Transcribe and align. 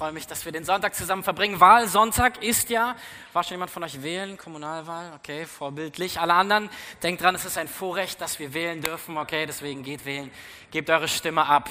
freue 0.00 0.12
mich, 0.12 0.26
dass 0.26 0.46
wir 0.46 0.52
den 0.52 0.64
Sonntag 0.64 0.94
zusammen 0.94 1.22
verbringen. 1.22 1.60
Wahlsonntag 1.60 2.42
ist 2.42 2.70
ja, 2.70 2.96
war 3.34 3.44
schon 3.44 3.56
jemand 3.56 3.70
von 3.70 3.84
euch 3.84 4.02
wählen? 4.02 4.38
Kommunalwahl? 4.38 5.12
Okay, 5.16 5.44
vorbildlich. 5.44 6.18
Alle 6.18 6.32
anderen, 6.32 6.70
denkt 7.02 7.20
dran, 7.20 7.34
es 7.34 7.44
ist 7.44 7.58
ein 7.58 7.68
Vorrecht, 7.68 8.18
dass 8.18 8.38
wir 8.38 8.54
wählen 8.54 8.80
dürfen. 8.80 9.18
Okay, 9.18 9.44
deswegen 9.44 9.82
geht 9.82 10.06
wählen. 10.06 10.30
Gebt 10.70 10.88
eure 10.88 11.06
Stimme 11.06 11.44
ab 11.44 11.68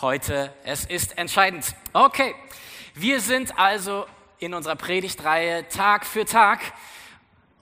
heute. 0.00 0.52
Es 0.64 0.84
ist 0.84 1.16
entscheidend. 1.16 1.64
Okay, 1.92 2.34
wir 2.94 3.20
sind 3.20 3.56
also 3.56 4.04
in 4.40 4.52
unserer 4.52 4.74
Predigtreihe 4.74 5.68
Tag 5.68 6.04
für 6.04 6.24
Tag. 6.24 6.58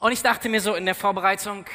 Und 0.00 0.12
ich 0.12 0.22
dachte 0.22 0.48
mir 0.48 0.62
so 0.62 0.74
in 0.74 0.86
der 0.86 0.94
Vorbereitung, 0.94 1.66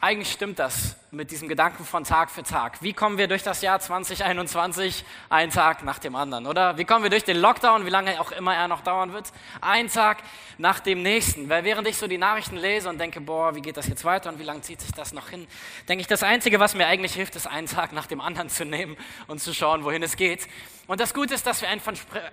eigentlich 0.00 0.32
stimmt 0.32 0.58
das 0.60 0.95
mit 1.12 1.30
diesem 1.30 1.48
Gedanken 1.48 1.84
von 1.84 2.02
Tag 2.02 2.30
für 2.30 2.42
Tag. 2.42 2.82
Wie 2.82 2.92
kommen 2.92 3.16
wir 3.16 3.28
durch 3.28 3.44
das 3.44 3.62
Jahr 3.62 3.78
2021? 3.78 5.04
Ein 5.28 5.50
Tag 5.50 5.84
nach 5.84 6.00
dem 6.00 6.16
anderen, 6.16 6.46
oder? 6.46 6.78
Wie 6.78 6.84
kommen 6.84 7.04
wir 7.04 7.10
durch 7.10 7.22
den 7.22 7.36
Lockdown, 7.36 7.86
wie 7.86 7.90
lange 7.90 8.20
auch 8.20 8.32
immer 8.32 8.54
er 8.56 8.66
noch 8.66 8.80
dauern 8.80 9.12
wird? 9.12 9.32
Ein 9.60 9.88
Tag 9.88 10.18
nach 10.58 10.80
dem 10.80 11.02
nächsten. 11.02 11.48
Weil 11.48 11.62
während 11.62 11.86
ich 11.86 11.96
so 11.96 12.08
die 12.08 12.18
Nachrichten 12.18 12.56
lese 12.56 12.88
und 12.88 12.98
denke, 12.98 13.20
boah, 13.20 13.54
wie 13.54 13.62
geht 13.62 13.76
das 13.76 13.86
jetzt 13.86 14.04
weiter 14.04 14.30
und 14.30 14.40
wie 14.40 14.42
lange 14.42 14.62
zieht 14.62 14.80
sich 14.80 14.90
das 14.92 15.12
noch 15.12 15.28
hin, 15.28 15.46
denke 15.88 16.00
ich, 16.00 16.08
das 16.08 16.24
Einzige, 16.24 16.58
was 16.58 16.74
mir 16.74 16.86
eigentlich 16.86 17.14
hilft, 17.14 17.36
ist 17.36 17.46
einen 17.46 17.68
Tag 17.68 17.92
nach 17.92 18.06
dem 18.06 18.20
anderen 18.20 18.48
zu 18.48 18.64
nehmen 18.64 18.96
und 19.28 19.40
zu 19.40 19.54
schauen, 19.54 19.84
wohin 19.84 20.02
es 20.02 20.16
geht. 20.16 20.48
Und 20.88 21.00
das 21.00 21.14
Gute 21.14 21.34
ist, 21.34 21.46
dass 21.46 21.62
wir 21.62 21.68
ein, 21.68 21.80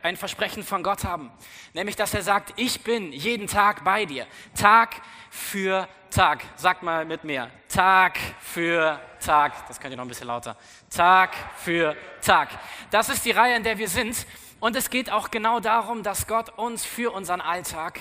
ein 0.01 0.17
Versprechen 0.17 0.63
von 0.63 0.81
Gott 0.81 1.03
haben. 1.03 1.31
Nämlich, 1.73 1.95
dass 1.95 2.13
er 2.13 2.23
sagt, 2.23 2.53
ich 2.55 2.81
bin 2.81 3.11
jeden 3.11 3.47
Tag 3.47 3.83
bei 3.83 4.05
dir. 4.05 4.25
Tag 4.55 5.01
für 5.29 5.81
Tag. 5.81 5.89
Sagt 6.13 6.83
mal 6.83 7.05
mit 7.05 7.23
mir. 7.23 7.49
Tag 7.67 8.19
für 8.39 8.99
Tag. 9.19 9.67
Das 9.67 9.79
könnt 9.79 9.93
ihr 9.93 9.97
noch 9.97 10.05
ein 10.05 10.07
bisschen 10.07 10.27
lauter. 10.27 10.55
Tag 10.95 11.33
für 11.57 11.95
Tag. 12.21 12.49
Das 12.91 13.09
ist 13.09 13.25
die 13.25 13.31
Reihe, 13.31 13.55
in 13.55 13.63
der 13.63 13.79
wir 13.79 13.87
sind. 13.87 14.27
Und 14.59 14.75
es 14.75 14.91
geht 14.91 15.11
auch 15.11 15.31
genau 15.31 15.59
darum, 15.59 16.03
dass 16.03 16.27
Gott 16.27 16.49
uns 16.55 16.85
für 16.85 17.11
unseren 17.11 17.41
Alltag 17.41 17.99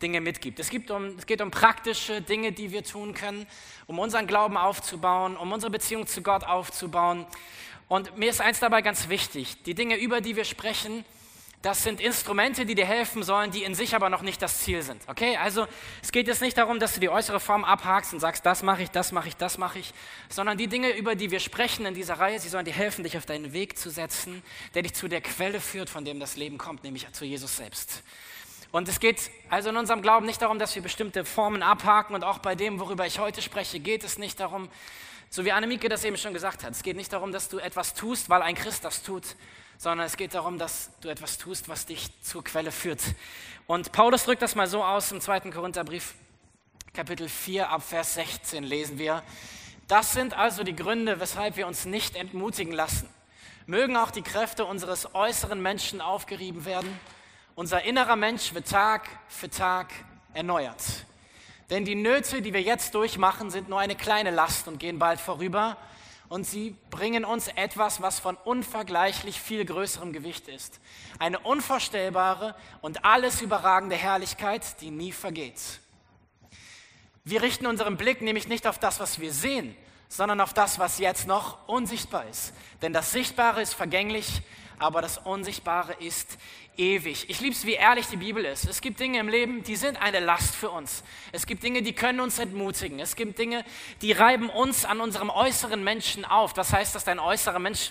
Dinge 0.00 0.22
mitgibt. 0.22 0.58
Es, 0.58 0.70
gibt 0.70 0.90
um, 0.90 1.18
es 1.18 1.26
geht 1.26 1.42
um 1.42 1.50
praktische 1.50 2.22
Dinge, 2.22 2.52
die 2.52 2.72
wir 2.72 2.82
tun 2.82 3.12
können, 3.12 3.46
um 3.86 3.98
unseren 3.98 4.26
Glauben 4.26 4.56
aufzubauen, 4.56 5.36
um 5.36 5.52
unsere 5.52 5.70
Beziehung 5.70 6.06
zu 6.06 6.22
Gott 6.22 6.44
aufzubauen. 6.44 7.26
Und 7.88 8.16
mir 8.16 8.30
ist 8.30 8.40
eins 8.40 8.60
dabei 8.60 8.80
ganz 8.80 9.10
wichtig. 9.10 9.62
Die 9.64 9.74
Dinge, 9.74 9.96
über 9.96 10.22
die 10.22 10.34
wir 10.34 10.46
sprechen, 10.46 11.04
das 11.62 11.82
sind 11.82 12.00
Instrumente, 12.00 12.64
die 12.64 12.74
dir 12.74 12.86
helfen 12.86 13.22
sollen, 13.22 13.50
die 13.50 13.64
in 13.64 13.74
sich 13.74 13.94
aber 13.94 14.08
noch 14.08 14.22
nicht 14.22 14.40
das 14.40 14.60
Ziel 14.60 14.82
sind. 14.82 15.02
Okay? 15.08 15.36
Also 15.36 15.66
es 16.02 16.10
geht 16.10 16.26
jetzt 16.26 16.40
nicht 16.40 16.56
darum, 16.56 16.80
dass 16.80 16.94
du 16.94 17.00
die 17.00 17.10
äußere 17.10 17.38
Form 17.38 17.64
abhakst 17.64 18.14
und 18.14 18.20
sagst, 18.20 18.46
das 18.46 18.62
mache 18.62 18.82
ich, 18.82 18.90
das 18.90 19.12
mache 19.12 19.28
ich, 19.28 19.36
das 19.36 19.58
mache 19.58 19.78
ich, 19.78 19.92
sondern 20.30 20.56
die 20.56 20.68
Dinge, 20.68 20.96
über 20.96 21.14
die 21.14 21.30
wir 21.30 21.40
sprechen 21.40 21.84
in 21.84 21.92
dieser 21.92 22.18
Reihe, 22.18 22.40
sie 22.40 22.48
sollen 22.48 22.64
dir 22.64 22.72
helfen, 22.72 23.04
dich 23.04 23.18
auf 23.18 23.26
deinen 23.26 23.52
Weg 23.52 23.76
zu 23.76 23.90
setzen, 23.90 24.42
der 24.74 24.82
dich 24.82 24.94
zu 24.94 25.06
der 25.06 25.20
Quelle 25.20 25.60
führt, 25.60 25.90
von 25.90 26.04
dem 26.04 26.18
das 26.18 26.36
Leben 26.36 26.56
kommt, 26.56 26.82
nämlich 26.82 27.10
zu 27.12 27.26
Jesus 27.26 27.58
selbst. 27.58 28.02
Und 28.72 28.88
es 28.88 28.98
geht 28.98 29.30
also 29.50 29.68
in 29.68 29.76
unserem 29.76 30.00
Glauben 30.00 30.24
nicht 30.24 30.40
darum, 30.40 30.58
dass 30.58 30.74
wir 30.74 30.82
bestimmte 30.82 31.26
Formen 31.26 31.62
abhaken 31.62 32.14
und 32.14 32.24
auch 32.24 32.38
bei 32.38 32.54
dem, 32.54 32.80
worüber 32.80 33.06
ich 33.06 33.18
heute 33.18 33.42
spreche, 33.42 33.80
geht 33.80 34.02
es 34.04 34.16
nicht 34.16 34.40
darum, 34.40 34.70
so 35.28 35.44
wie 35.44 35.52
Annemieke 35.52 35.88
das 35.88 36.04
eben 36.04 36.16
schon 36.16 36.32
gesagt 36.32 36.64
hat, 36.64 36.72
es 36.72 36.82
geht 36.82 36.96
nicht 36.96 37.12
darum, 37.12 37.32
dass 37.32 37.48
du 37.48 37.58
etwas 37.58 37.94
tust, 37.94 38.30
weil 38.30 38.42
ein 38.42 38.54
Christ 38.54 38.84
das 38.84 39.02
tut, 39.02 39.36
sondern 39.80 40.06
es 40.06 40.18
geht 40.18 40.34
darum, 40.34 40.58
dass 40.58 40.90
du 41.00 41.08
etwas 41.08 41.38
tust, 41.38 41.70
was 41.70 41.86
dich 41.86 42.10
zur 42.20 42.44
Quelle 42.44 42.70
führt. 42.70 43.00
Und 43.66 43.92
Paulus 43.92 44.24
drückt 44.24 44.42
das 44.42 44.54
mal 44.54 44.66
so 44.66 44.84
aus 44.84 45.10
im 45.10 45.22
2. 45.22 45.40
Korintherbrief, 45.52 46.12
Kapitel 46.92 47.30
4, 47.30 47.70
ab 47.70 47.82
Vers 47.82 48.12
16 48.12 48.62
lesen 48.62 48.98
wir. 48.98 49.22
Das 49.88 50.12
sind 50.12 50.34
also 50.36 50.64
die 50.64 50.76
Gründe, 50.76 51.18
weshalb 51.18 51.56
wir 51.56 51.66
uns 51.66 51.86
nicht 51.86 52.14
entmutigen 52.14 52.74
lassen. 52.74 53.08
Mögen 53.64 53.96
auch 53.96 54.10
die 54.10 54.20
Kräfte 54.20 54.66
unseres 54.66 55.14
äußeren 55.14 55.62
Menschen 55.62 56.02
aufgerieben 56.02 56.66
werden. 56.66 57.00
Unser 57.54 57.82
innerer 57.82 58.16
Mensch 58.16 58.52
wird 58.52 58.68
Tag 58.68 59.08
für 59.28 59.48
Tag 59.48 59.94
erneuert. 60.34 61.06
Denn 61.70 61.86
die 61.86 61.94
Nöte, 61.94 62.42
die 62.42 62.52
wir 62.52 62.60
jetzt 62.60 62.94
durchmachen, 62.94 63.50
sind 63.50 63.70
nur 63.70 63.80
eine 63.80 63.96
kleine 63.96 64.30
Last 64.30 64.68
und 64.68 64.78
gehen 64.78 64.98
bald 64.98 65.20
vorüber 65.20 65.78
und 66.30 66.44
sie 66.44 66.76
bringen 66.90 67.24
uns 67.24 67.48
etwas, 67.48 68.00
was 68.00 68.20
von 68.20 68.36
unvergleichlich 68.36 69.40
viel 69.40 69.64
größerem 69.64 70.12
Gewicht 70.12 70.46
ist. 70.46 70.80
Eine 71.18 71.40
unvorstellbare 71.40 72.54
und 72.80 73.04
alles 73.04 73.42
überragende 73.42 73.96
Herrlichkeit, 73.96 74.80
die 74.80 74.92
nie 74.92 75.10
vergeht. 75.10 75.60
Wir 77.24 77.42
richten 77.42 77.66
unseren 77.66 77.96
Blick 77.96 78.22
nämlich 78.22 78.46
nicht 78.46 78.68
auf 78.68 78.78
das, 78.78 79.00
was 79.00 79.18
wir 79.18 79.32
sehen, 79.32 79.76
sondern 80.08 80.40
auf 80.40 80.54
das, 80.54 80.78
was 80.78 81.00
jetzt 81.00 81.26
noch 81.26 81.68
unsichtbar 81.68 82.24
ist. 82.28 82.54
Denn 82.80 82.92
das 82.92 83.10
Sichtbare 83.10 83.60
ist 83.60 83.74
vergänglich, 83.74 84.42
aber 84.78 85.02
das 85.02 85.18
Unsichtbare 85.18 85.94
ist 85.94 86.38
ewig. 86.76 87.28
Ich 87.28 87.40
liebe 87.40 87.54
es, 87.54 87.66
wie 87.66 87.74
ehrlich 87.74 88.06
die 88.06 88.16
Bibel 88.16 88.44
ist. 88.44 88.66
Es 88.66 88.80
gibt 88.80 89.00
Dinge 89.00 89.18
im 89.18 89.28
Leben, 89.28 89.62
die 89.62 89.76
sind 89.76 90.00
eine 90.00 90.20
Last 90.20 90.54
für 90.54 90.70
uns. 90.70 91.02
Es 91.32 91.46
gibt 91.46 91.62
Dinge, 91.62 91.82
die 91.82 91.92
können 91.92 92.20
uns 92.20 92.38
entmutigen. 92.38 93.00
Es 93.00 93.16
gibt 93.16 93.38
Dinge, 93.38 93.64
die 94.02 94.12
reiben 94.12 94.50
uns 94.50 94.84
an 94.84 95.00
unserem 95.00 95.30
äußeren 95.30 95.82
Menschen 95.82 96.24
auf. 96.24 96.52
Das 96.52 96.72
heißt, 96.72 96.94
dass 96.94 97.04
dein 97.04 97.18
äußerer 97.18 97.58
Mensch 97.58 97.90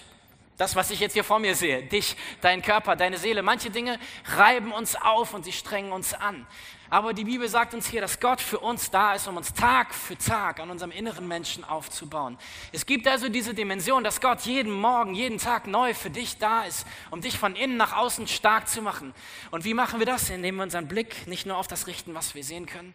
das, 0.60 0.76
was 0.76 0.92
ich 0.92 1.00
jetzt 1.00 1.14
hier 1.14 1.24
vor 1.24 1.40
mir 1.40 1.56
sehe, 1.56 1.84
dich, 1.84 2.18
dein 2.42 2.62
Körper, 2.62 2.98
deine 2.98 3.18
Seele, 3.18 3.42
manche 3.42 3.70
Dinge 3.70 3.98
reiben 4.36 4.74
uns 4.74 4.96
auf 4.96 5.34
und 5.34 5.46
sie 5.46 5.54
strengen 5.54 5.94
uns 5.94 6.14
an. 6.14 6.46
Aber 6.90 7.14
die 7.14 7.24
Bibel 7.24 7.48
sagt 7.48 7.74
uns 7.74 7.88
hier, 7.88 8.02
dass 8.02 8.20
Gott 8.20 8.42
für 8.42 8.60
uns 8.60 8.92
da 8.92 9.14
ist, 9.14 9.28
um 9.28 9.38
uns 9.38 9.54
Tag 9.54 9.94
für 9.94 10.18
Tag 10.18 10.60
an 10.60 10.70
unserem 10.70 10.92
inneren 10.92 11.28
Menschen 11.28 11.64
aufzubauen. 11.64 12.38
Es 12.74 12.86
gibt 12.86 13.08
also 13.08 13.30
diese 13.30 13.54
Dimension, 13.54 14.04
dass 14.04 14.20
Gott 14.20 14.42
jeden 14.42 14.74
Morgen, 14.74 15.14
jeden 15.14 15.38
Tag 15.38 15.66
neu 15.66 15.94
für 15.94 16.10
dich 16.10 16.40
da 16.40 16.64
ist, 16.64 16.86
um 17.10 17.22
dich 17.22 17.38
von 17.38 17.56
innen 17.56 17.78
nach 17.78 17.96
außen 17.96 18.28
stark 18.28 18.68
zu 18.68 18.82
machen. 18.82 19.14
Und 19.52 19.64
wie 19.64 19.74
machen 19.74 20.00
wir 20.00 20.08
das? 20.08 20.30
Indem 20.30 20.58
wir 20.58 20.64
unseren 20.64 20.90
Blick 20.90 21.26
nicht 21.28 21.46
nur 21.46 21.58
auf 21.58 21.68
das 21.68 21.88
richten, 21.88 22.16
was 22.16 22.36
wir 22.36 22.44
sehen 22.44 22.66
können, 22.66 22.94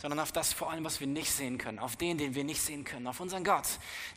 sondern 0.00 0.20
auf 0.20 0.32
das 0.32 0.52
vor 0.52 0.70
allem, 0.70 0.84
was 0.84 1.00
wir 1.00 1.06
nicht 1.06 1.30
sehen 1.30 1.58
können, 1.58 1.78
auf 1.78 1.96
den, 1.96 2.16
den 2.16 2.34
wir 2.34 2.44
nicht 2.44 2.62
sehen 2.62 2.84
können, 2.84 3.06
auf 3.06 3.20
unseren 3.20 3.44
Gott, 3.44 3.66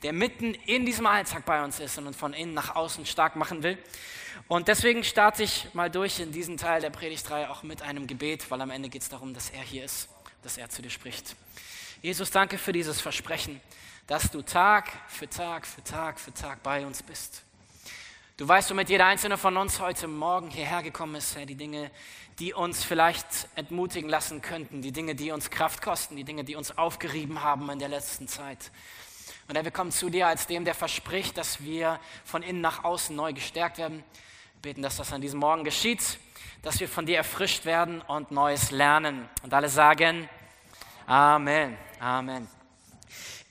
der 0.02 0.14
mitten 0.14 0.54
in 0.54 0.86
diesem 0.86 1.06
Alltag 1.06 1.46
bei 1.46 1.64
uns 1.64 1.80
ist 1.80 1.98
und 1.98 2.16
von 2.16 2.34
innen 2.34 2.54
nach 2.54 2.76
außen 2.76 3.06
stark 3.06 3.36
machen 3.36 3.64
will. 3.64 3.78
Und 4.48 4.68
deswegen 4.68 5.04
starte 5.04 5.44
ich 5.44 5.68
mal 5.74 5.90
durch 5.90 6.20
in 6.20 6.32
diesen 6.32 6.58
Teil 6.58 6.82
der 6.82 6.90
Predigtreihe 6.90 7.50
auch 7.50 7.64
mit 7.64 7.82
einem 7.82 8.08
Gebet, 8.08 8.50
weil 8.50 8.62
am 8.62 8.70
Ende 8.70 8.90
geht 8.90 9.02
es 9.02 9.10
darum, 9.10 9.34
dass 9.34 9.50
er 9.50 9.62
hier 9.62 9.84
ist, 9.84 10.10
dass 10.42 10.58
er 10.58 10.70
zu 10.70 10.82
dir 10.82 10.90
spricht. 10.90 11.36
Jesus, 12.02 12.32
danke 12.32 12.58
für 12.58 12.74
dieses 12.74 13.02
Versprechen, 13.02 13.62
dass 14.08 14.32
du 14.32 14.42
Tag 14.42 14.90
für 15.08 15.30
Tag 15.30 15.66
für 15.66 15.84
Tag 15.84 16.20
für 16.20 16.34
Tag 16.34 16.64
bei 16.64 16.86
uns 16.86 17.04
bist. 17.04 17.44
Du 18.44 18.50
weißt, 18.50 18.72
womit 18.72 18.90
jeder 18.90 19.06
einzelne 19.06 19.38
von 19.38 19.56
uns 19.56 19.80
heute 19.80 20.06
Morgen 20.06 20.50
hierher 20.50 20.84
gekommen 20.84 21.16
ist, 21.16 21.38
Herr, 21.38 21.46
die 21.46 21.56
Dinge, 21.56 21.90
die 22.40 22.54
uns 22.54 22.84
vielleicht 22.84 23.26
entmutigen 23.56 24.10
lassen 24.10 24.42
könnten, 24.42 24.82
die 24.82 24.92
Dinge, 24.92 25.16
die 25.16 25.32
uns 25.32 25.50
Kraft 25.50 25.82
kosten, 25.82 26.18
die 26.18 26.26
Dinge, 26.26 26.44
die 26.44 26.58
uns 26.58 26.78
aufgerieben 26.78 27.42
haben 27.42 27.70
in 27.70 27.80
der 27.80 27.88
letzten 27.88 28.28
Zeit. 28.28 28.70
Und 29.48 29.56
Herr, 29.56 29.64
wir 29.64 29.72
kommen 29.72 29.92
zu 29.94 30.10
dir 30.10 30.28
als 30.28 30.46
dem, 30.46 30.66
der 30.66 30.76
verspricht, 30.76 31.38
dass 31.38 31.64
wir 31.64 32.02
von 32.26 32.44
innen 32.44 32.60
nach 32.60 32.84
außen 32.84 33.16
neu 33.16 33.32
gestärkt 33.32 33.78
werden. 33.78 34.04
Wir 34.56 34.62
beten, 34.62 34.82
dass 34.82 34.98
das 34.98 35.14
an 35.14 35.22
diesem 35.22 35.40
Morgen 35.40 35.64
geschieht, 35.64 36.20
dass 36.64 36.82
wir 36.82 36.90
von 36.90 37.06
dir 37.06 37.16
erfrischt 37.16 37.64
werden 37.64 38.02
und 38.02 38.32
Neues 38.32 38.72
lernen. 38.72 39.30
Und 39.44 39.54
alle 39.54 39.70
sagen 39.70 40.28
Amen. 41.06 41.78
Amen. 41.98 42.50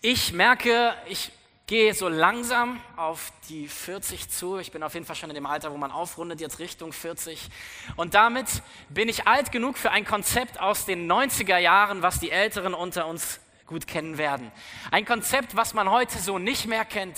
Ich 0.02 0.34
merke, 0.34 0.94
ich 1.06 1.32
gehe 1.72 1.94
so 1.94 2.10
langsam 2.10 2.78
auf 2.96 3.32
die 3.48 3.66
40 3.66 4.28
zu. 4.28 4.58
Ich 4.58 4.72
bin 4.72 4.82
auf 4.82 4.92
jeden 4.92 5.06
Fall 5.06 5.16
schon 5.16 5.30
in 5.30 5.34
dem 5.34 5.46
Alter, 5.46 5.72
wo 5.72 5.78
man 5.78 5.90
aufrundet, 5.90 6.38
jetzt 6.38 6.58
Richtung 6.58 6.92
40. 6.92 7.48
Und 7.96 8.12
damit 8.12 8.46
bin 8.90 9.08
ich 9.08 9.26
alt 9.26 9.52
genug 9.52 9.78
für 9.78 9.90
ein 9.90 10.04
Konzept 10.04 10.60
aus 10.60 10.84
den 10.84 11.10
90er 11.10 11.56
Jahren, 11.56 12.02
was 12.02 12.20
die 12.20 12.30
Älteren 12.30 12.74
unter 12.74 13.06
uns 13.06 13.40
gut 13.64 13.86
kennen 13.86 14.18
werden. 14.18 14.52
Ein 14.90 15.06
Konzept, 15.06 15.56
was 15.56 15.72
man 15.72 15.90
heute 15.90 16.18
so 16.18 16.38
nicht 16.38 16.66
mehr 16.66 16.84
kennt. 16.84 17.16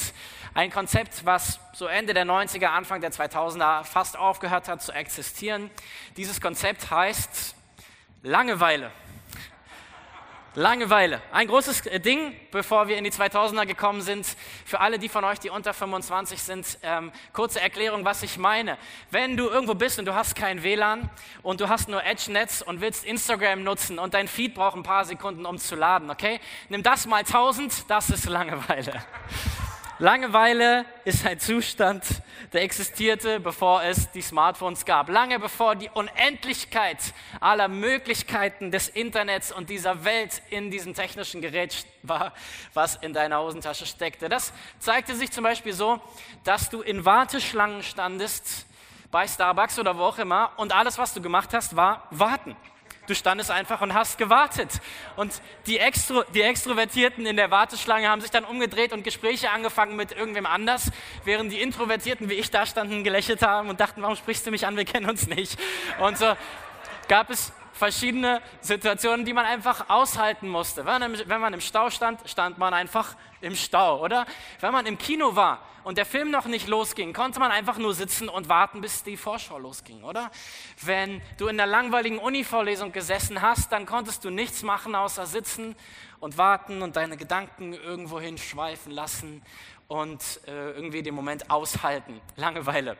Ein 0.54 0.70
Konzept, 0.70 1.26
was 1.26 1.58
so 1.72 1.86
Ende 1.86 2.14
der 2.14 2.24
90er, 2.24 2.66
Anfang 2.66 3.00
der 3.00 3.10
2000er 3.10 3.82
fast 3.82 4.16
aufgehört 4.16 4.68
hat 4.68 4.80
zu 4.80 4.92
existieren. 4.92 5.68
Dieses 6.16 6.40
Konzept 6.40 6.92
heißt 6.92 7.56
Langeweile. 8.22 8.92
Langeweile. 10.56 11.20
Ein 11.32 11.48
großes 11.48 11.86
äh, 11.86 11.98
Ding, 11.98 12.32
bevor 12.52 12.86
wir 12.86 12.96
in 12.96 13.02
die 13.02 13.10
2000er 13.10 13.66
gekommen 13.66 14.02
sind. 14.02 14.24
Für 14.64 14.80
alle, 14.80 15.00
die 15.00 15.08
von 15.08 15.24
euch, 15.24 15.40
die 15.40 15.50
unter 15.50 15.74
25 15.74 16.40
sind, 16.40 16.78
ähm, 16.82 17.10
kurze 17.32 17.60
Erklärung, 17.60 18.04
was 18.04 18.22
ich 18.22 18.38
meine. 18.38 18.78
Wenn 19.10 19.36
du 19.36 19.48
irgendwo 19.48 19.74
bist 19.74 19.98
und 19.98 20.04
du 20.04 20.14
hast 20.14 20.36
kein 20.36 20.62
WLAN 20.62 21.10
und 21.42 21.60
du 21.60 21.68
hast 21.68 21.88
nur 21.88 22.04
EdgeNetz 22.04 22.62
und 22.62 22.80
willst 22.80 23.04
Instagram 23.04 23.64
nutzen 23.64 23.98
und 23.98 24.14
dein 24.14 24.28
Feed 24.28 24.54
braucht 24.54 24.76
ein 24.76 24.84
paar 24.84 25.04
Sekunden, 25.04 25.44
um 25.44 25.58
zu 25.58 25.74
laden, 25.74 26.08
okay? 26.08 26.38
Nimm 26.68 26.84
das 26.84 27.06
mal 27.06 27.18
1000, 27.18 27.90
das 27.90 28.10
ist 28.10 28.26
Langeweile. 28.26 29.02
Langeweile 30.00 30.86
ist 31.04 31.24
ein 31.24 31.38
Zustand, 31.38 32.04
der 32.52 32.62
existierte, 32.62 33.38
bevor 33.38 33.84
es 33.84 34.10
die 34.10 34.22
Smartphones 34.22 34.84
gab. 34.84 35.08
Lange 35.08 35.38
bevor 35.38 35.76
die 35.76 35.88
Unendlichkeit 35.88 36.98
aller 37.38 37.68
Möglichkeiten 37.68 38.72
des 38.72 38.88
Internets 38.88 39.52
und 39.52 39.70
dieser 39.70 40.04
Welt 40.04 40.42
in 40.50 40.72
diesem 40.72 40.94
technischen 40.94 41.40
Gerät 41.40 41.86
war, 42.02 42.32
was 42.72 42.96
in 42.96 43.12
deiner 43.12 43.38
Hosentasche 43.38 43.86
steckte. 43.86 44.28
Das 44.28 44.52
zeigte 44.80 45.14
sich 45.14 45.30
zum 45.30 45.44
Beispiel 45.44 45.72
so, 45.72 46.00
dass 46.42 46.70
du 46.70 46.80
in 46.80 47.04
Warteschlangen 47.04 47.84
standest 47.84 48.66
bei 49.12 49.28
Starbucks 49.28 49.78
oder 49.78 49.96
wo 49.96 50.02
auch 50.02 50.18
immer 50.18 50.50
und 50.56 50.74
alles, 50.74 50.98
was 50.98 51.14
du 51.14 51.22
gemacht 51.22 51.54
hast, 51.54 51.76
war 51.76 52.08
warten. 52.10 52.56
Du 53.06 53.14
standest 53.14 53.50
einfach 53.50 53.80
und 53.80 53.92
hast 53.92 54.16
gewartet. 54.18 54.70
Und 55.16 55.40
die, 55.66 55.78
Extro, 55.78 56.22
die 56.34 56.42
Extrovertierten 56.42 57.26
in 57.26 57.36
der 57.36 57.50
Warteschlange 57.50 58.08
haben 58.08 58.20
sich 58.20 58.30
dann 58.30 58.44
umgedreht 58.44 58.92
und 58.92 59.04
Gespräche 59.04 59.50
angefangen 59.50 59.96
mit 59.96 60.12
irgendwem 60.12 60.46
anders, 60.46 60.90
während 61.24 61.52
die 61.52 61.60
Introvertierten 61.60 62.30
wie 62.30 62.34
ich 62.34 62.50
da 62.50 62.64
standen, 62.64 63.04
gelächelt 63.04 63.42
haben 63.42 63.68
und 63.68 63.80
dachten, 63.80 64.00
warum 64.02 64.16
sprichst 64.16 64.46
du 64.46 64.50
mich 64.50 64.66
an, 64.66 64.76
wir 64.76 64.84
kennen 64.84 65.08
uns 65.08 65.26
nicht. 65.26 65.58
Und 66.00 66.16
so 66.16 66.34
gab 67.08 67.30
es 67.30 67.52
verschiedene 67.74 68.40
Situationen, 68.60 69.26
die 69.26 69.32
man 69.32 69.44
einfach 69.44 69.90
aushalten 69.90 70.48
musste. 70.48 70.86
Wenn 70.86 71.40
man 71.40 71.52
im 71.52 71.60
Stau 71.60 71.90
stand, 71.90 72.20
stand 72.28 72.56
man 72.56 72.72
einfach 72.72 73.16
im 73.40 73.54
Stau, 73.54 74.00
oder? 74.00 74.26
Wenn 74.60 74.72
man 74.72 74.86
im 74.86 74.96
Kino 74.96 75.36
war 75.36 75.60
und 75.82 75.98
der 75.98 76.06
Film 76.06 76.30
noch 76.30 76.46
nicht 76.46 76.68
losging, 76.68 77.12
konnte 77.12 77.40
man 77.40 77.50
einfach 77.50 77.76
nur 77.76 77.92
sitzen 77.92 78.28
und 78.28 78.48
warten, 78.48 78.80
bis 78.80 79.02
die 79.02 79.16
Vorschau 79.16 79.58
losging, 79.58 80.02
oder? 80.04 80.30
Wenn 80.80 81.20
du 81.36 81.48
in 81.48 81.56
der 81.56 81.66
langweiligen 81.66 82.18
Uni-Vorlesung 82.18 82.92
gesessen 82.92 83.42
hast, 83.42 83.72
dann 83.72 83.84
konntest 83.84 84.24
du 84.24 84.30
nichts 84.30 84.62
machen, 84.62 84.94
außer 84.94 85.26
sitzen 85.26 85.76
und 86.20 86.38
warten 86.38 86.80
und 86.80 86.96
deine 86.96 87.16
Gedanken 87.16 87.74
irgendwohin 87.74 88.38
schweifen 88.38 88.92
lassen 88.92 89.42
und 89.88 90.40
äh, 90.46 90.70
irgendwie 90.70 91.02
den 91.02 91.14
Moment 91.14 91.50
aushalten. 91.50 92.20
Langeweile. 92.36 92.96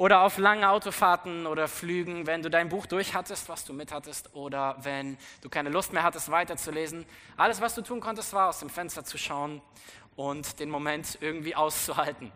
Oder 0.00 0.22
auf 0.22 0.38
langen 0.38 0.64
Autofahrten 0.64 1.46
oder 1.46 1.68
Flügen, 1.68 2.26
wenn 2.26 2.40
du 2.40 2.48
dein 2.48 2.70
Buch 2.70 2.86
durch 2.86 3.12
hattest, 3.12 3.50
was 3.50 3.66
du 3.66 3.74
mit 3.74 3.92
hattest, 3.92 4.34
oder 4.34 4.78
wenn 4.80 5.18
du 5.42 5.50
keine 5.50 5.68
Lust 5.68 5.92
mehr 5.92 6.02
hattest, 6.02 6.30
weiterzulesen. 6.30 7.04
Alles, 7.36 7.60
was 7.60 7.74
du 7.74 7.82
tun 7.82 8.00
konntest, 8.00 8.32
war 8.32 8.48
aus 8.48 8.60
dem 8.60 8.70
Fenster 8.70 9.04
zu 9.04 9.18
schauen 9.18 9.60
und 10.16 10.58
den 10.58 10.70
Moment 10.70 11.18
irgendwie 11.20 11.54
auszuhalten. 11.54 12.32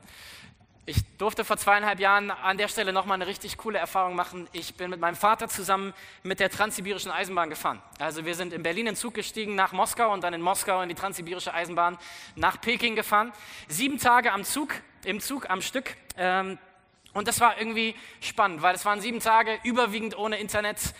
Ich 0.84 0.98
durfte 1.16 1.42
vor 1.42 1.56
zweieinhalb 1.56 2.00
Jahren 2.00 2.30
an 2.30 2.58
der 2.58 2.68
Stelle 2.68 2.92
nochmal 2.92 3.14
eine 3.14 3.26
richtig 3.26 3.56
coole 3.56 3.78
Erfahrung 3.78 4.14
machen. 4.14 4.46
Ich 4.52 4.74
bin 4.74 4.90
mit 4.90 5.00
meinem 5.00 5.16
Vater 5.16 5.48
zusammen 5.48 5.94
mit 6.22 6.40
der 6.40 6.50
Transsibirischen 6.50 7.10
Eisenbahn 7.10 7.48
gefahren. 7.48 7.80
Also 7.98 8.26
wir 8.26 8.34
sind 8.34 8.52
in 8.52 8.62
Berlin 8.62 8.88
in 8.88 8.94
Zug 8.94 9.14
gestiegen 9.14 9.54
nach 9.54 9.72
Moskau 9.72 10.12
und 10.12 10.22
dann 10.22 10.34
in 10.34 10.42
Moskau 10.42 10.82
in 10.82 10.90
die 10.90 10.94
Transsibirische 10.94 11.54
Eisenbahn 11.54 11.96
nach 12.36 12.60
Peking 12.60 12.94
gefahren. 12.94 13.32
Sieben 13.68 13.98
Tage 13.98 14.32
am 14.32 14.44
Zug, 14.44 14.74
im 15.06 15.18
Zug 15.20 15.48
am 15.48 15.62
Stück. 15.62 15.96
Ähm, 16.18 16.58
und 17.14 17.28
das 17.28 17.40
war 17.40 17.58
irgendwie 17.58 17.94
spannend, 18.20 18.60
weil 18.60 18.74
es 18.74 18.84
waren 18.84 19.00
sieben 19.00 19.20
Tage 19.20 19.58
überwiegend 19.62 20.18
ohne 20.18 20.36
Internet 20.36 20.94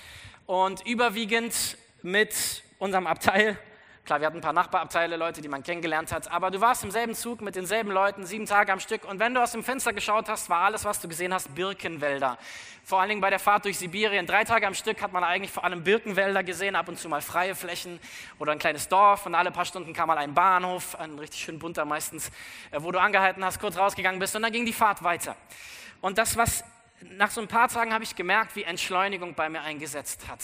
und 0.47 0.87
überwiegend 0.87 1.77
mit 2.03 2.63
unserem 2.79 3.07
Abteil. 3.07 3.59
Klar, 4.05 4.21
wir 4.21 4.27
hatten 4.27 4.37
ein 4.37 4.43
paar 4.43 4.53
Nachbarabteile, 4.53 5.17
Leute, 5.17 5.41
die 5.41 5.49
man 5.49 5.63
kennengelernt 5.63 6.13
hat, 6.13 6.31
aber 6.31 6.51
du 6.51 6.61
warst 6.61 6.85
im 6.85 6.91
selben 6.91 7.15
Zug 7.15 7.41
mit 7.41 7.57
denselben 7.57 7.91
Leuten, 7.91 8.27
sieben 8.27 8.45
Tage 8.45 8.71
am 8.71 8.79
Stück. 8.79 9.09
Und 9.09 9.19
wenn 9.19 9.33
du 9.33 9.43
aus 9.43 9.53
dem 9.53 9.65
Fenster 9.65 9.95
geschaut 9.95 10.29
hast, 10.29 10.51
war 10.51 10.61
alles, 10.61 10.85
was 10.85 11.01
du 11.01 11.09
gesehen 11.09 11.33
hast, 11.33 11.55
Birkenwälder. 11.55 12.37
Vor 12.85 13.01
allen 13.01 13.09
Dingen 13.09 13.23
bei 13.23 13.31
der 13.31 13.39
Fahrt 13.39 13.65
durch 13.65 13.79
Sibirien. 13.79 14.27
Drei 14.27 14.45
Tage 14.45 14.67
am 14.67 14.75
Stück 14.75 15.01
hat 15.01 15.15
man 15.15 15.25
eigentlich 15.25 15.51
vor 15.51 15.65
allem 15.65 15.83
Birkenwälder 15.83 16.45
gesehen, 16.45 16.77
ab 16.77 16.87
und 16.89 16.99
zu 16.99 17.09
mal 17.09 17.23
freie 17.23 17.55
Flächen 17.55 17.99
oder 18.39 18.53
ein 18.53 18.59
kleines 18.59 18.89
Dorf. 18.89 19.25
Und 19.25 19.35
alle 19.35 19.51
paar 19.51 19.65
Stunden 19.65 19.95
kam 19.95 20.09
mal 20.09 20.19
ein 20.19 20.35
Bahnhof, 20.35 20.95
ein 20.97 21.19
richtig 21.19 21.41
schön 21.41 21.59
bunter 21.59 21.87
meistens, 21.87 22.29
äh, 22.73 22.81
wo 22.81 22.93
du 22.93 23.01
angehalten 23.01 23.43
hast, 23.43 23.59
kurz 23.59 23.79
rausgegangen 23.79 24.21
bist 24.21 24.37
und 24.37 24.43
dann 24.43 24.53
ging 24.53 24.67
die 24.67 24.75
Fahrt 24.75 25.03
weiter. 25.03 25.35
Und 26.05 26.19
das, 26.19 26.37
was 26.37 26.65
nach 27.17 27.31
so 27.31 27.41
ein 27.41 27.49
paar 27.49 27.67
Tagen 27.69 27.95
habe 27.95 28.05
ich 28.05 28.15
gemerkt, 28.15 28.57
wie 28.57 28.65
Entschleunigung 28.65 29.33
bei 29.33 29.49
mir 29.49 29.63
eingesetzt 29.63 30.29
hat. 30.29 30.43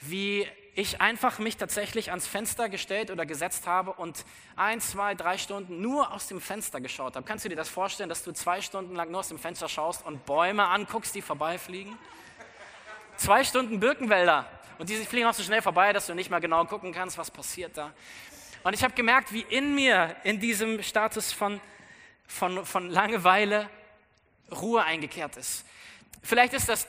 Wie 0.00 0.48
ich 0.74 1.00
einfach 1.00 1.38
mich 1.38 1.56
tatsächlich 1.56 2.10
ans 2.10 2.26
Fenster 2.26 2.68
gestellt 2.68 3.12
oder 3.12 3.24
gesetzt 3.24 3.68
habe 3.68 3.92
und 3.92 4.24
ein, 4.56 4.80
zwei, 4.80 5.14
drei 5.14 5.38
Stunden 5.38 5.80
nur 5.80 6.12
aus 6.12 6.26
dem 6.26 6.40
Fenster 6.40 6.80
geschaut 6.80 7.14
habe. 7.14 7.24
Kannst 7.24 7.44
du 7.44 7.48
dir 7.48 7.54
das 7.54 7.68
vorstellen, 7.68 8.08
dass 8.08 8.24
du 8.24 8.32
zwei 8.32 8.60
Stunden 8.60 8.96
lang 8.96 9.12
nur 9.12 9.20
aus 9.20 9.28
dem 9.28 9.38
Fenster 9.38 9.68
schaust 9.68 10.04
und 10.04 10.26
Bäume 10.26 10.66
anguckst, 10.66 11.14
die 11.14 11.22
vorbeifliegen? 11.22 11.96
Zwei 13.16 13.44
Stunden 13.44 13.78
Birkenwälder 13.78 14.50
und 14.80 14.88
die 14.88 14.96
fliegen 14.96 15.28
auch 15.28 15.34
so 15.34 15.44
schnell 15.44 15.62
vorbei, 15.62 15.92
dass 15.92 16.08
du 16.08 16.14
nicht 16.14 16.30
mal 16.30 16.40
genau 16.40 16.64
gucken 16.64 16.92
kannst, 16.92 17.16
was 17.16 17.30
passiert 17.30 17.76
da. 17.76 17.92
Und 18.64 18.72
ich 18.74 18.82
habe 18.82 18.94
gemerkt, 18.94 19.32
wie 19.32 19.42
in 19.42 19.72
mir, 19.72 20.16
in 20.24 20.40
diesem 20.40 20.82
Status 20.82 21.32
von, 21.32 21.60
von, 22.26 22.66
von 22.66 22.90
Langeweile, 22.90 23.70
Ruhe 24.50 24.82
eingekehrt 24.84 25.36
ist. 25.36 25.64
Vielleicht 26.22 26.54
ist 26.54 26.68
das 26.68 26.86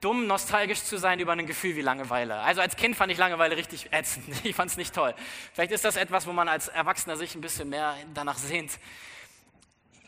dumm, 0.00 0.26
nostalgisch 0.26 0.82
zu 0.82 0.98
sein 0.98 1.20
über 1.20 1.32
ein 1.32 1.46
Gefühl 1.46 1.76
wie 1.76 1.82
Langeweile. 1.82 2.36
Also 2.36 2.60
als 2.60 2.76
Kind 2.76 2.96
fand 2.96 3.12
ich 3.12 3.18
Langeweile 3.18 3.56
richtig 3.56 3.92
ätzend. 3.92 4.26
Ich 4.44 4.56
fand 4.56 4.70
es 4.70 4.76
nicht 4.76 4.94
toll. 4.94 5.14
Vielleicht 5.52 5.72
ist 5.72 5.84
das 5.84 5.96
etwas, 5.96 6.26
wo 6.26 6.32
man 6.32 6.48
als 6.48 6.68
Erwachsener 6.68 7.16
sich 7.16 7.34
ein 7.34 7.40
bisschen 7.40 7.68
mehr 7.68 7.94
danach 8.14 8.38
sehnt. 8.38 8.78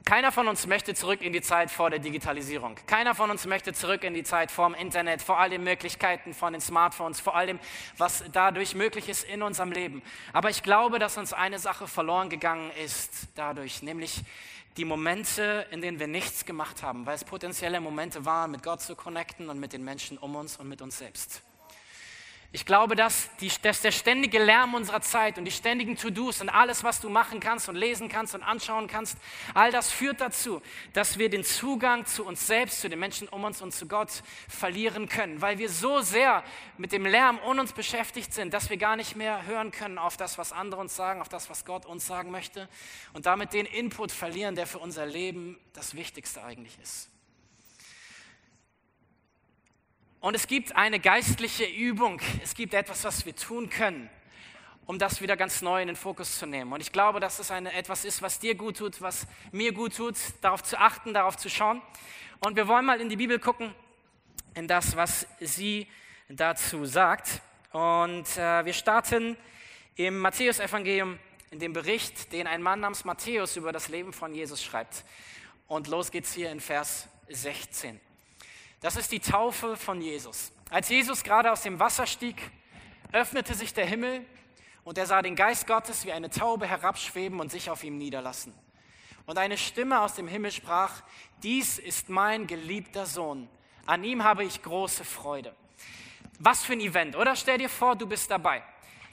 Keiner 0.05 0.33
von 0.33 0.49
uns 0.49 0.67
möchte 0.67 0.95
zurück 0.95 1.23
in 1.23 1.33
die 1.33 1.43
Zeit 1.43 1.71
vor 1.71 1.89
der 1.89 2.01
Digitalisierung. 2.01 2.77
Keiner 2.87 3.15
von 3.15 3.31
uns 3.31 3.47
möchte 3.47 3.73
zurück 3.73 4.03
in 4.03 4.15
die 4.15 4.25
Zeit 4.25 4.51
vor 4.51 4.69
dem 4.69 4.75
Internet, 4.75 5.23
vor 5.23 5.39
all 5.39 5.51
den 5.51 5.63
Möglichkeiten 5.63 6.35
von 6.35 6.53
den 6.53 6.61
Smartphones, 6.61 7.21
vor 7.21 7.37
all 7.37 7.47
dem, 7.47 7.61
was 7.99 8.25
dadurch 8.33 8.75
möglich 8.75 9.09
ist 9.09 9.23
in 9.23 9.43
unserem 9.43 9.71
Leben. 9.71 10.03
Aber 10.33 10.51
ich 10.51 10.65
glaube, 10.65 10.99
dass 10.99 11.19
uns 11.19 11.33
eine 11.33 11.61
Sache 11.61 11.87
verloren 11.87 12.31
gegangen 12.31 12.73
ist 12.85 13.29
dadurch, 13.37 13.83
nämlich 13.83 14.23
die 14.77 14.85
Momente, 14.85 15.67
in 15.71 15.81
denen 15.81 15.99
wir 15.99 16.07
nichts 16.07 16.45
gemacht 16.45 16.83
haben, 16.83 17.05
weil 17.07 17.15
es 17.15 17.25
potenzielle 17.25 17.81
Momente 17.81 18.25
waren, 18.25 18.51
mit 18.51 18.63
Gott 18.63 18.81
zu 18.81 18.97
connecten 18.97 19.51
und 19.51 19.61
mit 19.61 19.73
den 19.73 19.85
Menschen 19.85 20.19
um 20.19 20.35
uns 20.35 20.57
und 20.57 20.69
mit 20.69 20.81
uns 20.81 20.99
selbst. 20.99 21.43
Ich 22.55 22.67
glaube, 22.67 22.97
dass, 22.97 23.35
die, 23.37 23.51
dass, 23.63 23.81
der 23.81 23.93
ständige 23.93 24.39
Lärm 24.39 24.75
unserer 24.75 25.01
Zeit 25.01 25.39
und 25.39 25.47
die 25.47 25.51
ständigen 25.51 25.97
To-Dos 25.97 26.43
und 26.43 26.51
alles, 26.51 26.85
was 26.85 27.01
du 27.01 27.09
machen 27.09 27.41
kannst 27.41 27.71
und 27.71 27.77
lesen 27.77 28.11
kannst 28.11 28.35
und 28.35 28.43
anschauen 28.43 28.89
kannst, 28.89 29.17
all 29.55 29.73
das 29.73 29.91
führt 29.91 30.21
dazu, 30.21 30.61
dass 30.93 31.17
wir 31.17 31.31
den 31.31 31.45
Zugang 31.45 32.05
zu 32.05 32.27
uns 32.27 32.47
selbst, 32.47 32.83
zu 32.83 32.91
den 32.91 32.99
Menschen 32.99 33.27
um 33.29 33.45
uns 33.45 33.63
und 33.63 33.73
zu 33.73 33.89
Gott 33.89 34.23
verlieren 34.51 35.09
können, 35.09 35.41
weil 35.41 35.57
wir 35.57 35.71
so 35.71 36.03
sehr 36.03 36.45
mit 36.77 36.93
dem 36.93 37.07
Lärm 37.07 37.39
um 37.39 37.59
uns 37.59 37.73
beschäftigt 37.73 38.35
sind, 38.35 38.53
dass 38.53 38.69
wir 38.69 38.77
gar 38.77 38.97
nicht 38.97 39.17
mehr 39.17 39.47
hören 39.47 39.71
können 39.71 39.97
auf 39.97 40.19
das, 40.19 40.37
was 40.37 40.53
andere 40.53 40.83
uns 40.83 40.95
sagen, 40.95 41.23
auf 41.23 41.31
das, 41.31 41.49
was 41.49 41.65
Gott 41.65 41.87
uns 41.87 42.07
sagen 42.07 42.31
möchte 42.31 42.69
und 43.15 43.25
damit 43.25 43.55
den 43.55 43.65
Input 43.65 44.13
verlieren, 44.13 44.57
der 44.57 44.67
für 44.67 44.79
unser 44.79 45.07
Leben 45.07 45.59
das 45.73 45.95
Wichtigste 45.95 46.45
eigentlich 46.45 46.79
ist. 46.83 47.12
Und 50.23 50.37
es 50.37 50.47
gibt 50.47 50.77
eine 50.77 51.01
geistliche 51.01 51.65
Übung, 51.65 52.21
es 52.45 52.55
gibt 52.55 52.75
etwas, 52.75 53.03
was 53.03 53.27
wir 53.27 53.35
tun 53.35 53.69
können, 53.69 54.09
um 54.87 54.97
das 54.97 55.21
wieder 55.21 55.37
ganz 55.37 55.63
neu 55.63 55.83
in 55.83 55.89
den 55.89 55.97
Fokus 55.97 56.39
zu 56.39 56.47
nehmen. 56.47 56.73
Und 56.73 56.81
ich 56.81 56.93
glaube, 56.93 57.19
dass 57.19 57.41
es 57.41 57.51
eine, 57.51 57.73
etwas 57.73 58.05
ist, 58.05 58.23
was 58.23 58.39
dir 58.39 58.55
gut 58.55 58.77
tut, 58.77 59.03
was 59.03 59.27
mir 59.51 59.73
gut 59.73 59.97
tut, 59.97 60.15
darauf 60.41 60.63
zu 60.63 60.79
achten, 60.79 61.13
darauf 61.13 61.37
zu 61.37 61.51
schauen. 61.51 61.83
Und 62.39 62.55
wir 62.55 62.69
wollen 62.69 62.85
mal 62.85 63.01
in 63.01 63.09
die 63.09 63.17
Bibel 63.17 63.41
gucken, 63.41 63.75
in 64.55 64.69
das, 64.69 64.95
was 64.95 65.27
sie 65.41 65.89
dazu 66.29 66.85
sagt. 66.87 67.43
Und 67.73 68.37
äh, 68.37 68.65
wir 68.65 68.75
starten 68.75 69.37
im 69.97 70.21
Matthäusevangelium, 70.21 71.19
in 71.51 71.59
dem 71.59 71.73
Bericht, 71.73 72.33
den 72.33 72.47
ein 72.47 72.63
Mann 72.63 72.79
namens 72.79 73.05
Matthäus 73.05 73.57
über 73.57 73.73
das 73.73 73.89
Leben 73.89 74.13
von 74.13 74.33
Jesus 74.33 74.63
schreibt. 74.63 75.05
Und 75.67 75.89
los 75.89 76.13
geht's 76.13 76.33
hier 76.33 76.53
in 76.53 76.61
Vers 76.61 77.09
16. 77.29 78.01
Das 78.83 78.97
ist 78.97 79.13
die 79.13 79.21
Taufe 79.21 79.77
von 79.77 80.03
Jesus. 80.03 80.51
Als 80.69 80.89
Jesus 80.89 81.23
gerade 81.23 81.53
aus 81.53 81.63
dem 81.63 81.79
Wasser 81.79 82.05
stieg, 82.05 82.37
öffnete 83.13 83.55
sich 83.55 83.73
der 83.73 83.87
Himmel 83.87 84.27
und 84.83 84.99
er 84.99 85.07
sah 85.07 85.23
den 85.23 85.37
Geist 85.37 85.69
Gottes 85.69 86.05
wie 86.05 86.11
eine 86.11 86.31
Taube 86.31 86.67
herabschweben 86.67 87.39
und 87.39 87.53
sich 87.53 87.71
auf 87.71 87.85
ihm 87.85 87.97
niederlassen. 87.97 88.53
Und 89.25 89.39
eine 89.39 89.57
Stimme 89.57 90.01
aus 90.01 90.15
dem 90.15 90.27
Himmel 90.27 90.51
sprach, 90.51 91.03
dies 91.45 91.79
ist 91.79 92.09
mein 92.09 92.49
geliebter 92.49 93.07
Sohn, 93.07 93.49
an 93.87 94.03
ihm 94.03 94.25
habe 94.25 94.43
ich 94.43 94.63
große 94.63 95.05
Freude. 95.05 95.55
Was 96.41 96.65
für 96.65 96.73
ein 96.73 96.81
Event, 96.81 97.15
oder? 97.15 97.37
Stell 97.37 97.59
dir 97.59 97.69
vor, 97.69 97.95
du 97.95 98.09
bist 98.09 98.33
dabei. 98.33 98.65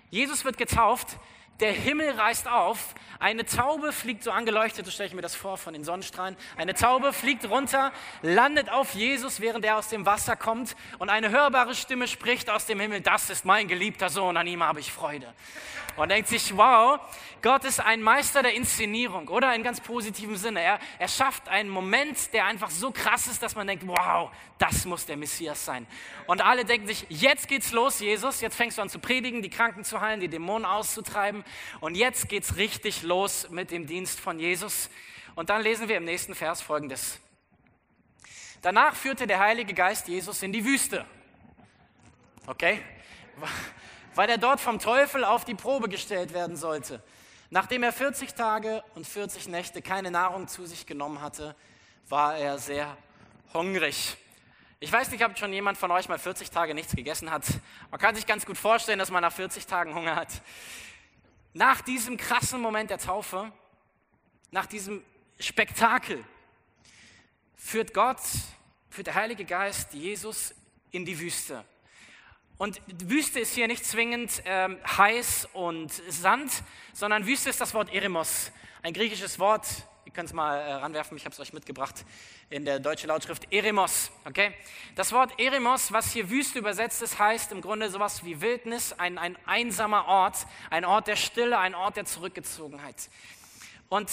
Jesus 0.10 0.46
wird 0.46 0.58
getauft, 0.58 1.20
der 1.60 1.74
Himmel 1.74 2.12
reißt 2.12 2.48
auf, 2.48 2.96
eine 3.20 3.46
Taube 3.46 3.92
fliegt 3.92 4.24
so 4.24 4.32
angeleuchtet, 4.32 4.86
so 4.86 4.92
stelle 4.92 5.08
ich 5.08 5.14
mir 5.14 5.22
das 5.22 5.36
vor 5.36 5.58
von 5.58 5.74
den 5.74 5.84
Sonnenstrahlen, 5.84 6.38
eine 6.56 6.74
Taube 6.74 7.12
fliegt 7.12 7.50
runter, 7.50 7.92
landet 8.22 8.72
auf 8.72 8.94
Jesus, 8.94 9.42
während 9.42 9.66
er 9.66 9.78
aus 9.78 9.90
dem 9.90 10.06
Wasser 10.06 10.38
kommt. 10.38 10.76
Und 11.00 11.10
eine 11.10 11.30
hörbare 11.30 11.76
Stimme 11.76 12.08
spricht 12.08 12.50
aus 12.50 12.66
dem 12.66 12.80
Himmel, 12.80 13.02
das 13.02 13.30
ist 13.30 13.44
mein 13.44 13.68
geliebter 13.68 14.10
Sohn, 14.10 14.38
an 14.38 14.48
ihm 14.48 14.64
habe 14.64 14.80
ich 14.80 14.92
Freude. 14.92 15.34
Und 15.98 16.10
denkt 16.10 16.30
sich, 16.30 16.56
wow, 16.56 17.00
Gott 17.42 17.64
ist 17.64 17.80
ein 17.80 18.02
Meister 18.02 18.44
der 18.44 18.54
Inszenierung, 18.54 19.30
oder? 19.30 19.56
In 19.56 19.64
ganz 19.64 19.80
positivem 19.80 20.36
Sinne. 20.36 20.62
Er, 20.62 20.80
er 20.98 21.08
schafft 21.08 21.48
einen 21.48 21.70
Moment, 21.70 22.34
der 22.34 22.46
einfach 22.46 22.70
so 22.70 22.92
krass 22.92 23.28
ist, 23.28 23.42
dass 23.42 23.56
man 23.56 23.66
denkt, 23.66 23.88
wow, 23.88 24.30
das 24.58 24.86
muss 24.86 25.06
der 25.06 25.16
Messias 25.16 25.64
sein. 25.64 25.88
Und 26.28 26.42
alle 26.42 26.66
denken 26.66 26.88
sich, 26.88 27.06
jetzt 27.10 27.48
geht's 27.48 27.72
los, 27.72 28.00
Jesus, 28.00 28.42
jetzt 28.42 28.56
fängst 28.56 28.78
du 28.78 28.82
an 28.82 28.90
zu 28.90 29.00
predigen, 29.00 29.42
die 29.42 29.50
Kranken 29.50 29.86
zu 29.86 30.02
heilen, 30.02 30.20
die 30.20 30.28
Dämonen 30.28 30.66
auszutreiben. 30.66 31.46
Und 31.80 31.96
jetzt 31.96 32.28
geht's 32.28 32.58
richtig 32.58 33.04
los 33.04 33.50
mit 33.50 33.72
dem 33.72 33.88
Dienst 33.88 34.20
von 34.20 34.38
Jesus. 34.38 34.90
Und 35.36 35.50
dann 35.50 35.62
lesen 35.62 35.88
wir 35.88 35.98
im 35.98 36.06
nächsten 36.06 36.36
Vers 36.36 36.62
folgendes. 36.62 37.20
Danach 38.62 38.96
führte 38.96 39.26
der 39.26 39.40
Heilige 39.40 39.74
Geist 39.74 40.10
Jesus 40.10 40.44
in 40.44 40.52
die 40.52 40.66
Wüste. 40.66 41.06
Okay? 42.46 42.82
Weil 44.16 44.30
er 44.30 44.38
dort 44.38 44.60
vom 44.60 44.80
Teufel 44.80 45.24
auf 45.24 45.46
die 45.46 45.56
Probe 45.56 45.88
gestellt 45.88 46.34
werden 46.34 46.58
sollte. 46.58 47.02
Nachdem 47.52 47.82
er 47.82 47.92
40 47.92 48.36
Tage 48.36 48.84
und 48.94 49.08
40 49.08 49.48
Nächte 49.48 49.82
keine 49.82 50.12
Nahrung 50.12 50.48
zu 50.48 50.68
sich 50.68 50.86
genommen 50.86 51.22
hatte, 51.22 51.56
war 52.08 52.38
er 52.38 52.60
sehr 52.60 52.96
hungrig. 53.54 54.18
Ich 54.80 54.92
weiß 54.92 55.10
nicht, 55.10 55.26
ob 55.26 55.38
schon 55.38 55.52
jemand 55.52 55.78
von 55.78 55.90
euch 55.90 56.08
mal 56.08 56.20
40 56.20 56.52
Tage 56.52 56.76
nichts 56.76 56.96
gegessen 56.96 57.32
hat. 57.32 57.46
Man 57.90 58.00
kann 58.00 58.14
sich 58.14 58.28
ganz 58.28 58.46
gut 58.46 58.58
vorstellen, 58.58 59.00
dass 59.00 59.10
man 59.10 59.24
nach 59.24 59.34
40 59.34 59.66
Tagen 59.66 59.96
Hunger 59.96 60.16
hat. 60.16 60.42
Nach 61.54 61.82
diesem 61.82 62.18
krassen 62.18 62.62
Moment 62.62 62.92
der 62.92 63.00
Taufe, 63.00 63.52
nach 64.52 64.68
diesem 64.68 65.04
Spektakel, 65.40 66.24
führt 67.56 67.96
Gott, 67.96 68.22
führt 68.92 69.08
der 69.08 69.16
Heilige 69.16 69.44
Geist 69.44 69.94
Jesus 69.94 70.54
in 70.92 71.04
die 71.04 71.20
Wüste. 71.20 71.66
Und 72.60 72.82
Wüste 73.10 73.40
ist 73.40 73.54
hier 73.54 73.68
nicht 73.68 73.86
zwingend 73.86 74.44
ähm, 74.44 74.78
heiß 74.86 75.48
und 75.54 75.94
Sand, 76.10 76.52
sondern 76.92 77.26
Wüste 77.26 77.50
ist 77.50 77.62
das 77.62 77.74
Wort 77.74 77.94
Eremos, 77.94 78.52
ein 78.84 78.92
griechisches 78.92 79.40
Wort, 79.40 79.66
Ihr 80.04 80.12
könnt 80.12 80.28
es 80.28 80.34
mal 80.34 80.58
äh, 80.58 80.74
ranwerfen, 80.74 81.16
ich 81.16 81.24
habe 81.24 81.34
es 81.34 81.40
euch 81.40 81.54
mitgebracht 81.54 82.04
in 82.50 82.66
der 82.66 82.80
deutschen 82.80 83.08
Lautschrift 83.08 83.54
Eremos. 83.54 84.12
Okay? 84.26 84.56
Das 84.96 85.14
Wort 85.14 85.40
Eremos, 85.40 85.94
was 85.94 86.12
hier 86.12 86.30
Wüste 86.30 86.60
übersetzt 86.60 87.02
ist, 87.02 87.18
heißt 87.20 87.54
im 87.54 87.62
Grunde 87.62 87.90
sowas 87.90 88.26
wie 88.26 88.42
Wildnis, 88.42 88.92
ein, 88.92 89.18
ein 89.18 89.38
einsamer 89.46 90.08
Ort, 90.08 90.48
ein 90.70 90.84
Ort 90.84 91.08
der 91.08 91.16
Stille, 91.16 91.60
ein 91.60 91.76
Ort 91.76 91.96
der 91.96 92.06
Zurückgezogenheit. 92.06 93.10
Und 93.88 94.10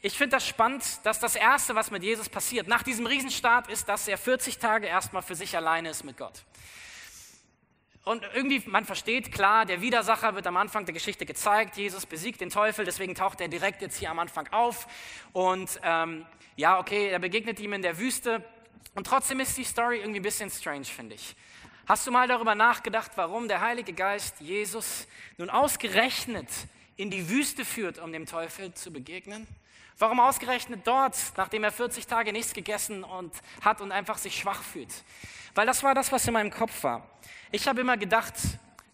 ich 0.00 0.16
finde 0.16 0.36
das 0.36 0.46
spannend, 0.46 0.84
dass 1.04 1.18
das 1.18 1.34
Erste, 1.34 1.74
was 1.74 1.90
mit 1.90 2.04
Jesus 2.04 2.28
passiert, 2.28 2.68
nach 2.68 2.84
diesem 2.84 3.06
Riesenstart, 3.06 3.68
ist, 3.68 3.88
dass 3.88 4.06
er 4.06 4.18
40 4.18 4.58
Tage 4.58 4.86
erstmal 4.86 5.22
für 5.22 5.34
sich 5.34 5.56
alleine 5.56 5.88
ist 5.88 6.04
mit 6.04 6.18
Gott. 6.18 6.44
Und 8.04 8.24
irgendwie, 8.34 8.62
man 8.66 8.86
versteht, 8.86 9.30
klar, 9.30 9.66
der 9.66 9.82
Widersacher 9.82 10.34
wird 10.34 10.46
am 10.46 10.56
Anfang 10.56 10.86
der 10.86 10.94
Geschichte 10.94 11.26
gezeigt. 11.26 11.76
Jesus 11.76 12.06
besiegt 12.06 12.40
den 12.40 12.48
Teufel, 12.48 12.84
deswegen 12.84 13.14
taucht 13.14 13.40
er 13.40 13.48
direkt 13.48 13.82
jetzt 13.82 13.98
hier 13.98 14.10
am 14.10 14.18
Anfang 14.18 14.48
auf. 14.52 14.86
Und 15.32 15.78
ähm, 15.82 16.24
ja, 16.56 16.78
okay, 16.78 17.08
er 17.08 17.18
begegnet 17.18 17.60
ihm 17.60 17.74
in 17.74 17.82
der 17.82 17.98
Wüste. 17.98 18.42
Und 18.94 19.06
trotzdem 19.06 19.40
ist 19.40 19.56
die 19.58 19.64
Story 19.64 19.98
irgendwie 19.98 20.20
ein 20.20 20.22
bisschen 20.22 20.50
strange, 20.50 20.86
finde 20.86 21.14
ich. 21.14 21.36
Hast 21.86 22.06
du 22.06 22.10
mal 22.10 22.26
darüber 22.26 22.54
nachgedacht, 22.54 23.12
warum 23.16 23.48
der 23.48 23.60
Heilige 23.60 23.92
Geist 23.92 24.40
Jesus 24.40 25.06
nun 25.36 25.50
ausgerechnet 25.50 26.48
in 26.96 27.10
die 27.10 27.28
Wüste 27.28 27.64
führt, 27.64 27.98
um 27.98 28.12
dem 28.12 28.26
Teufel 28.26 28.72
zu 28.74 28.92
begegnen? 28.92 29.46
Warum 30.00 30.18
ausgerechnet 30.18 30.86
dort, 30.86 31.14
nachdem 31.36 31.62
er 31.62 31.70
40 31.70 32.06
Tage 32.06 32.32
nichts 32.32 32.54
gegessen 32.54 33.04
und 33.04 33.34
hat 33.60 33.82
und 33.82 33.92
einfach 33.92 34.16
sich 34.16 34.34
schwach 34.34 34.62
fühlt? 34.62 34.88
Weil 35.54 35.66
das 35.66 35.82
war 35.82 35.94
das, 35.94 36.10
was 36.10 36.26
in 36.26 36.32
meinem 36.32 36.50
Kopf 36.50 36.82
war. 36.84 37.06
Ich 37.50 37.68
habe 37.68 37.82
immer 37.82 37.98
gedacht, 37.98 38.32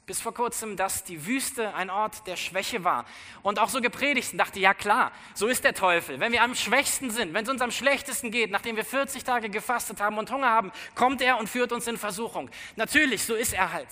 bis 0.04 0.20
vor 0.20 0.34
kurzem, 0.34 0.76
dass 0.76 1.04
die 1.04 1.24
Wüste 1.24 1.72
ein 1.76 1.90
Ort 1.90 2.26
der 2.26 2.34
Schwäche 2.34 2.82
war. 2.82 3.04
Und 3.44 3.60
auch 3.60 3.68
so 3.68 3.80
gepredigt 3.80 4.32
und 4.32 4.38
dachte, 4.38 4.58
ja 4.58 4.74
klar, 4.74 5.12
so 5.32 5.46
ist 5.46 5.62
der 5.62 5.74
Teufel. 5.74 6.18
Wenn 6.18 6.32
wir 6.32 6.42
am 6.42 6.56
schwächsten 6.56 7.12
sind, 7.12 7.34
wenn 7.34 7.44
es 7.44 7.50
uns 7.50 7.62
am 7.62 7.70
schlechtesten 7.70 8.32
geht, 8.32 8.50
nachdem 8.50 8.74
wir 8.74 8.84
40 8.84 9.22
Tage 9.22 9.48
gefastet 9.48 10.00
haben 10.00 10.18
und 10.18 10.32
Hunger 10.32 10.50
haben, 10.50 10.72
kommt 10.96 11.22
er 11.22 11.38
und 11.38 11.48
führt 11.48 11.70
uns 11.70 11.86
in 11.86 11.98
Versuchung. 11.98 12.50
Natürlich, 12.74 13.22
so 13.22 13.36
ist 13.36 13.52
er 13.52 13.72
halt. 13.72 13.88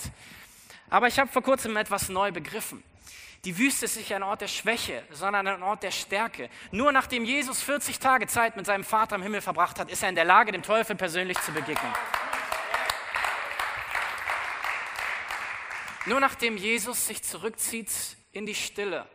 Aber 0.90 1.06
ich 1.06 1.16
habe 1.20 1.30
vor 1.30 1.42
kurzem 1.42 1.76
etwas 1.76 2.08
neu 2.08 2.32
begriffen. 2.32 2.82
Die 3.44 3.58
Wüste 3.58 3.84
ist 3.84 3.96
nicht 3.96 4.12
ein 4.14 4.22
Ort 4.22 4.40
der 4.40 4.48
Schwäche, 4.48 5.02
sondern 5.10 5.46
ein 5.46 5.62
Ort 5.62 5.82
der 5.82 5.90
Stärke. 5.90 6.48
Nur 6.70 6.92
nachdem 6.92 7.24
Jesus 7.24 7.62
40 7.62 7.98
Tage 7.98 8.26
Zeit 8.26 8.56
mit 8.56 8.64
seinem 8.64 8.84
Vater 8.84 9.16
im 9.16 9.22
Himmel 9.22 9.42
verbracht 9.42 9.78
hat, 9.78 9.90
ist 9.90 10.02
er 10.02 10.08
in 10.08 10.14
der 10.14 10.24
Lage, 10.24 10.50
dem 10.50 10.62
Teufel 10.62 10.96
persönlich 10.96 11.38
zu 11.40 11.52
begegnen. 11.52 11.92
Nur 16.06 16.20
nachdem 16.20 16.56
Jesus 16.56 17.06
sich 17.06 17.22
zurückzieht 17.22 17.90
in 18.32 18.46
die 18.46 18.54
Stille 18.54 19.06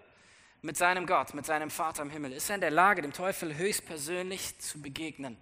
mit 0.61 0.77
seinem 0.77 1.07
Gott, 1.07 1.33
mit 1.33 1.45
seinem 1.45 1.71
Vater 1.71 2.03
im 2.03 2.11
Himmel, 2.11 2.33
ist 2.33 2.49
er 2.49 2.55
in 2.55 2.61
der 2.61 2.71
Lage, 2.71 3.01
dem 3.01 3.13
Teufel 3.13 3.55
höchstpersönlich 3.55 4.59
zu 4.59 4.81
begegnen 4.81 5.37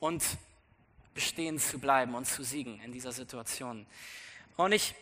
und 0.00 0.22
bestehen 1.14 1.58
zu 1.58 1.78
bleiben 1.78 2.14
und 2.14 2.26
zu 2.26 2.42
siegen 2.44 2.80
in 2.80 2.92
dieser 2.92 3.12
Situation. 3.12 3.86
Und 4.56 4.72
ich, 4.72 4.94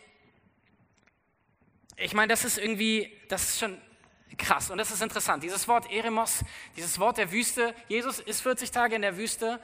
ich 2.01 2.13
meine, 2.13 2.29
das 2.29 2.45
ist 2.45 2.57
irgendwie, 2.57 3.11
das 3.27 3.49
ist 3.49 3.59
schon 3.59 3.77
krass 4.37 4.69
und 4.69 4.77
das 4.77 4.91
ist 4.91 5.01
interessant. 5.01 5.43
Dieses 5.43 5.67
Wort 5.67 5.91
Eremos, 5.91 6.43
dieses 6.75 6.99
Wort 6.99 7.17
der 7.17 7.31
Wüste, 7.31 7.75
Jesus 7.87 8.19
ist 8.19 8.41
40 8.41 8.71
Tage 8.71 8.95
in 8.95 9.01
der 9.01 9.17
Wüste 9.17 9.59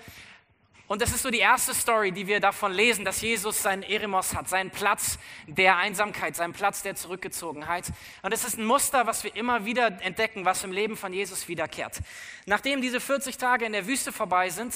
und 0.88 1.02
das 1.02 1.12
ist 1.12 1.24
so 1.24 1.30
die 1.30 1.40
erste 1.40 1.74
Story, 1.74 2.14
die 2.14 2.28
wir 2.28 2.40
davon 2.40 2.72
lesen, 2.72 3.04
dass 3.04 3.20
Jesus 3.20 3.62
seinen 3.62 3.84
Eremos 3.84 4.34
hat, 4.34 4.48
seinen 4.48 4.72
Platz 4.72 5.20
der 5.46 5.76
Einsamkeit, 5.78 6.36
seinen 6.36 6.54
Platz 6.54 6.82
der 6.82 6.96
Zurückgezogenheit. 6.96 7.92
Und 8.22 8.34
es 8.34 8.46
ist 8.46 8.58
ein 8.58 8.66
Muster, 8.66 9.06
was 9.06 9.26
wir 9.26 9.36
immer 9.36 9.66
wieder 9.66 9.88
entdecken, 10.02 10.46
was 10.46 10.64
im 10.64 10.72
Leben 10.72 10.96
von 10.96 11.12
Jesus 11.12 11.50
wiederkehrt. 11.50 12.00
Nachdem 12.46 12.82
diese 12.82 13.02
40 13.02 13.38
Tage 13.38 13.66
in 13.66 13.74
der 13.74 13.86
Wüste 13.86 14.14
vorbei 14.14 14.50
sind, 14.50 14.74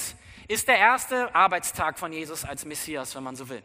ist 0.50 0.68
der 0.68 0.78
erste 0.78 1.34
Arbeitstag 1.34 1.98
von 1.98 2.12
Jesus 2.12 2.44
als 2.44 2.66
Messias, 2.66 3.16
wenn 3.16 3.24
man 3.24 3.38
so 3.38 3.48
will. 3.48 3.64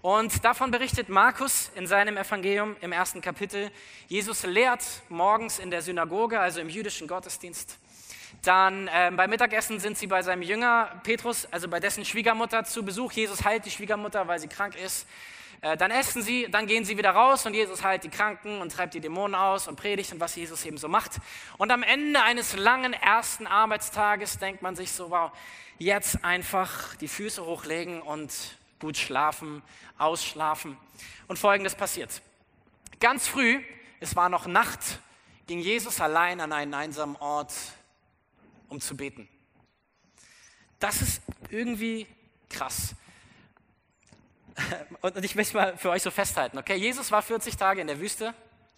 Und 0.00 0.44
davon 0.44 0.70
berichtet 0.70 1.08
Markus 1.08 1.72
in 1.74 1.88
seinem 1.88 2.16
Evangelium 2.16 2.76
im 2.80 2.92
ersten 2.92 3.20
Kapitel. 3.20 3.70
Jesus 4.06 4.44
lehrt 4.44 4.84
morgens 5.08 5.58
in 5.58 5.72
der 5.72 5.82
Synagoge, 5.82 6.38
also 6.38 6.60
im 6.60 6.68
jüdischen 6.68 7.08
Gottesdienst. 7.08 7.78
Dann 8.42 8.86
äh, 8.86 9.10
beim 9.12 9.28
Mittagessen 9.28 9.80
sind 9.80 9.98
sie 9.98 10.06
bei 10.06 10.22
seinem 10.22 10.42
Jünger 10.42 11.00
Petrus, 11.02 11.48
also 11.50 11.66
bei 11.66 11.80
dessen 11.80 12.04
Schwiegermutter 12.04 12.62
zu 12.62 12.84
Besuch. 12.84 13.10
Jesus 13.10 13.44
heilt 13.44 13.64
die 13.64 13.72
Schwiegermutter, 13.72 14.28
weil 14.28 14.38
sie 14.38 14.46
krank 14.46 14.76
ist. 14.76 15.08
Äh, 15.62 15.76
dann 15.76 15.90
essen 15.90 16.22
sie, 16.22 16.46
dann 16.48 16.68
gehen 16.68 16.84
sie 16.84 16.96
wieder 16.96 17.10
raus 17.10 17.44
und 17.44 17.54
Jesus 17.54 17.82
heilt 17.82 18.04
die 18.04 18.08
Kranken 18.08 18.60
und 18.60 18.70
treibt 18.70 18.94
die 18.94 19.00
Dämonen 19.00 19.34
aus 19.34 19.66
und 19.66 19.74
predigt 19.74 20.12
und 20.12 20.20
was 20.20 20.36
Jesus 20.36 20.64
eben 20.64 20.78
so 20.78 20.86
macht. 20.86 21.16
Und 21.56 21.72
am 21.72 21.82
Ende 21.82 22.22
eines 22.22 22.54
langen 22.54 22.92
ersten 22.92 23.48
Arbeitstages 23.48 24.38
denkt 24.38 24.62
man 24.62 24.76
sich 24.76 24.92
so, 24.92 25.10
wow, 25.10 25.32
jetzt 25.78 26.24
einfach 26.24 26.94
die 26.96 27.08
Füße 27.08 27.44
hochlegen 27.44 28.00
und 28.00 28.57
gut 28.80 28.96
schlafen, 28.96 29.62
ausschlafen. 29.96 30.76
Und 31.26 31.38
folgendes 31.38 31.74
passiert. 31.74 32.22
Ganz 33.00 33.26
früh, 33.26 33.62
es 34.00 34.16
war 34.16 34.28
noch 34.28 34.46
Nacht, 34.46 35.00
ging 35.46 35.60
Jesus 35.60 36.00
allein 36.00 36.40
an 36.40 36.52
einen 36.52 36.74
einsamen 36.74 37.16
Ort 37.16 37.52
um 38.68 38.80
zu 38.80 38.96
beten. 38.96 39.28
Das 40.78 41.02
ist 41.02 41.22
irgendwie 41.50 42.06
krass. 42.48 42.94
Und 45.00 45.24
ich 45.24 45.34
möchte 45.34 45.56
mal 45.56 45.76
für 45.76 45.90
euch 45.90 46.02
so 46.02 46.10
festhalten, 46.10 46.58
okay? 46.58 46.76
Jesus 46.76 47.10
war 47.10 47.22
40 47.22 47.56
Tage 47.56 47.80
in 47.80 47.86
der 47.86 48.00
Wüste, 48.00 48.34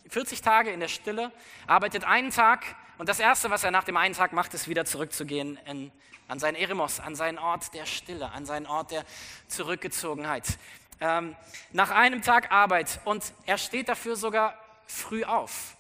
40 0.09 0.41
Tage 0.41 0.71
in 0.71 0.81
der 0.81 0.89
Stille, 0.89 1.31
arbeitet 1.67 2.05
einen 2.05 2.31
Tag 2.31 2.65
und 2.99 3.09
das 3.09 3.21
Erste, 3.21 3.51
was 3.51 3.65
er 3.65 3.71
nach 3.71 3.85
dem 3.85 3.97
einen 3.97 4.15
Tag 4.15 4.33
macht, 4.33 4.53
ist 4.55 4.69
wieder 4.69 4.85
zurückzugehen 4.85 5.59
in, 5.67 5.91
an 6.29 6.39
seinen 6.39 6.57
Eremos, 6.57 7.01
an 7.01 7.15
seinen 7.15 7.39
Ort 7.39 7.73
der 7.75 7.87
Stille, 7.87 8.31
an 8.31 8.45
seinen 8.45 8.67
Ort 8.67 8.91
der 8.91 9.05
Zurückgezogenheit. 9.49 10.59
Ähm, 11.01 11.35
nach 11.73 11.91
einem 11.91 12.23
Tag 12.23 12.53
Arbeit 12.53 13.01
und 13.05 13.33
er 13.47 13.57
steht 13.57 13.89
dafür 13.89 14.17
sogar 14.17 14.55
früh 14.87 15.25
auf. 15.25 15.77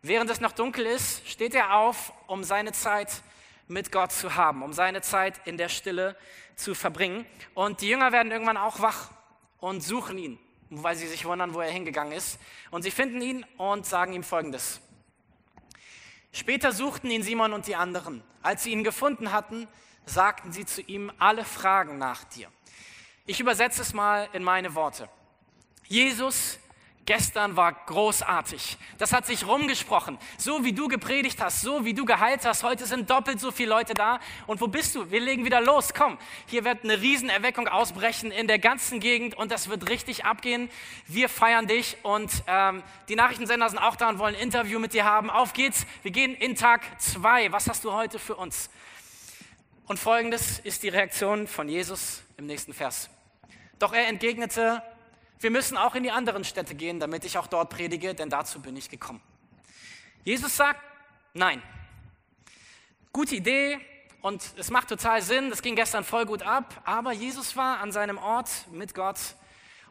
Während 0.00 0.30
es 0.30 0.40
noch 0.40 0.52
dunkel 0.52 0.86
ist, 0.86 1.28
steht 1.28 1.54
er 1.54 1.74
auf, 1.74 2.12
um 2.26 2.44
seine 2.44 2.72
Zeit 2.72 3.10
mit 3.68 3.92
Gott 3.92 4.12
zu 4.12 4.34
haben, 4.34 4.62
um 4.62 4.72
seine 4.72 5.02
Zeit 5.02 5.40
in 5.46 5.58
der 5.58 5.68
Stille 5.68 6.16
zu 6.56 6.74
verbringen. 6.74 7.26
Und 7.54 7.80
die 7.80 7.88
Jünger 7.88 8.12
werden 8.12 8.32
irgendwann 8.32 8.56
auch 8.56 8.80
wach 8.80 9.10
und 9.58 9.82
suchen 9.82 10.18
ihn, 10.18 10.38
weil 10.82 10.96
sie 10.96 11.06
sich 11.06 11.24
wundern, 11.24 11.54
wo 11.54 11.60
er 11.60 11.70
hingegangen 11.70 12.12
ist. 12.12 12.38
Und 12.70 12.82
sie 12.82 12.90
finden 12.90 13.20
ihn 13.20 13.46
und 13.56 13.86
sagen 13.86 14.12
ihm 14.12 14.22
Folgendes. 14.22 14.80
Später 16.32 16.72
suchten 16.72 17.10
ihn 17.10 17.22
Simon 17.22 17.52
und 17.52 17.66
die 17.66 17.76
anderen. 17.76 18.22
Als 18.42 18.64
sie 18.64 18.72
ihn 18.72 18.82
gefunden 18.82 19.32
hatten, 19.32 19.68
sagten 20.06 20.52
sie 20.52 20.66
zu 20.66 20.82
ihm, 20.82 21.12
alle 21.18 21.44
fragen 21.44 21.98
nach 21.98 22.24
dir. 22.24 22.50
Ich 23.26 23.40
übersetze 23.40 23.82
es 23.82 23.94
mal 23.94 24.28
in 24.32 24.42
meine 24.42 24.74
Worte. 24.74 25.08
Jesus 25.86 26.58
Gestern 27.06 27.54
war 27.54 27.72
großartig. 27.72 28.78
Das 28.96 29.12
hat 29.12 29.26
sich 29.26 29.46
rumgesprochen. 29.46 30.16
So 30.38 30.64
wie 30.64 30.72
du 30.72 30.88
gepredigt 30.88 31.38
hast, 31.42 31.60
so 31.60 31.84
wie 31.84 31.92
du 31.92 32.06
geheilt 32.06 32.46
hast, 32.46 32.62
heute 32.62 32.86
sind 32.86 33.10
doppelt 33.10 33.40
so 33.40 33.50
viele 33.50 33.68
Leute 33.68 33.92
da. 33.92 34.20
Und 34.46 34.62
wo 34.62 34.68
bist 34.68 34.94
du? 34.94 35.10
Wir 35.10 35.20
legen 35.20 35.44
wieder 35.44 35.60
los. 35.60 35.92
Komm, 35.92 36.16
hier 36.46 36.64
wird 36.64 36.82
eine 36.82 37.02
Riesenerweckung 37.02 37.68
ausbrechen 37.68 38.30
in 38.30 38.46
der 38.46 38.58
ganzen 38.58 39.00
Gegend 39.00 39.34
und 39.34 39.52
das 39.52 39.68
wird 39.68 39.90
richtig 39.90 40.24
abgehen. 40.24 40.70
Wir 41.06 41.28
feiern 41.28 41.66
dich 41.66 41.98
und 42.04 42.30
ähm, 42.46 42.82
die 43.10 43.16
Nachrichtensender 43.16 43.68
sind 43.68 43.78
auch 43.78 43.96
da 43.96 44.08
und 44.08 44.18
wollen 44.18 44.34
ein 44.34 44.40
Interview 44.40 44.78
mit 44.78 44.94
dir 44.94 45.04
haben. 45.04 45.28
Auf 45.28 45.52
geht's. 45.52 45.84
Wir 46.02 46.10
gehen 46.10 46.34
in 46.34 46.56
Tag 46.56 47.00
zwei. 47.02 47.52
Was 47.52 47.68
hast 47.68 47.84
du 47.84 47.92
heute 47.92 48.18
für 48.18 48.36
uns? 48.36 48.70
Und 49.86 49.98
folgendes 49.98 50.58
ist 50.58 50.82
die 50.82 50.88
Reaktion 50.88 51.46
von 51.46 51.68
Jesus 51.68 52.22
im 52.38 52.46
nächsten 52.46 52.72
Vers. 52.72 53.10
Doch 53.78 53.92
er 53.92 54.08
entgegnete, 54.08 54.82
wir 55.44 55.50
müssen 55.50 55.76
auch 55.76 55.94
in 55.94 56.02
die 56.02 56.10
anderen 56.10 56.42
Städte 56.42 56.74
gehen, 56.74 56.98
damit 56.98 57.26
ich 57.26 57.36
auch 57.36 57.46
dort 57.46 57.68
predige, 57.68 58.14
denn 58.14 58.30
dazu 58.30 58.62
bin 58.62 58.76
ich 58.76 58.88
gekommen. 58.88 59.20
Jesus 60.24 60.56
sagt, 60.56 60.80
nein. 61.34 61.62
Gute 63.12 63.36
Idee 63.36 63.78
und 64.22 64.42
es 64.56 64.70
macht 64.70 64.88
total 64.88 65.20
Sinn, 65.20 65.50
das 65.50 65.60
ging 65.60 65.76
gestern 65.76 66.02
voll 66.02 66.24
gut 66.24 66.42
ab, 66.42 66.80
aber 66.86 67.12
Jesus 67.12 67.56
war 67.56 67.80
an 67.80 67.92
seinem 67.92 68.16
Ort 68.16 68.48
mit 68.72 68.94
Gott 68.94 69.18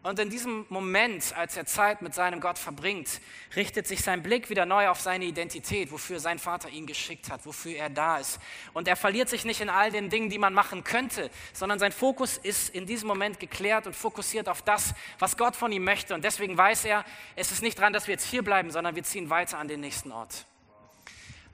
Und 0.03 0.19
in 0.19 0.29
diesem 0.29 0.65
Moment, 0.67 1.33
als 1.37 1.55
er 1.55 1.65
Zeit 1.65 2.01
mit 2.01 2.13
seinem 2.13 2.41
Gott 2.41 2.59
verbringt, 2.59 3.21
richtet 3.55 3.87
sich 3.87 4.01
sein 4.01 4.21
Blick 4.21 4.49
wieder 4.49 4.65
neu 4.65 4.89
auf 4.89 4.99
seine 4.99 5.23
Identität, 5.23 5.93
wofür 5.93 6.19
sein 6.19 6.39
Vater 6.39 6.67
ihn 6.67 6.85
geschickt 6.85 7.31
hat, 7.31 7.45
wofür 7.45 7.77
er 7.77 7.89
da 7.89 8.17
ist. 8.17 8.37
Und 8.73 8.89
er 8.89 8.97
verliert 8.97 9.29
sich 9.29 9.45
nicht 9.45 9.61
in 9.61 9.69
all 9.69 9.91
den 9.91 10.09
Dingen, 10.09 10.29
die 10.29 10.39
man 10.39 10.53
machen 10.53 10.83
könnte, 10.83 11.29
sondern 11.53 11.79
sein 11.79 11.93
Fokus 11.93 12.37
ist 12.37 12.75
in 12.75 12.85
diesem 12.85 13.07
Moment 13.07 13.39
geklärt 13.39 13.87
und 13.87 13.95
fokussiert 13.95 14.49
auf 14.49 14.61
das, 14.61 14.93
was 15.19 15.37
Gott 15.37 15.55
von 15.55 15.71
ihm 15.71 15.85
möchte. 15.85 16.13
Und 16.13 16.25
deswegen 16.25 16.57
weiß 16.57 16.83
er, 16.83 17.05
es 17.37 17.51
ist 17.51 17.61
nicht 17.61 17.79
dran, 17.79 17.93
dass 17.93 18.07
wir 18.07 18.11
jetzt 18.15 18.29
hier 18.29 18.43
bleiben, 18.43 18.71
sondern 18.71 18.97
wir 18.97 19.03
ziehen 19.03 19.29
weiter 19.29 19.57
an 19.57 19.69
den 19.69 19.79
nächsten 19.79 20.11
Ort. 20.11 20.45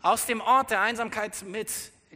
Aus 0.02 0.26
dem 0.26 0.42
Ort 0.42 0.72
der 0.72 0.82
Einsamkeit 0.82 1.44
mit 1.44 1.70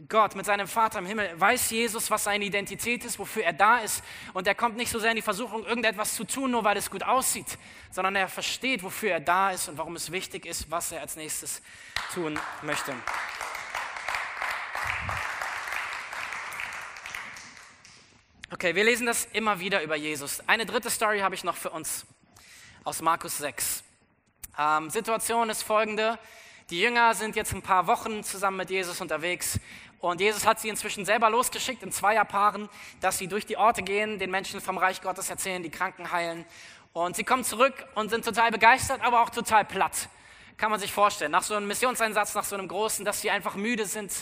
Gott, 0.08 0.34
mit 0.34 0.44
seinem 0.44 0.66
Vater 0.66 0.98
im 0.98 1.06
Himmel, 1.06 1.40
weiß 1.40 1.70
Jesus, 1.70 2.10
was 2.10 2.24
seine 2.24 2.44
Identität 2.44 3.04
ist, 3.04 3.20
wofür 3.20 3.44
er 3.44 3.52
da 3.52 3.78
ist. 3.78 4.02
Und 4.32 4.48
er 4.48 4.56
kommt 4.56 4.76
nicht 4.76 4.90
so 4.90 4.98
sehr 4.98 5.10
in 5.10 5.16
die 5.16 5.22
Versuchung, 5.22 5.64
irgendetwas 5.64 6.16
zu 6.16 6.24
tun, 6.24 6.50
nur 6.50 6.64
weil 6.64 6.76
es 6.76 6.90
gut 6.90 7.04
aussieht, 7.04 7.58
sondern 7.92 8.16
er 8.16 8.26
versteht, 8.26 8.82
wofür 8.82 9.12
er 9.12 9.20
da 9.20 9.52
ist 9.52 9.68
und 9.68 9.78
warum 9.78 9.94
es 9.94 10.10
wichtig 10.10 10.46
ist, 10.46 10.68
was 10.68 10.90
er 10.90 11.00
als 11.00 11.14
nächstes 11.14 11.62
tun 12.12 12.40
möchte. 12.62 12.92
Okay, 18.52 18.74
wir 18.74 18.82
lesen 18.82 19.06
das 19.06 19.26
immer 19.32 19.60
wieder 19.60 19.80
über 19.80 19.94
Jesus. 19.94 20.40
Eine 20.48 20.66
dritte 20.66 20.90
Story 20.90 21.20
habe 21.20 21.36
ich 21.36 21.44
noch 21.44 21.56
für 21.56 21.70
uns 21.70 22.04
aus 22.82 23.00
Markus 23.00 23.38
6. 23.38 23.84
Ähm, 24.58 24.90
Situation 24.90 25.50
ist 25.50 25.62
folgende. 25.62 26.18
Die 26.70 26.80
Jünger 26.80 27.12
sind 27.12 27.36
jetzt 27.36 27.52
ein 27.52 27.60
paar 27.60 27.86
Wochen 27.86 28.24
zusammen 28.24 28.56
mit 28.56 28.70
Jesus 28.70 29.02
unterwegs 29.02 29.60
und 30.00 30.20
Jesus 30.20 30.46
hat 30.46 30.60
sie 30.60 30.68
inzwischen 30.68 31.04
selber 31.04 31.30
losgeschickt 31.30 31.82
in 31.82 31.92
Zweierpaaren, 31.92 32.68
dass 33.00 33.18
sie 33.18 33.26
durch 33.26 33.46
die 33.46 33.56
Orte 33.56 33.82
gehen, 33.82 34.18
den 34.18 34.30
Menschen 34.30 34.60
vom 34.60 34.78
Reich 34.78 35.00
Gottes 35.00 35.30
erzählen, 35.30 35.62
die 35.62 35.70
Kranken 35.70 36.12
heilen. 36.12 36.44
Und 36.92 37.16
sie 37.16 37.24
kommen 37.24 37.44
zurück 37.44 37.86
und 37.94 38.10
sind 38.10 38.24
total 38.24 38.50
begeistert, 38.50 39.00
aber 39.02 39.22
auch 39.22 39.30
total 39.30 39.64
platt. 39.64 40.08
Kann 40.56 40.70
man 40.70 40.78
sich 40.78 40.92
vorstellen. 40.92 41.32
Nach 41.32 41.42
so 41.42 41.54
einem 41.54 41.66
Missionseinsatz, 41.66 42.34
nach 42.34 42.44
so 42.44 42.54
einem 42.54 42.68
großen, 42.68 43.04
dass 43.04 43.20
sie 43.20 43.30
einfach 43.30 43.56
müde 43.56 43.86
sind. 43.86 44.12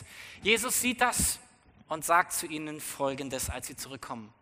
Jesus 0.40 0.80
sieht 0.80 1.00
das 1.00 1.38
und 1.88 2.04
sagt 2.04 2.32
zu 2.32 2.46
ihnen 2.46 2.80
Folgendes, 2.80 3.50
als 3.50 3.66
sie 3.66 3.76
zurückkommen. 3.76 4.32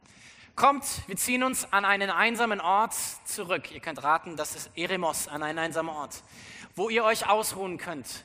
Kommt, 0.54 0.84
wir 1.06 1.16
ziehen 1.16 1.42
uns 1.42 1.72
an 1.72 1.84
einen 1.84 2.10
einsamen 2.10 2.60
Ort 2.60 2.94
zurück. 3.24 3.72
Ihr 3.72 3.80
könnt 3.80 4.02
raten, 4.02 4.36
das 4.36 4.54
ist 4.54 4.70
Eremos, 4.76 5.26
an 5.26 5.42
einen 5.42 5.58
einsamen 5.58 5.90
Ort 5.90 6.22
wo 6.76 6.88
ihr 6.88 7.04
euch 7.04 7.28
ausruhen 7.28 7.78
könnt. 7.78 8.24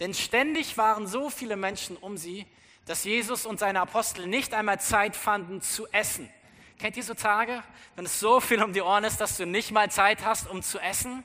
Denn 0.00 0.14
ständig 0.14 0.76
waren 0.76 1.06
so 1.06 1.30
viele 1.30 1.56
Menschen 1.56 1.96
um 1.96 2.16
sie, 2.16 2.46
dass 2.84 3.04
Jesus 3.04 3.46
und 3.46 3.58
seine 3.58 3.80
Apostel 3.80 4.26
nicht 4.26 4.54
einmal 4.54 4.80
Zeit 4.80 5.16
fanden 5.16 5.60
zu 5.60 5.86
essen. 5.88 6.30
Kennt 6.78 6.96
ihr 6.96 7.02
so 7.02 7.14
Tage, 7.14 7.62
wenn 7.94 8.04
es 8.04 8.20
so 8.20 8.40
viel 8.40 8.62
um 8.62 8.72
die 8.72 8.82
Ohren 8.82 9.04
ist, 9.04 9.20
dass 9.20 9.36
du 9.36 9.46
nicht 9.46 9.72
mal 9.72 9.90
Zeit 9.90 10.24
hast, 10.24 10.48
um 10.48 10.62
zu 10.62 10.78
essen? 10.78 11.24